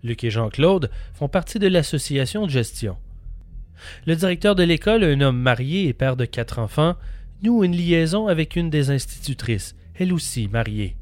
[0.04, 2.96] Luc et Jean-Claude font partie de l'association de gestion.
[4.06, 6.94] Le directeur de l'école, un homme marié et père de quatre enfants,
[7.42, 10.94] noue une liaison avec une des institutrices, elle aussi mariée.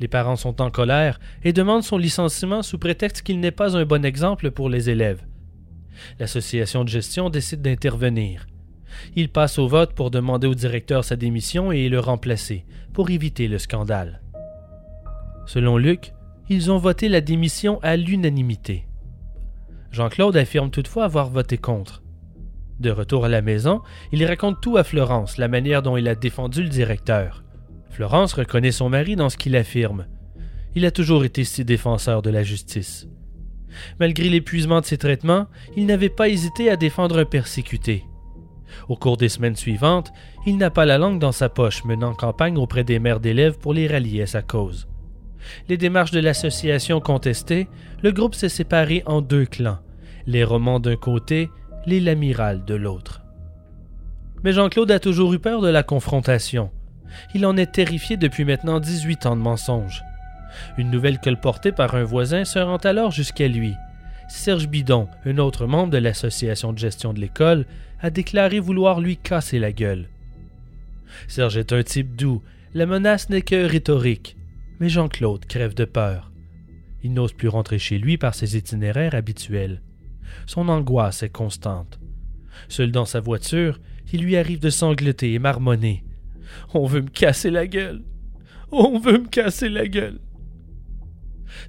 [0.00, 3.84] Les parents sont en colère et demandent son licenciement sous prétexte qu'il n'est pas un
[3.84, 5.22] bon exemple pour les élèves.
[6.18, 8.46] L'association de gestion décide d'intervenir.
[9.16, 13.48] Il passe au vote pour demander au directeur sa démission et le remplacer, pour éviter
[13.48, 14.20] le scandale.
[15.46, 16.12] Selon Luc,
[16.48, 18.86] ils ont voté la démission à l'unanimité.
[19.90, 22.02] Jean-Claude affirme toutefois avoir voté contre.
[22.80, 26.14] De retour à la maison, il raconte tout à Florence, la manière dont il a
[26.14, 27.44] défendu le directeur.
[27.90, 30.06] Florence reconnaît son mari dans ce qu'il affirme.
[30.74, 33.06] Il a toujours été si défenseur de la justice.
[34.00, 35.46] Malgré l'épuisement de ses traitements,
[35.76, 38.04] il n'avait pas hésité à défendre un persécuté.
[38.88, 40.12] Au cours des semaines suivantes,
[40.46, 43.74] il n'a pas la langue dans sa poche, menant campagne auprès des mères d'élèves pour
[43.74, 44.88] les rallier à sa cause.
[45.68, 47.68] Les démarches de l'association contestées,
[48.02, 49.78] le groupe s'est séparé en deux clans,
[50.26, 51.50] les romans d'un côté,
[51.86, 53.22] les l'amiral de l'autre.
[54.44, 56.70] Mais Jean-Claude a toujours eu peur de la confrontation.
[57.34, 60.02] Il en est terrifié depuis maintenant 18 ans de mensonges.
[60.78, 63.74] Une nouvelle colportée par un voisin se rend alors jusqu'à lui.
[64.28, 67.66] Serge Bidon, un autre membre de l'association de gestion de l'école,
[68.00, 70.08] a déclaré vouloir lui casser la gueule.
[71.28, 72.42] Serge est un type doux,
[72.74, 74.36] la menace n'est que rhétorique,
[74.80, 76.32] mais Jean-Claude crève de peur.
[77.02, 79.82] Il n'ose plus rentrer chez lui par ses itinéraires habituels.
[80.46, 82.00] Son angoisse est constante.
[82.68, 83.80] Seul dans sa voiture,
[84.12, 86.04] il lui arrive de sangloter et marmonner.
[86.74, 88.02] On veut me casser la gueule.
[88.70, 90.18] On veut me casser la gueule.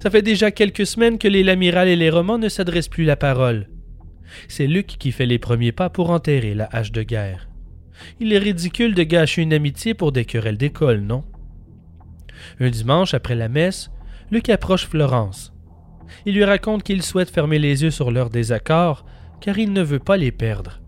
[0.02, 3.16] Ça fait déjà quelques semaines que les Lamiral et les Romans ne s'adressent plus la
[3.16, 3.68] parole.
[4.48, 7.48] C'est Luc qui fait les premiers pas pour enterrer la hache de guerre.
[8.20, 11.24] Il est ridicule de gâcher une amitié pour des querelles d'école, non?
[12.60, 13.90] Un dimanche, après la messe,
[14.30, 15.52] Luc approche Florence.
[16.26, 19.04] Il lui raconte qu'il souhaite fermer les yeux sur leur désaccord,
[19.40, 20.80] car il ne veut pas les perdre.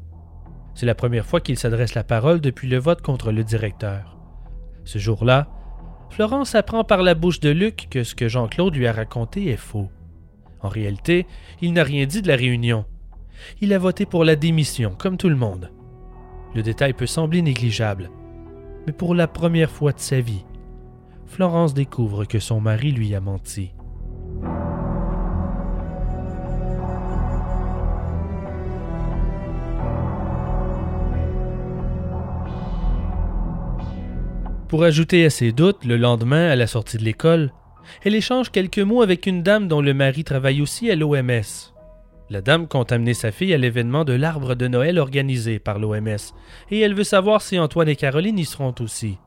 [0.74, 4.18] C'est la première fois qu'il s'adresse la parole depuis le vote contre le directeur.
[4.84, 5.48] Ce jour-là,
[6.10, 9.56] Florence apprend par la bouche de Luc que ce que Jean-Claude lui a raconté est
[9.56, 9.88] faux.
[10.60, 11.26] En réalité,
[11.60, 12.84] il n'a rien dit de la réunion.
[13.60, 15.70] Il a voté pour la démission, comme tout le monde.
[16.54, 18.10] Le détail peut sembler négligeable,
[18.86, 20.44] mais pour la première fois de sa vie,
[21.26, 23.72] Florence découvre que son mari lui a menti.
[34.68, 37.52] Pour ajouter à ses doutes, le lendemain, à la sortie de l'école,
[38.02, 41.72] elle échange quelques mots avec une dame dont le mari travaille aussi à l'OMS.
[42.30, 46.34] La dame compte amener sa fille à l'événement de l'arbre de Noël organisé par l'OMS,
[46.72, 49.18] et elle veut savoir si Antoine et Caroline y seront aussi.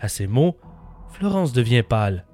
[0.00, 0.56] À ces mots,
[1.12, 2.24] Florence devient pâle.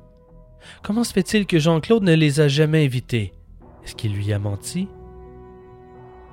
[0.84, 3.32] Comment se fait-il que Jean-Claude ne les a jamais invités?
[3.84, 4.86] Est-ce qu'il lui a menti?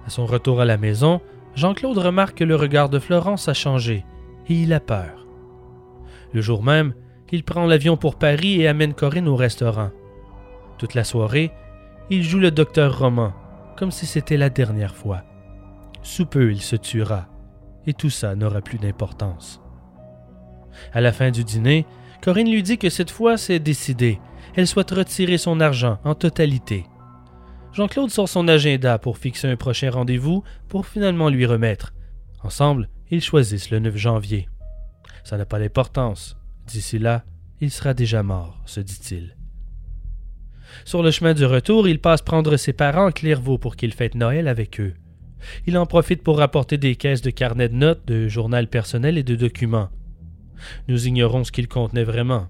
[0.05, 1.21] À son retour à la maison,
[1.55, 4.05] Jean-Claude remarque que le regard de Florence a changé,
[4.47, 5.25] et il a peur.
[6.33, 6.93] Le jour même,
[7.31, 9.91] il prend l'avion pour Paris et amène Corinne au restaurant.
[10.77, 11.51] Toute la soirée,
[12.09, 13.33] il joue le docteur Roman,
[13.77, 15.23] comme si c'était la dernière fois.
[16.01, 17.27] Sous peu, il se tuera,
[17.85, 19.61] et tout ça n'aura plus d'importance.
[20.93, 21.85] À la fin du dîner,
[22.21, 24.19] Corinne lui dit que cette fois c'est décidé.
[24.55, 26.85] Elle souhaite retirer son argent en totalité.
[27.73, 31.93] Jean-Claude sort son agenda pour fixer un prochain rendez-vous pour finalement lui remettre.
[32.43, 34.49] Ensemble, ils choisissent le 9 janvier.
[35.23, 36.37] Ça n'a pas d'importance.
[36.67, 37.23] D'ici là,
[37.61, 39.35] il sera déjà mort, se dit-il.
[40.85, 44.15] Sur le chemin du retour, il passe prendre ses parents à Clairvaux pour qu'ils fêtent
[44.15, 44.93] Noël avec eux.
[45.65, 49.23] Il en profite pour rapporter des caisses de carnets de notes, de journal personnel et
[49.23, 49.89] de documents.
[50.87, 52.47] Nous ignorons ce qu'ils contenaient vraiment.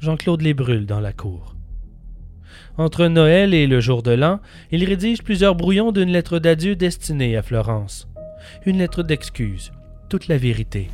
[0.00, 1.56] Jean-Claude les brûle dans la cour.
[2.76, 4.40] Entre Noël et le jour de l'an,
[4.70, 8.08] il rédige plusieurs brouillons d'une lettre d'adieu destinée à Florence.
[8.66, 9.72] Une lettre d'excuse,
[10.08, 10.88] toute la vérité.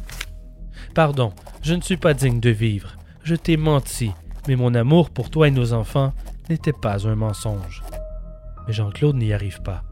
[0.94, 2.96] Pardon, je ne suis pas digne de vivre.
[3.24, 4.12] Je t'ai menti,
[4.46, 6.12] mais mon amour pour toi et nos enfants
[6.48, 7.82] n'était pas un mensonge.
[8.66, 9.82] Mais Jean-Claude n'y arrive pas.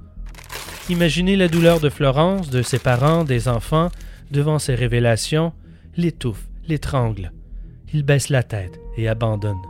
[0.89, 3.91] Imaginez la douleur de Florence, de ses parents, des enfants,
[4.31, 5.53] devant ces révélations,
[5.97, 7.33] l'étouffe, l'étrangle.
[7.93, 9.62] Il baisse la tête et abandonne.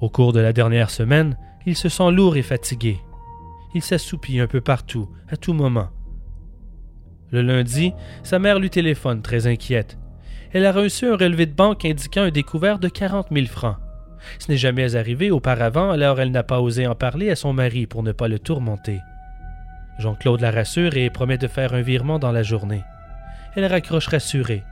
[0.00, 2.98] Au cours de la dernière semaine, il se sent lourd et fatigué.
[3.74, 5.88] Il s'assoupit un peu partout, à tout moment,
[7.34, 7.92] le lundi,
[8.22, 9.98] sa mère lui téléphone, très inquiète.
[10.52, 13.76] Elle a reçu un relevé de banque indiquant un découvert de 40 000 francs.
[14.38, 17.86] Ce n'est jamais arrivé auparavant, alors elle n'a pas osé en parler à son mari
[17.86, 19.00] pour ne pas le tourmenter.
[19.98, 22.82] Jean-Claude la rassure et promet de faire un virement dans la journée.
[23.56, 24.62] Elle raccroche rassurée,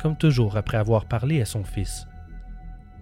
[0.00, 2.06] comme toujours après avoir parlé à son fils.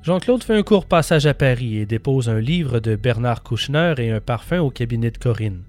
[0.02, 4.10] Jean-Claude fait un court passage à Paris et dépose un livre de Bernard Kouchner et
[4.10, 5.62] un parfum au cabinet de Corinne.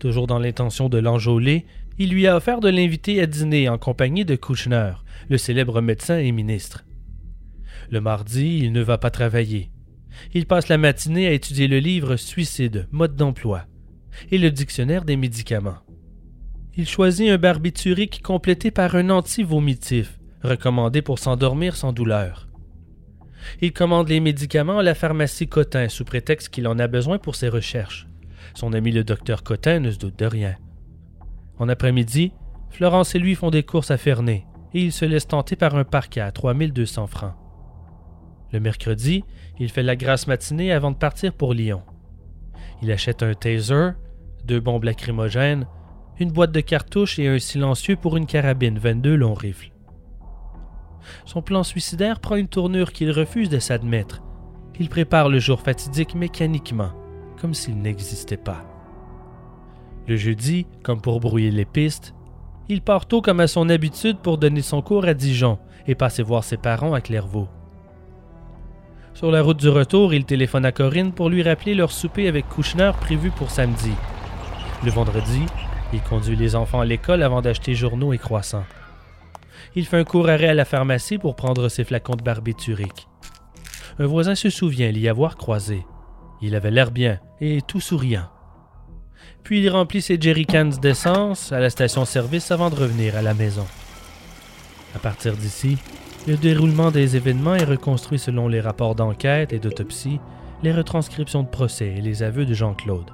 [0.00, 1.64] Toujours dans l'intention de l'enjôler,
[1.98, 4.92] il lui a offert de l'inviter à dîner en compagnie de Kouchner,
[5.28, 6.84] le célèbre médecin et ministre.
[7.90, 9.70] Le mardi, il ne va pas travailler.
[10.34, 13.66] Il passe la matinée à étudier le livre Suicide, mode d'emploi
[14.30, 15.78] et le dictionnaire des médicaments.
[16.76, 22.48] Il choisit un barbiturique complété par un anti-vomitif, recommandé pour s'endormir sans douleur.
[23.60, 27.34] Il commande les médicaments à la pharmacie Cotin sous prétexte qu'il en a besoin pour
[27.34, 28.06] ses recherches.
[28.54, 30.56] Son ami le docteur Cotin ne se doute de rien.
[31.62, 32.32] En après-midi,
[32.70, 35.84] Florence et lui font des courses à Ferney et il se laisse tenter par un
[35.84, 37.34] parquet à 3200 francs.
[38.50, 39.22] Le mercredi,
[39.60, 41.82] il fait la grasse matinée avant de partir pour Lyon.
[42.82, 43.90] Il achète un taser,
[44.44, 45.68] deux bombes lacrymogènes,
[46.18, 49.70] une boîte de cartouches et un silencieux pour une carabine 22 longs rifles.
[51.26, 54.20] Son plan suicidaire prend une tournure qu'il refuse de s'admettre.
[54.80, 56.90] Il prépare le jour fatidique mécaniquement,
[57.40, 58.71] comme s'il n'existait pas.
[60.08, 62.14] Le jeudi, comme pour brouiller les pistes,
[62.68, 66.22] il part tôt comme à son habitude pour donner son cours à Dijon et passer
[66.22, 67.48] voir ses parents à Clairvaux.
[69.14, 72.48] Sur la route du retour, il téléphone à Corinne pour lui rappeler leur souper avec
[72.48, 73.92] Kouchner prévu pour samedi.
[74.84, 75.42] Le vendredi,
[75.92, 78.64] il conduit les enfants à l'école avant d'acheter journaux et croissants.
[79.76, 83.06] Il fait un court arrêt à la pharmacie pour prendre ses flacons de barbiturique.
[83.98, 85.84] Un voisin se souvient l'y avoir croisé.
[86.40, 88.28] Il avait l'air bien et tout souriant.
[89.44, 93.66] Puis il remplit ses jerrycans d'essence à la station-service avant de revenir à la maison.
[94.94, 95.78] À partir d'ici,
[96.26, 100.20] le déroulement des événements est reconstruit selon les rapports d'enquête et d'autopsie,
[100.62, 103.10] les retranscriptions de procès et les aveux de Jean-Claude.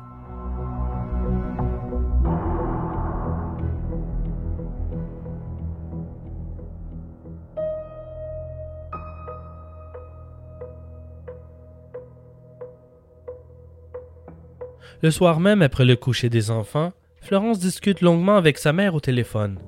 [15.01, 19.01] Le soir même, après le coucher des enfants, Florence discute longuement avec sa mère au
[19.01, 19.61] téléphone.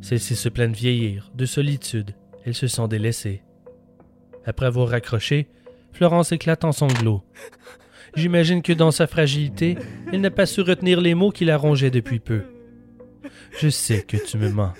[0.00, 2.14] Celle-ci se plaint de vieillir, de solitude.
[2.44, 3.42] Elle se sent délaissée.
[4.46, 5.48] Après avoir raccroché,
[5.92, 7.22] Florence éclate en sanglots.
[8.14, 9.76] J'imagine que dans sa fragilité,
[10.10, 12.44] elle n'a pas su retenir les mots qui la rongeaient depuis peu.
[13.58, 14.72] Je sais que tu me mens.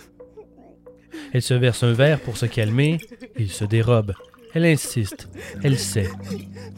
[1.34, 2.98] Elle se verse un verre pour se calmer,
[3.38, 4.14] il se dérobe.
[4.54, 5.28] Elle insiste,
[5.62, 6.08] elle sait.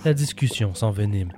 [0.04, 1.30] La discussion s'envenime.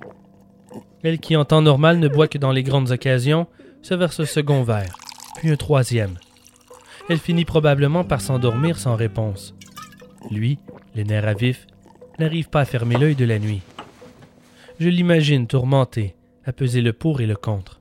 [1.03, 3.47] Elle qui en temps normal ne boit que dans les grandes occasions,
[3.83, 4.95] se verse un second verre,
[5.37, 6.15] puis un troisième.
[7.09, 9.55] Elle finit probablement par s'endormir sans réponse.
[10.31, 10.59] Lui,
[10.95, 11.67] les nerfs à vif,
[12.19, 13.63] n'arrive pas à fermer l'œil de la nuit.
[14.79, 16.15] Je l'imagine tourmenté,
[16.45, 17.81] à peser le pour et le contre,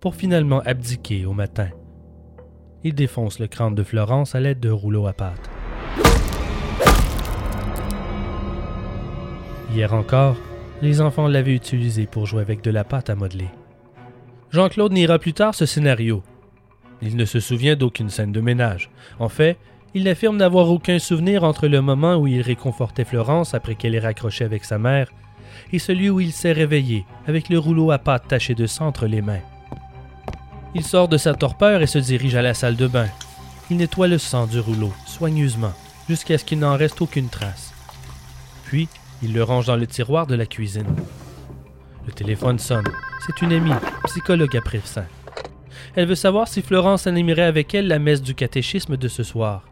[0.00, 1.68] pour finalement abdiquer au matin.
[2.84, 5.50] Il défonce le crâne de Florence à l'aide d'un rouleau à pâte.
[9.74, 10.36] Hier encore,
[10.82, 13.48] les enfants l'avaient utilisé pour jouer avec de la pâte à modeler.
[14.50, 16.22] Jean-Claude n'ira plus tard ce scénario.
[17.00, 18.90] Il ne se souvient d'aucune scène de ménage.
[19.20, 19.56] En fait,
[19.94, 24.00] il affirme n'avoir aucun souvenir entre le moment où il réconfortait Florence après qu'elle ait
[24.00, 25.12] raccroché avec sa mère
[25.72, 29.06] et celui où il s'est réveillé avec le rouleau à pâte taché de sang entre
[29.06, 29.40] les mains.
[30.74, 33.08] Il sort de sa torpeur et se dirige à la salle de bain.
[33.70, 35.74] Il nettoie le sang du rouleau soigneusement
[36.08, 37.72] jusqu'à ce qu'il n'en reste aucune trace.
[38.64, 38.88] Puis,
[39.22, 40.96] il le range dans le tiroir de la cuisine.
[42.06, 42.88] Le téléphone sonne.
[43.24, 43.72] C'est une amie,
[44.04, 45.04] psychologue après ça.
[45.94, 49.64] Elle veut savoir si Florence animerait avec elle la messe du catéchisme de ce soir.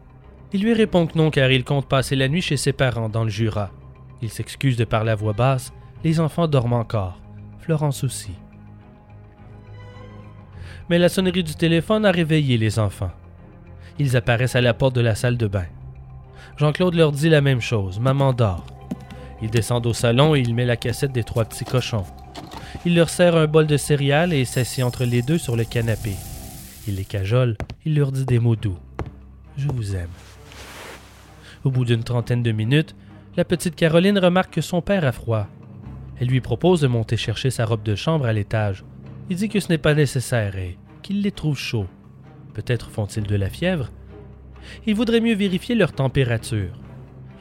[0.53, 3.23] Il lui répond que non car il compte passer la nuit chez ses parents dans
[3.23, 3.71] le Jura.
[4.21, 5.73] Il s'excuse de parler à voix basse.
[6.03, 7.19] Les enfants dorment encore.
[7.59, 8.31] Florence aussi.
[10.89, 13.11] Mais la sonnerie du téléphone a réveillé les enfants.
[13.99, 15.67] Ils apparaissent à la porte de la salle de bain.
[16.57, 17.99] Jean-Claude leur dit la même chose.
[17.99, 18.65] Maman dort.
[19.41, 22.05] Il descend au salon et il met la cassette des trois petits cochons.
[22.85, 26.13] Il leur sert un bol de céréales et s'assied entre les deux sur le canapé.
[26.87, 28.77] Il les cajole, il leur dit des mots doux.
[29.57, 30.09] Je vous aime.
[31.63, 32.95] Au bout d'une trentaine de minutes,
[33.37, 35.47] la petite Caroline remarque que son père a froid.
[36.19, 38.83] Elle lui propose de monter chercher sa robe de chambre à l'étage.
[39.29, 41.87] Il dit que ce n'est pas nécessaire et qu'il les trouve chauds.
[42.53, 43.89] Peut-être font-ils de la fièvre.
[44.85, 46.79] Il voudrait mieux vérifier leur température.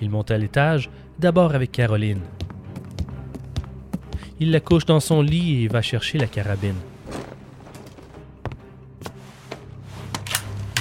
[0.00, 0.90] Il monte à l'étage
[1.20, 2.22] d'abord avec Caroline.
[4.40, 6.80] Il la couche dans son lit et va chercher la carabine.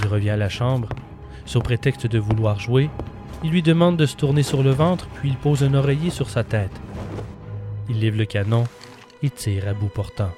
[0.02, 0.90] Il revient à la chambre.
[1.45, 2.90] Sous prétexte de vouloir jouer,
[3.44, 6.30] il lui demande de se tourner sur le ventre, puis il pose un oreiller sur
[6.30, 6.80] sa tête.
[7.90, 8.64] Il lève le canon
[9.22, 10.32] et tire à bout portant.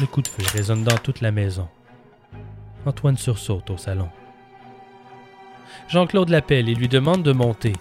[0.00, 1.68] Le coup de feu résonne dans toute la maison.
[2.84, 4.10] Antoine sursaute au salon.
[5.88, 7.72] Jean-Claude l'appelle et lui demande de monter.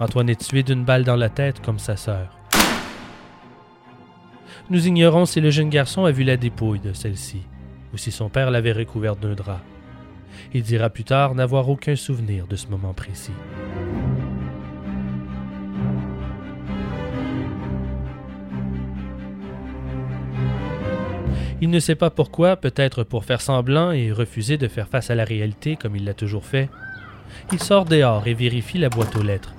[0.00, 2.38] Antoine est tué d'une balle dans la tête comme sa sœur.
[4.70, 7.42] Nous ignorons si le jeune garçon a vu la dépouille de celle-ci,
[7.92, 9.60] ou si son père l'avait recouverte d'un drap.
[10.54, 13.34] Il dira plus tard n'avoir aucun souvenir de ce moment précis.
[21.60, 25.14] Il ne sait pas pourquoi, peut-être pour faire semblant et refuser de faire face à
[25.14, 26.70] la réalité comme il l'a toujours fait.
[27.52, 29.54] Il sort dehors et vérifie la boîte aux lettres.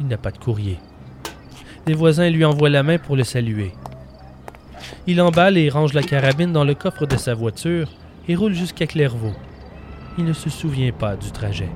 [0.00, 0.78] Il n'a pas de courrier.
[1.86, 3.72] Des voisins lui envoient la main pour le saluer.
[5.06, 7.88] Il emballe et range la carabine dans le coffre de sa voiture
[8.28, 9.34] et roule jusqu'à Clairvaux.
[10.18, 11.70] Il ne se souvient pas du trajet.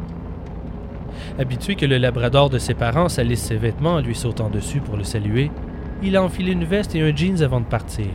[1.38, 4.96] Habitué que le labrador de ses parents salisse ses vêtements en lui sautant dessus pour
[4.96, 5.50] le saluer,
[6.02, 8.08] il a enfilé une veste et un jeans avant de partir.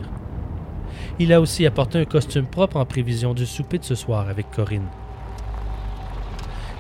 [1.20, 4.52] Il a aussi apporté un costume propre en prévision du souper de ce soir avec
[4.52, 4.88] Corinne.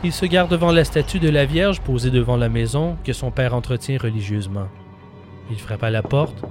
[0.06, 3.32] Il se garde devant la statue de la Vierge posée devant la maison que son
[3.32, 4.68] père entretient religieusement.
[5.49, 6.45] Il frappe à la porte,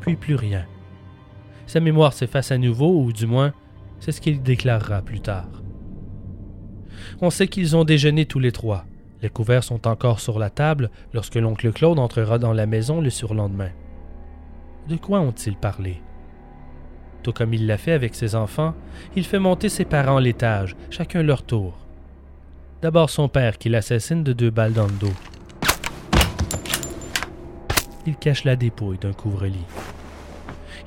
[0.00, 0.66] puis plus rien.
[1.66, 3.54] Sa mémoire s'efface à nouveau, ou du moins,
[3.98, 5.48] c'est ce qu'il déclarera plus tard.
[7.22, 8.84] On sait qu'ils ont déjeuné tous les trois.
[9.22, 13.08] Les couverts sont encore sur la table lorsque l'oncle Claude entrera dans la maison le
[13.08, 13.70] surlendemain.
[14.86, 16.02] De quoi ont-ils parlé?
[17.22, 18.74] Tout comme il l'a fait avec ses enfants,
[19.16, 21.87] il fait monter ses parents l'étage, chacun leur tour.
[22.80, 25.12] D'abord son père qui l'assassine de deux balles dans le dos.
[28.06, 29.66] Il cache la dépouille d'un couvre-lit.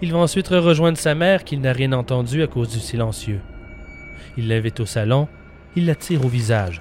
[0.01, 3.41] Il va ensuite rejoindre sa mère qu'il n'a rien entendu à cause du silencieux.
[4.37, 5.27] Il l'invite au salon,
[5.75, 6.79] il la tire au visage.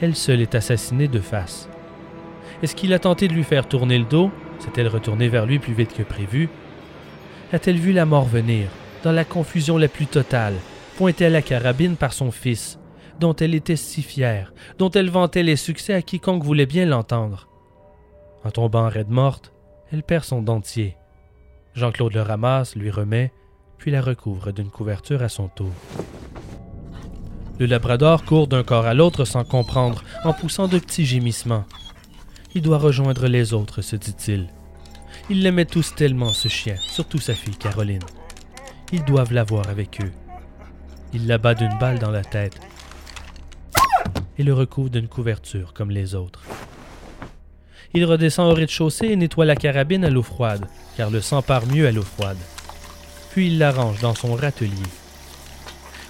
[0.00, 1.68] Elle seule est assassinée de face.
[2.62, 4.30] Est-ce qu'il a tenté de lui faire tourner le dos?
[4.60, 6.48] S'est-elle retournée vers lui plus vite que prévu?
[7.52, 8.68] A-t-elle vu la mort venir,
[9.02, 10.54] dans la confusion la plus totale,
[10.96, 12.78] pointée à la carabine par son fils,
[13.20, 17.48] dont elle était si fière, dont elle vantait les succès à quiconque voulait bien l'entendre
[18.44, 19.52] En tombant raide morte,
[19.92, 20.96] elle perd son dentier.
[21.74, 23.32] Jean-Claude le ramasse, lui remet,
[23.78, 25.72] puis la recouvre d'une couverture à son tour.
[27.58, 31.64] Le labrador court d'un corps à l'autre sans comprendre, en poussant de petits gémissements.
[32.54, 34.48] Il doit rejoindre les autres, se dit-il.
[35.28, 38.02] Il l'aimait tous tellement, ce chien, surtout sa fille Caroline.
[38.92, 40.12] Ils doivent l'avoir avec eux.
[41.16, 42.60] Il l'abat d'une balle dans la tête
[44.36, 46.42] et le recouvre d'une couverture comme les autres.
[47.94, 51.64] Il redescend au rez-de-chaussée et nettoie la carabine à l'eau froide, car le sang part
[51.68, 52.36] mieux à l'eau froide.
[53.30, 54.90] Puis il la range dans son râtelier.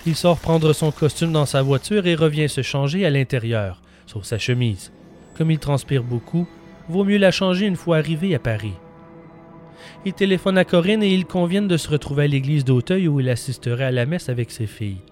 [0.06, 4.24] Il sort prendre son costume dans sa voiture et revient se changer à l'intérieur, sauf
[4.24, 4.90] sa chemise.
[5.38, 6.48] Comme il transpire beaucoup,
[6.88, 8.74] vaut mieux la changer une fois arrivé à Paris.
[10.06, 13.28] Il téléphone à Corinne et ils conviennent de se retrouver à l'église d'Auteuil où il
[13.28, 15.02] assisterait à la messe avec ses filles.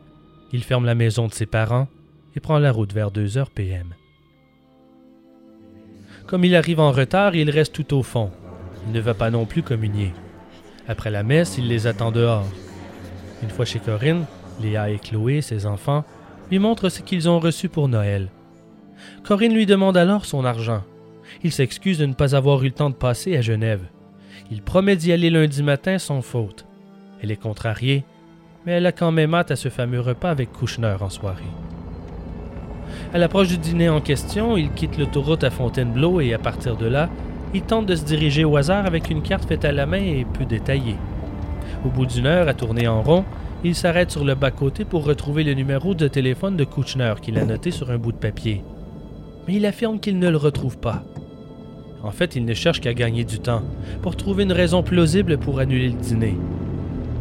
[0.52, 1.88] Il ferme la maison de ses parents
[2.36, 3.96] et prend la route vers 2 heures PM.
[6.28, 8.30] Comme il arrive en retard, il reste tout au fond.
[8.86, 10.12] Il ne va pas non plus communier.
[10.86, 12.46] Après la messe, il les attend dehors.
[13.42, 14.26] Une fois chez Corinne,
[14.62, 16.04] Léa et Chloé, ses enfants,
[16.52, 18.30] lui montrent ce qu'ils ont reçu pour Noël.
[19.24, 20.84] Corinne lui demande alors son argent.
[21.42, 23.88] Il s'excuse de ne pas avoir eu le temps de passer à Genève.
[24.50, 26.66] Il promet d'y aller lundi matin sans faute.
[27.22, 28.04] Elle est contrariée,
[28.66, 31.42] mais elle a quand même hâte à ce fameux repas avec Kouchner en soirée.
[33.12, 36.86] À l'approche du dîner en question, il quitte l'autoroute à Fontainebleau et à partir de
[36.86, 37.08] là,
[37.54, 40.26] il tente de se diriger au hasard avec une carte faite à la main et
[40.34, 40.96] peu détaillée.
[41.84, 43.24] Au bout d'une heure à tourner en rond,
[43.62, 47.44] il s'arrête sur le bas-côté pour retrouver le numéro de téléphone de Kouchner qu'il a
[47.44, 48.62] noté sur un bout de papier.
[49.46, 51.02] Mais il affirme qu'il ne le retrouve pas.
[52.05, 53.62] En fait, il ne cherche qu'à gagner du temps,
[54.02, 56.36] pour trouver une raison plausible pour annuler le dîner.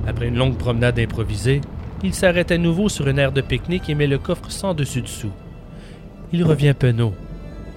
[0.06, 1.62] Après une longue promenade improvisée,
[2.04, 5.32] il s'arrête à nouveau sur une aire de pique-nique et met le coffre sans dessus-dessous.
[6.34, 7.14] Il revient penaud.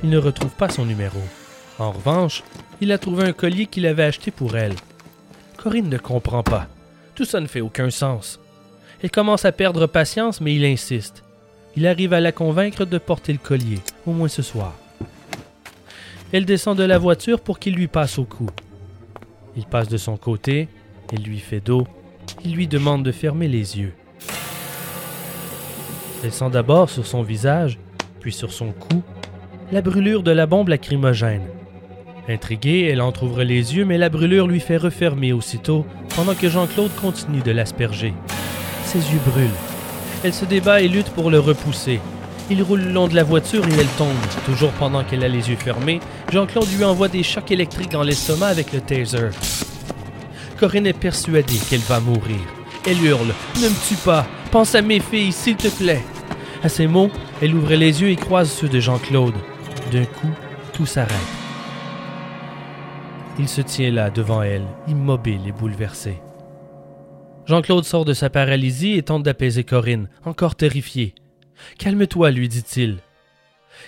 [0.03, 1.21] Il ne retrouve pas son numéro.
[1.79, 2.43] En revanche,
[2.81, 4.75] il a trouvé un collier qu'il avait acheté pour elle.
[5.57, 6.67] Corinne ne comprend pas.
[7.15, 8.41] Tout ça ne fait aucun sens.
[9.01, 11.23] Elle commence à perdre patience, mais il insiste.
[11.77, 14.75] Il arrive à la convaincre de porter le collier, au moins ce soir.
[16.33, 18.47] Elle descend de la voiture pour qu'il lui passe au cou.
[19.57, 20.69] Il passe de son côté,
[21.13, 21.87] elle lui fait dos,
[22.45, 23.95] il lui demande de fermer les yeux.
[26.25, 27.79] Elle sent d'abord sur son visage,
[28.21, 29.03] puis sur son cou,
[29.71, 31.47] la brûlure de la bombe lacrymogène.
[32.29, 35.87] Intriguée, elle entr'ouvre les yeux, mais la brûlure lui fait refermer aussitôt,
[36.17, 38.13] pendant que Jean-Claude continue de l'asperger.
[38.85, 39.49] Ses yeux brûlent.
[40.25, 42.01] Elle se débat et lutte pour le repousser.
[42.49, 44.15] Il roule le long de la voiture et elle tombe.
[44.45, 46.01] Toujours pendant qu'elle a les yeux fermés,
[46.33, 49.31] Jean-Claude lui envoie des chocs électriques dans l'estomac avec le taser.
[50.59, 52.39] Corinne est persuadée qu'elle va mourir.
[52.87, 56.05] Elle hurle Ne me tue pas Pense à mes filles, s'il te plaît
[56.63, 57.11] À ces mots,
[57.43, 59.35] elle ouvre les yeux et croise ceux de Jean-Claude.
[59.93, 60.31] D'un coup,
[60.73, 61.17] tout s'arrête.
[63.39, 66.23] Il se tient là devant elle, immobile et bouleversé.
[67.45, 71.15] Jean-Claude sort de sa paralysie et tente d'apaiser Corinne, encore terrifiée.
[71.79, 72.99] Calme-toi, lui dit-il.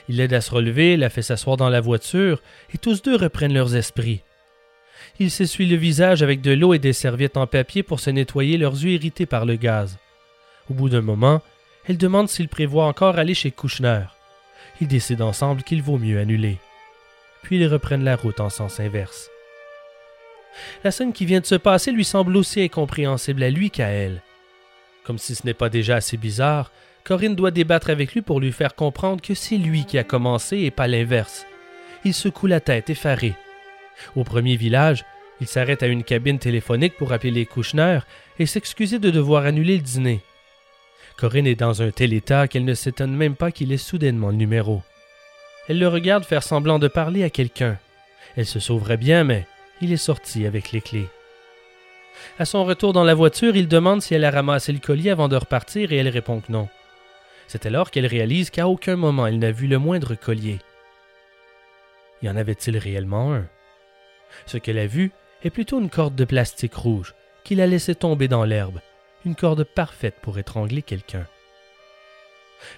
[0.08, 2.42] Il l'aide à se relever, la fait s'asseoir dans la voiture,
[2.74, 4.22] et tous deux reprennent leurs esprits.
[5.18, 8.56] Il s'essuie le visage avec de l'eau et des serviettes en papier pour se nettoyer
[8.56, 9.98] leurs yeux irrités par le gaz.
[10.70, 11.42] Au bout d'un moment,
[11.86, 14.04] elle demande s'il prévoit encore aller chez Kouchner.
[14.80, 16.58] Ils décident ensemble qu'il vaut mieux annuler.
[17.42, 19.30] Puis ils reprennent la route en sens inverse.
[20.84, 24.22] La scène qui vient de se passer lui semble aussi incompréhensible à lui qu'à elle.
[25.04, 26.70] Comme si ce n'est pas déjà assez bizarre,
[27.08, 30.58] Corinne doit débattre avec lui pour lui faire comprendre que c'est lui qui a commencé
[30.58, 31.46] et pas l'inverse.
[32.04, 33.34] Il secoue la tête, effaré.
[34.14, 35.06] Au premier village,
[35.40, 38.00] il s'arrête à une cabine téléphonique pour appeler les Kouchner
[38.38, 40.20] et s'excuser de devoir annuler le dîner.
[41.16, 44.36] Corinne est dans un tel état qu'elle ne s'étonne même pas qu'il ait soudainement le
[44.36, 44.82] numéro.
[45.70, 47.78] Elle le regarde faire semblant de parler à quelqu'un.
[48.36, 49.46] Elle se sauverait bien, mais
[49.80, 51.08] il est sorti avec les clés.
[52.38, 55.28] À son retour dans la voiture, il demande si elle a ramassé le collier avant
[55.28, 56.68] de repartir et elle répond que non.
[57.48, 60.58] C'est alors qu'elle réalise qu'à aucun moment elle n'a vu le moindre collier.
[62.22, 63.46] Y en avait-il réellement un?
[64.46, 65.10] Ce qu'elle a vu
[65.42, 67.14] est plutôt une corde de plastique rouge
[67.44, 68.80] qu'il a laissé tomber dans l'herbe,
[69.24, 71.26] une corde parfaite pour étrangler quelqu'un.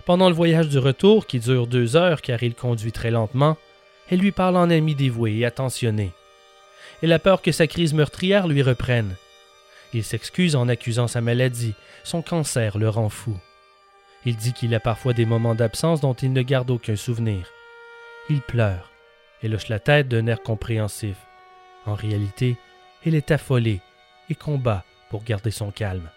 [0.05, 3.57] Pendant le voyage du retour, qui dure deux heures car il conduit très lentement,
[4.11, 6.13] elle lui parle en ami dévoué et attentionné.
[7.03, 9.17] Elle a peur que sa crise meurtrière lui reprenne.
[9.93, 11.75] Il s'excuse en accusant sa maladie,
[12.05, 13.37] son cancer le rend fou.
[14.25, 17.51] Il dit qu'il a parfois des moments d'absence dont il ne garde aucun souvenir.
[18.29, 18.91] Il pleure
[19.43, 21.17] et hoche la tête d'un air compréhensif.
[21.87, 22.57] En réalité,
[23.07, 23.81] elle est affolée
[24.29, 26.11] et combat pour garder son calme.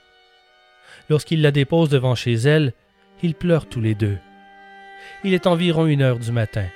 [1.09, 2.73] Lorsqu'il la dépose devant chez elle,
[3.21, 4.17] ils pleurent tous les deux.
[5.23, 6.67] Il est environ une heure du matin.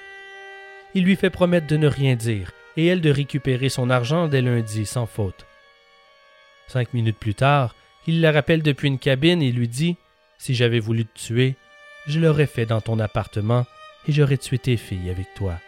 [0.93, 4.41] Il lui fait promettre de ne rien dire et elle de récupérer son argent dès
[4.41, 5.45] lundi sans faute.
[6.67, 7.75] Cinq minutes plus tard,
[8.07, 9.97] il la rappelle depuis une cabine et lui dit
[10.37, 11.55] Si j'avais voulu te tuer,
[12.07, 13.65] je l'aurais fait dans ton appartement
[14.07, 15.59] et j'aurais tué tes filles avec toi.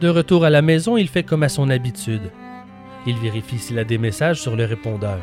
[0.00, 2.30] De retour à la maison, il fait comme à son habitude.
[3.06, 5.18] Il vérifie s'il a des messages sur le répondeur.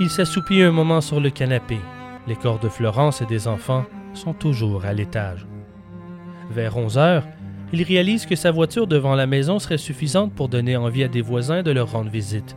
[0.00, 1.78] Il s'assoupit un moment sur le canapé.
[2.26, 3.84] Les corps de Florence et des enfants
[4.14, 5.46] sont toujours à l'étage.
[6.50, 7.26] Vers 11 heures,
[7.72, 11.22] il réalise que sa voiture devant la maison serait suffisante pour donner envie à des
[11.22, 12.56] voisins de leur rendre visite.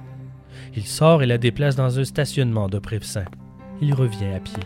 [0.76, 3.26] Il sort et la déplace dans un stationnement de Prévesin.
[3.82, 4.64] Il revient à pied.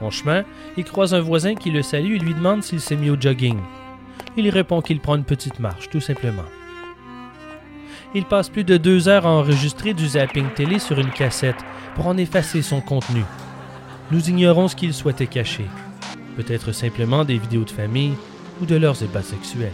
[0.00, 0.44] En chemin,
[0.76, 3.58] il croise un voisin qui le salue et lui demande s'il s'est mis au jogging.
[4.36, 6.44] Il répond qu'il prend une petite marche, tout simplement.
[8.14, 11.64] Il passe plus de deux heures à enregistrer du zapping télé sur une cassette
[11.94, 13.22] pour en effacer son contenu.
[14.10, 15.66] Nous ignorons ce qu'il souhaitait cacher.
[16.36, 18.14] Peut-être simplement des vidéos de famille
[18.60, 19.70] ou de leurs ébats sexuels.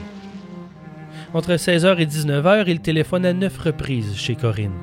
[1.33, 4.79] Entre 16h et 19h, il téléphone à neuf reprises chez Corinne.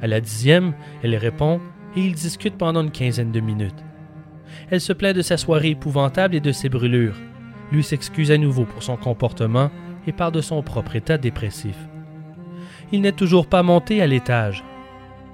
[0.00, 1.60] À la dixième, elle répond
[1.96, 3.84] et ils discutent pendant une quinzaine de minutes.
[4.70, 7.16] Elle se plaint de sa soirée épouvantable et de ses brûlures
[7.72, 9.70] lui s'excuse à nouveau pour son comportement
[10.06, 11.76] et parle de son propre état dépressif.
[12.94, 14.62] Il n'est toujours pas monté à l'étage.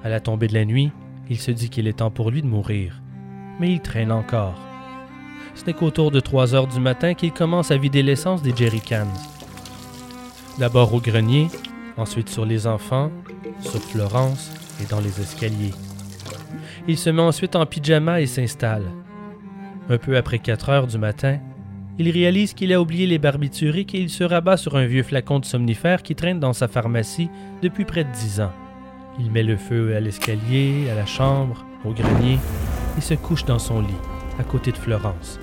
[0.05, 0.93] À la tombée de la nuit,
[1.29, 3.03] il se dit qu'il est temps pour lui de mourir.
[3.59, 4.55] Mais il traîne encore.
[5.57, 9.13] Ce n'est qu'autour de 3 heures du matin qu'il commence à vider l'essence des jerrycans.
[10.61, 11.49] D'abord au grenier,
[11.97, 13.11] ensuite sur les enfants,
[13.61, 15.75] sur Florence et dans les escaliers.
[16.87, 18.87] Il se met ensuite en pyjama et s'installe.
[19.91, 21.39] Un peu après 4 heures du matin,
[21.99, 25.41] il réalise qu'il a oublié les barbituriques et il se rabat sur un vieux flacon
[25.41, 27.29] de somnifère qui traîne dans sa pharmacie
[27.61, 28.53] depuis près de dix ans.
[29.19, 32.39] Il met le feu à l'escalier, à la chambre, au grenier
[32.97, 33.89] et se couche dans son lit,
[34.39, 35.41] à côté de Florence.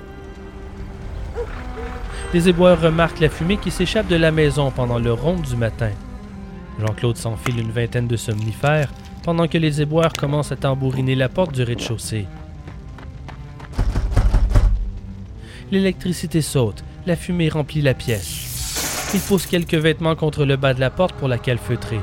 [2.32, 5.90] Les éboueurs remarquent la fumée qui s'échappe de la maison pendant le rond du matin.
[6.80, 8.92] Jean-Claude s'enfile une vingtaine de somnifères
[9.22, 12.26] pendant que les éboueurs commencent à tambouriner la porte du rez-de-chaussée.
[15.72, 19.10] L'électricité saute, la fumée remplit la pièce.
[19.14, 21.98] Il pose quelques vêtements contre le bas de la porte pour la calfeutrer.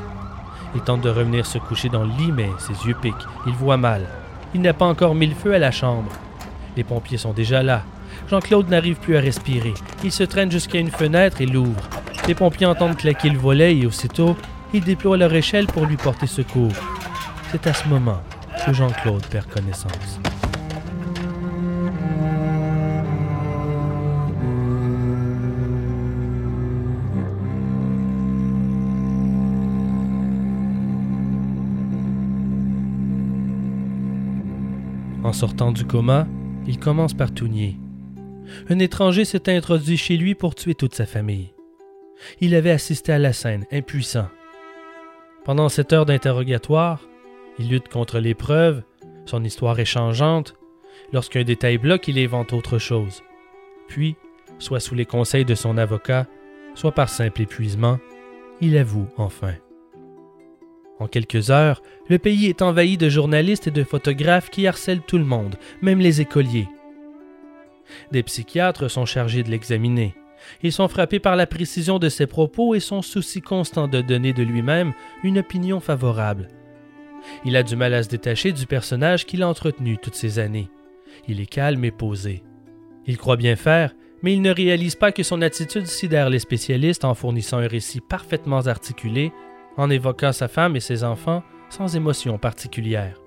[0.76, 3.14] Il tente de revenir se coucher dans le lit, mais ses yeux piquent.
[3.48, 4.06] Il voit mal.
[4.54, 6.12] Il n'a pas encore mis le feu à la chambre.
[6.76, 7.84] Les pompiers sont déjà là.
[8.30, 9.74] Jean-Claude n'arrive plus à respirer.
[10.04, 11.90] Il se traîne jusqu'à une fenêtre et l'ouvre.
[12.28, 14.36] Les pompiers entendent claquer le volet et aussitôt,
[14.74, 16.74] ils déploient leur échelle pour lui porter secours.
[17.52, 18.22] C'est à ce moment
[18.66, 20.20] que Jean-Claude perd connaissance.
[35.34, 36.28] En sortant du coma,
[36.68, 37.80] il commence par tougner.
[38.70, 41.56] Un étranger s'est introduit chez lui pour tuer toute sa famille.
[42.40, 44.28] Il avait assisté à la scène, impuissant.
[45.44, 47.02] Pendant cette heure d'interrogatoire,
[47.58, 48.84] il lutte contre les preuves,
[49.26, 50.54] son histoire est changeante.
[51.12, 53.24] Lorsqu'un détail bloque, il invente autre chose.
[53.88, 54.16] Puis,
[54.60, 56.28] soit sous les conseils de son avocat,
[56.76, 57.98] soit par simple épuisement,
[58.62, 59.56] il avoue enfin.
[61.04, 65.18] En quelques heures, le pays est envahi de journalistes et de photographes qui harcèlent tout
[65.18, 66.70] le monde, même les écoliers.
[68.14, 70.16] Des psychiatres sont chargés de l'examiner.
[70.62, 74.32] Ils sont frappés par la précision de ses propos et son souci constant de donner
[74.32, 74.94] de lui-même
[75.26, 76.48] une opinion favorable.
[77.44, 80.70] Il a du mal à se détacher du personnage qu'il a entretenu toutes ces années.
[81.28, 82.44] Il est calme et posé.
[83.08, 87.04] Il croit bien faire, mais il ne réalise pas que son attitude sidère les spécialistes
[87.04, 89.34] en fournissant un récit parfaitement articulé,
[89.78, 93.20] en évoquant sa femme et ses enfants sans émotion particulière.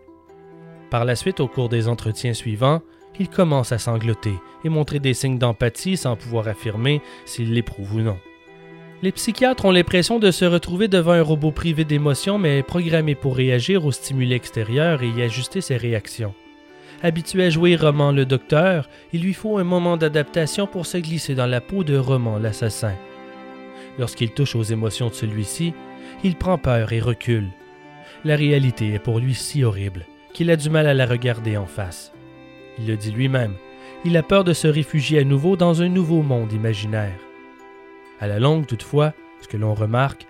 [0.90, 2.81] Par la suite, au cours des entretiens suivants,
[3.18, 8.01] il commence à sangloter et montrer des signes d'empathie sans pouvoir affirmer s'il l'éprouve ou
[8.01, 8.18] non.
[9.02, 13.36] Les psychiatres ont l'impression de se retrouver devant un robot privé d'émotions mais programmé pour
[13.36, 16.35] réagir aux stimuli extérieurs et y ajuster ses réactions.
[17.02, 21.35] Habitué à jouer Roman le docteur, il lui faut un moment d'adaptation pour se glisser
[21.35, 22.94] dans la peau de Roman l'assassin.
[23.98, 25.74] Lorsqu'il touche aux émotions de celui-ci,
[26.24, 27.49] il prend peur et recule.
[28.24, 31.65] La réalité est pour lui si horrible qu'il a du mal à la regarder en
[31.65, 32.12] face.
[32.78, 33.55] Il le dit lui-même,
[34.05, 37.19] il a peur de se réfugier à nouveau dans un nouveau monde imaginaire.
[38.20, 40.27] À la longue, toutefois, ce que l'on remarque,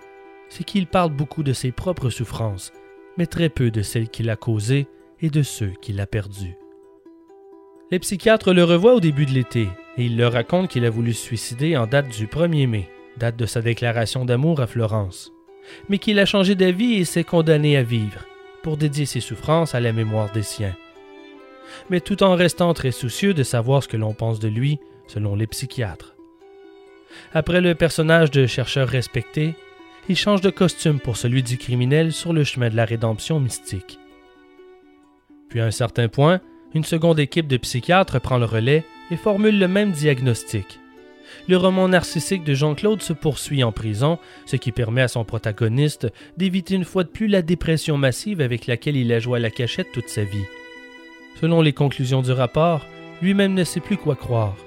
[0.47, 2.71] c'est qu'il parle beaucoup de ses propres souffrances,
[3.17, 4.87] mais très peu de celles qu'il a causées
[5.21, 6.55] et de ceux qu'il a perdus.
[7.91, 9.67] Les psychiatres le revoient au début de l'été,
[9.97, 13.35] et il leur raconte qu'il a voulu se suicider en date du 1er mai, date
[13.35, 15.33] de sa déclaration d'amour à Florence,
[15.89, 18.25] mais qu'il a changé d'avis et s'est condamné à vivre,
[18.63, 20.75] pour dédier ses souffrances à la mémoire des siens
[21.89, 25.35] mais tout en restant très soucieux de savoir ce que l'on pense de lui, selon
[25.35, 26.15] les psychiatres.
[27.33, 29.55] Après le personnage de chercheur respecté,
[30.09, 33.99] il change de costume pour celui du criminel sur le chemin de la rédemption mystique.
[35.49, 36.39] Puis à un certain point,
[36.73, 40.79] une seconde équipe de psychiatres prend le relais et formule le même diagnostic.
[41.49, 46.07] Le roman narcissique de Jean-Claude se poursuit en prison, ce qui permet à son protagoniste
[46.35, 49.49] d'éviter une fois de plus la dépression massive avec laquelle il a joué à la
[49.49, 50.45] cachette toute sa vie.
[51.39, 52.85] Selon les conclusions du rapport,
[53.21, 54.57] lui-même ne sait plus quoi croire.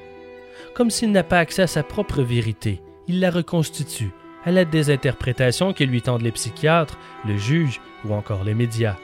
[0.75, 4.13] Comme s'il n'a pas accès à sa propre vérité, il la reconstitue
[4.47, 8.97] à l'aide des interprétations que lui tendent les psychiatres, le juge ou encore les médias.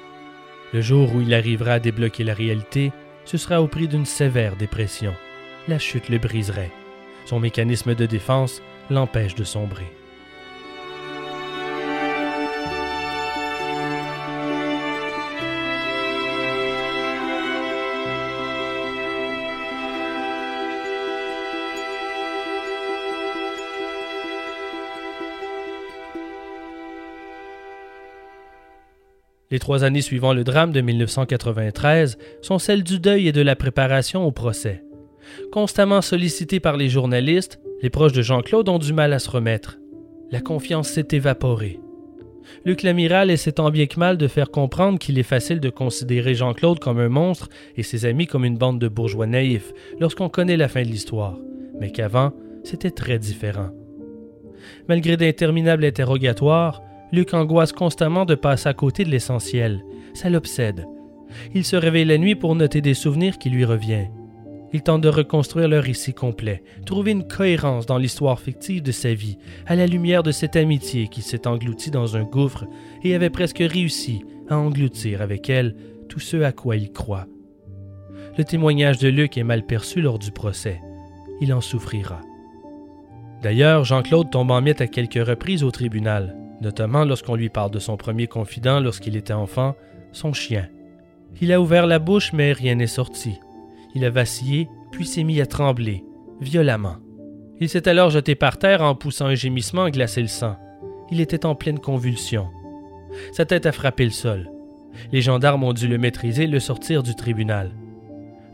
[0.73, 2.91] Le jour où il arrivera à débloquer la réalité,
[3.27, 5.15] ce sera au prix d'une sévère dépression.
[5.69, 6.71] La chute le briserait.
[7.27, 9.93] Son mécanisme de défense l'empêche de sombrer.
[29.51, 33.57] Les trois années suivant le drame de 1993 sont celles du deuil et de la
[33.57, 34.86] préparation au procès.
[35.53, 39.79] Constamment sollicités par les journalistes, les proches de Jean-Claude ont du mal à se remettre.
[40.31, 41.81] La confiance s'est évaporée.
[42.65, 46.35] Luc Lamiral essaie tant bien que mal de faire comprendre qu'il est facile de considérer
[46.35, 50.57] Jean-Claude comme un monstre et ses amis comme une bande de bourgeois naïfs lorsqu'on connaît
[50.57, 51.39] la fin de l'histoire,
[51.81, 52.33] mais qu'avant,
[52.65, 53.71] c'était très différent.
[54.89, 56.83] Malgré d'interminables interrogatoires,
[57.13, 59.85] Luc angoisse constamment de passer à côté de l'essentiel.
[60.15, 60.87] Ça l'obsède.
[61.55, 64.11] Il se réveille la nuit pour noter des souvenirs qui lui reviennent.
[64.73, 69.15] Il tente de reconstruire le récit complet, trouver une cohérence dans l'histoire fictive de sa
[69.15, 72.65] vie, à la lumière de cette amitié qui s'est engloutie dans un gouffre
[73.03, 75.77] et avait presque réussi à engloutir avec elle
[76.09, 77.27] tout ce à quoi il croit.
[78.37, 80.81] Le témoignage de Luc est mal perçu lors du procès.
[81.41, 82.21] Il en souffrira.
[83.43, 87.79] D'ailleurs, Jean-Claude tombe en miettes à quelques reprises au tribunal notamment lorsqu'on lui parle de
[87.79, 89.75] son premier confident lorsqu'il était enfant,
[90.13, 90.69] son chien.
[91.41, 93.39] Il a ouvert la bouche, mais rien n'est sorti.
[93.97, 96.05] Il a vacillé, puis s'est mis à trembler,
[96.43, 96.97] violemment.
[97.61, 100.59] Il s'est alors jeté par terre en poussant un gémissement glacé le sang.
[101.11, 102.49] Il était en pleine convulsion.
[103.33, 104.51] Sa tête a frappé le sol.
[105.13, 107.71] Les gendarmes ont dû le maîtriser et le sortir du tribunal.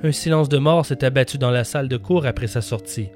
[0.05, 3.09] Un silence de mort s'est abattu dans la salle de cour après sa sortie.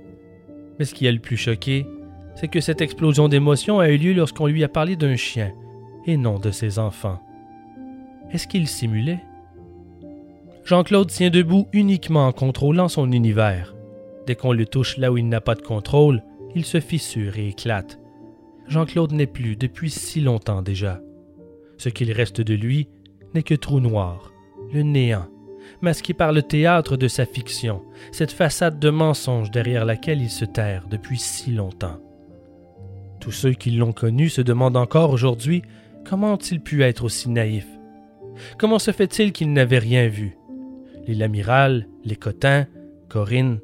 [0.81, 1.87] Mais ce qui a le plus choqué,
[2.35, 5.53] c'est que cette explosion d'émotion a eu lieu lorsqu'on lui a parlé d'un chien,
[6.07, 7.21] et non de ses enfants.
[8.33, 9.23] Est-ce qu'il simulait?
[10.67, 13.77] Jean-Claude tient debout uniquement en contrôlant son univers.
[14.27, 16.25] Dès qu'on le touche là où il n'a pas de contrôle,
[16.57, 18.01] il se fissure et éclate.
[18.67, 21.01] Jean-Claude n'est plus depuis si longtemps déjà.
[21.79, 22.89] Ce qu'il reste de lui
[23.33, 24.33] n'est que trou noir,
[24.73, 25.29] le néant,
[25.83, 30.45] masqué par le théâtre de sa fiction, cette façade de mensonge derrière laquelle il se
[30.45, 32.01] terre depuis si longtemps.
[33.21, 35.63] Tous ceux qui l'ont connu se demandent encore aujourd'hui
[36.05, 37.71] comment ont-ils pu être aussi naïfs?
[38.59, 40.37] Comment se fait-il qu'ils n'avaient rien vu?
[41.07, 42.67] Les Lamiral, les Cotins,
[43.09, 43.61] Corinne,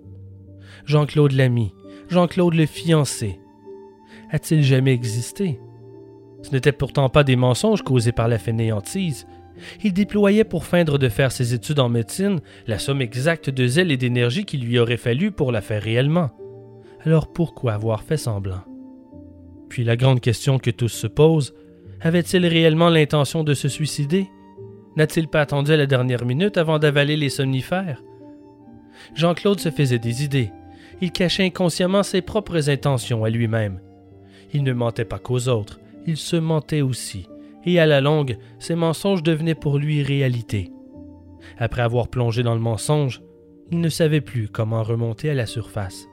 [0.84, 1.74] Jean-Claude l'ami,
[2.08, 3.40] Jean-Claude le fiancé.
[4.30, 5.60] A-t-il jamais existé?
[6.42, 9.26] Ce n'étaient pourtant pas des mensonges causés par la fainéantise.
[9.84, 13.92] Il déployait pour feindre de faire ses études en médecine la somme exacte de zèle
[13.92, 16.30] et d'énergie qu'il lui aurait fallu pour la faire réellement.
[17.04, 18.62] Alors pourquoi avoir fait semblant?
[19.68, 21.54] Puis la grande question que tous se posent,
[22.00, 24.28] avait-il réellement l'intention de se suicider?
[24.96, 28.02] N'a-t-il pas attendu à la dernière minute avant d'avaler les somnifères?
[29.14, 30.50] Jean-Claude se faisait des idées.
[31.00, 33.80] Il cachait inconsciemment ses propres intentions à lui-même.
[34.52, 37.28] Il ne mentait pas qu'aux autres, il se mentait aussi,
[37.64, 40.70] et à la longue, ses mensonges devenaient pour lui réalité.
[41.58, 43.22] Après avoir plongé dans le mensonge,
[43.70, 46.06] il ne savait plus comment remonter à la surface.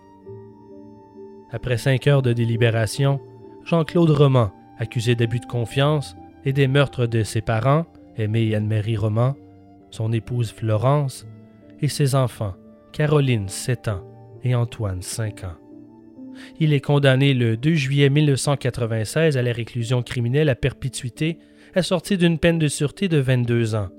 [1.52, 3.20] Après cinq heures de délibération,
[3.66, 6.16] Jean-Claude Roman, accusé d'abus de confiance
[6.46, 7.86] et des meurtres de ses parents,
[8.20, 9.36] Aimé Anne-Marie Roman,
[9.92, 11.26] son épouse Florence
[11.82, 12.56] et ses enfants,
[12.92, 14.04] Caroline, 7 ans,
[14.44, 15.58] et Antoine, 5 ans.
[16.60, 21.38] Il est condamné le 2 juillet 1996 à la réclusion criminelle à perpétuité,
[21.76, 23.90] assorti d'une peine de sûreté de 22 ans.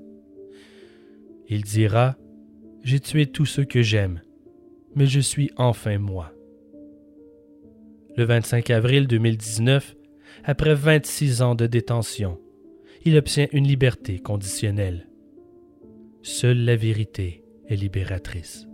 [1.47, 2.15] Il dira
[2.83, 4.21] J'ai tué tous ceux que j'aime,
[4.95, 6.31] mais je suis enfin moi.
[8.17, 9.95] Le 25 avril 2019,
[10.43, 12.39] après 26 ans de détention,
[13.03, 15.07] il obtient une liberté conditionnelle.
[16.21, 18.67] Seule la vérité est libératrice.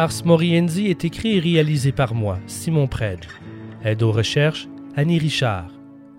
[0.00, 3.28] Ars Moriendi est écrit et réalisé par moi, Simon Predge.
[3.84, 4.66] Aide aux recherches,
[4.96, 5.70] Annie Richard.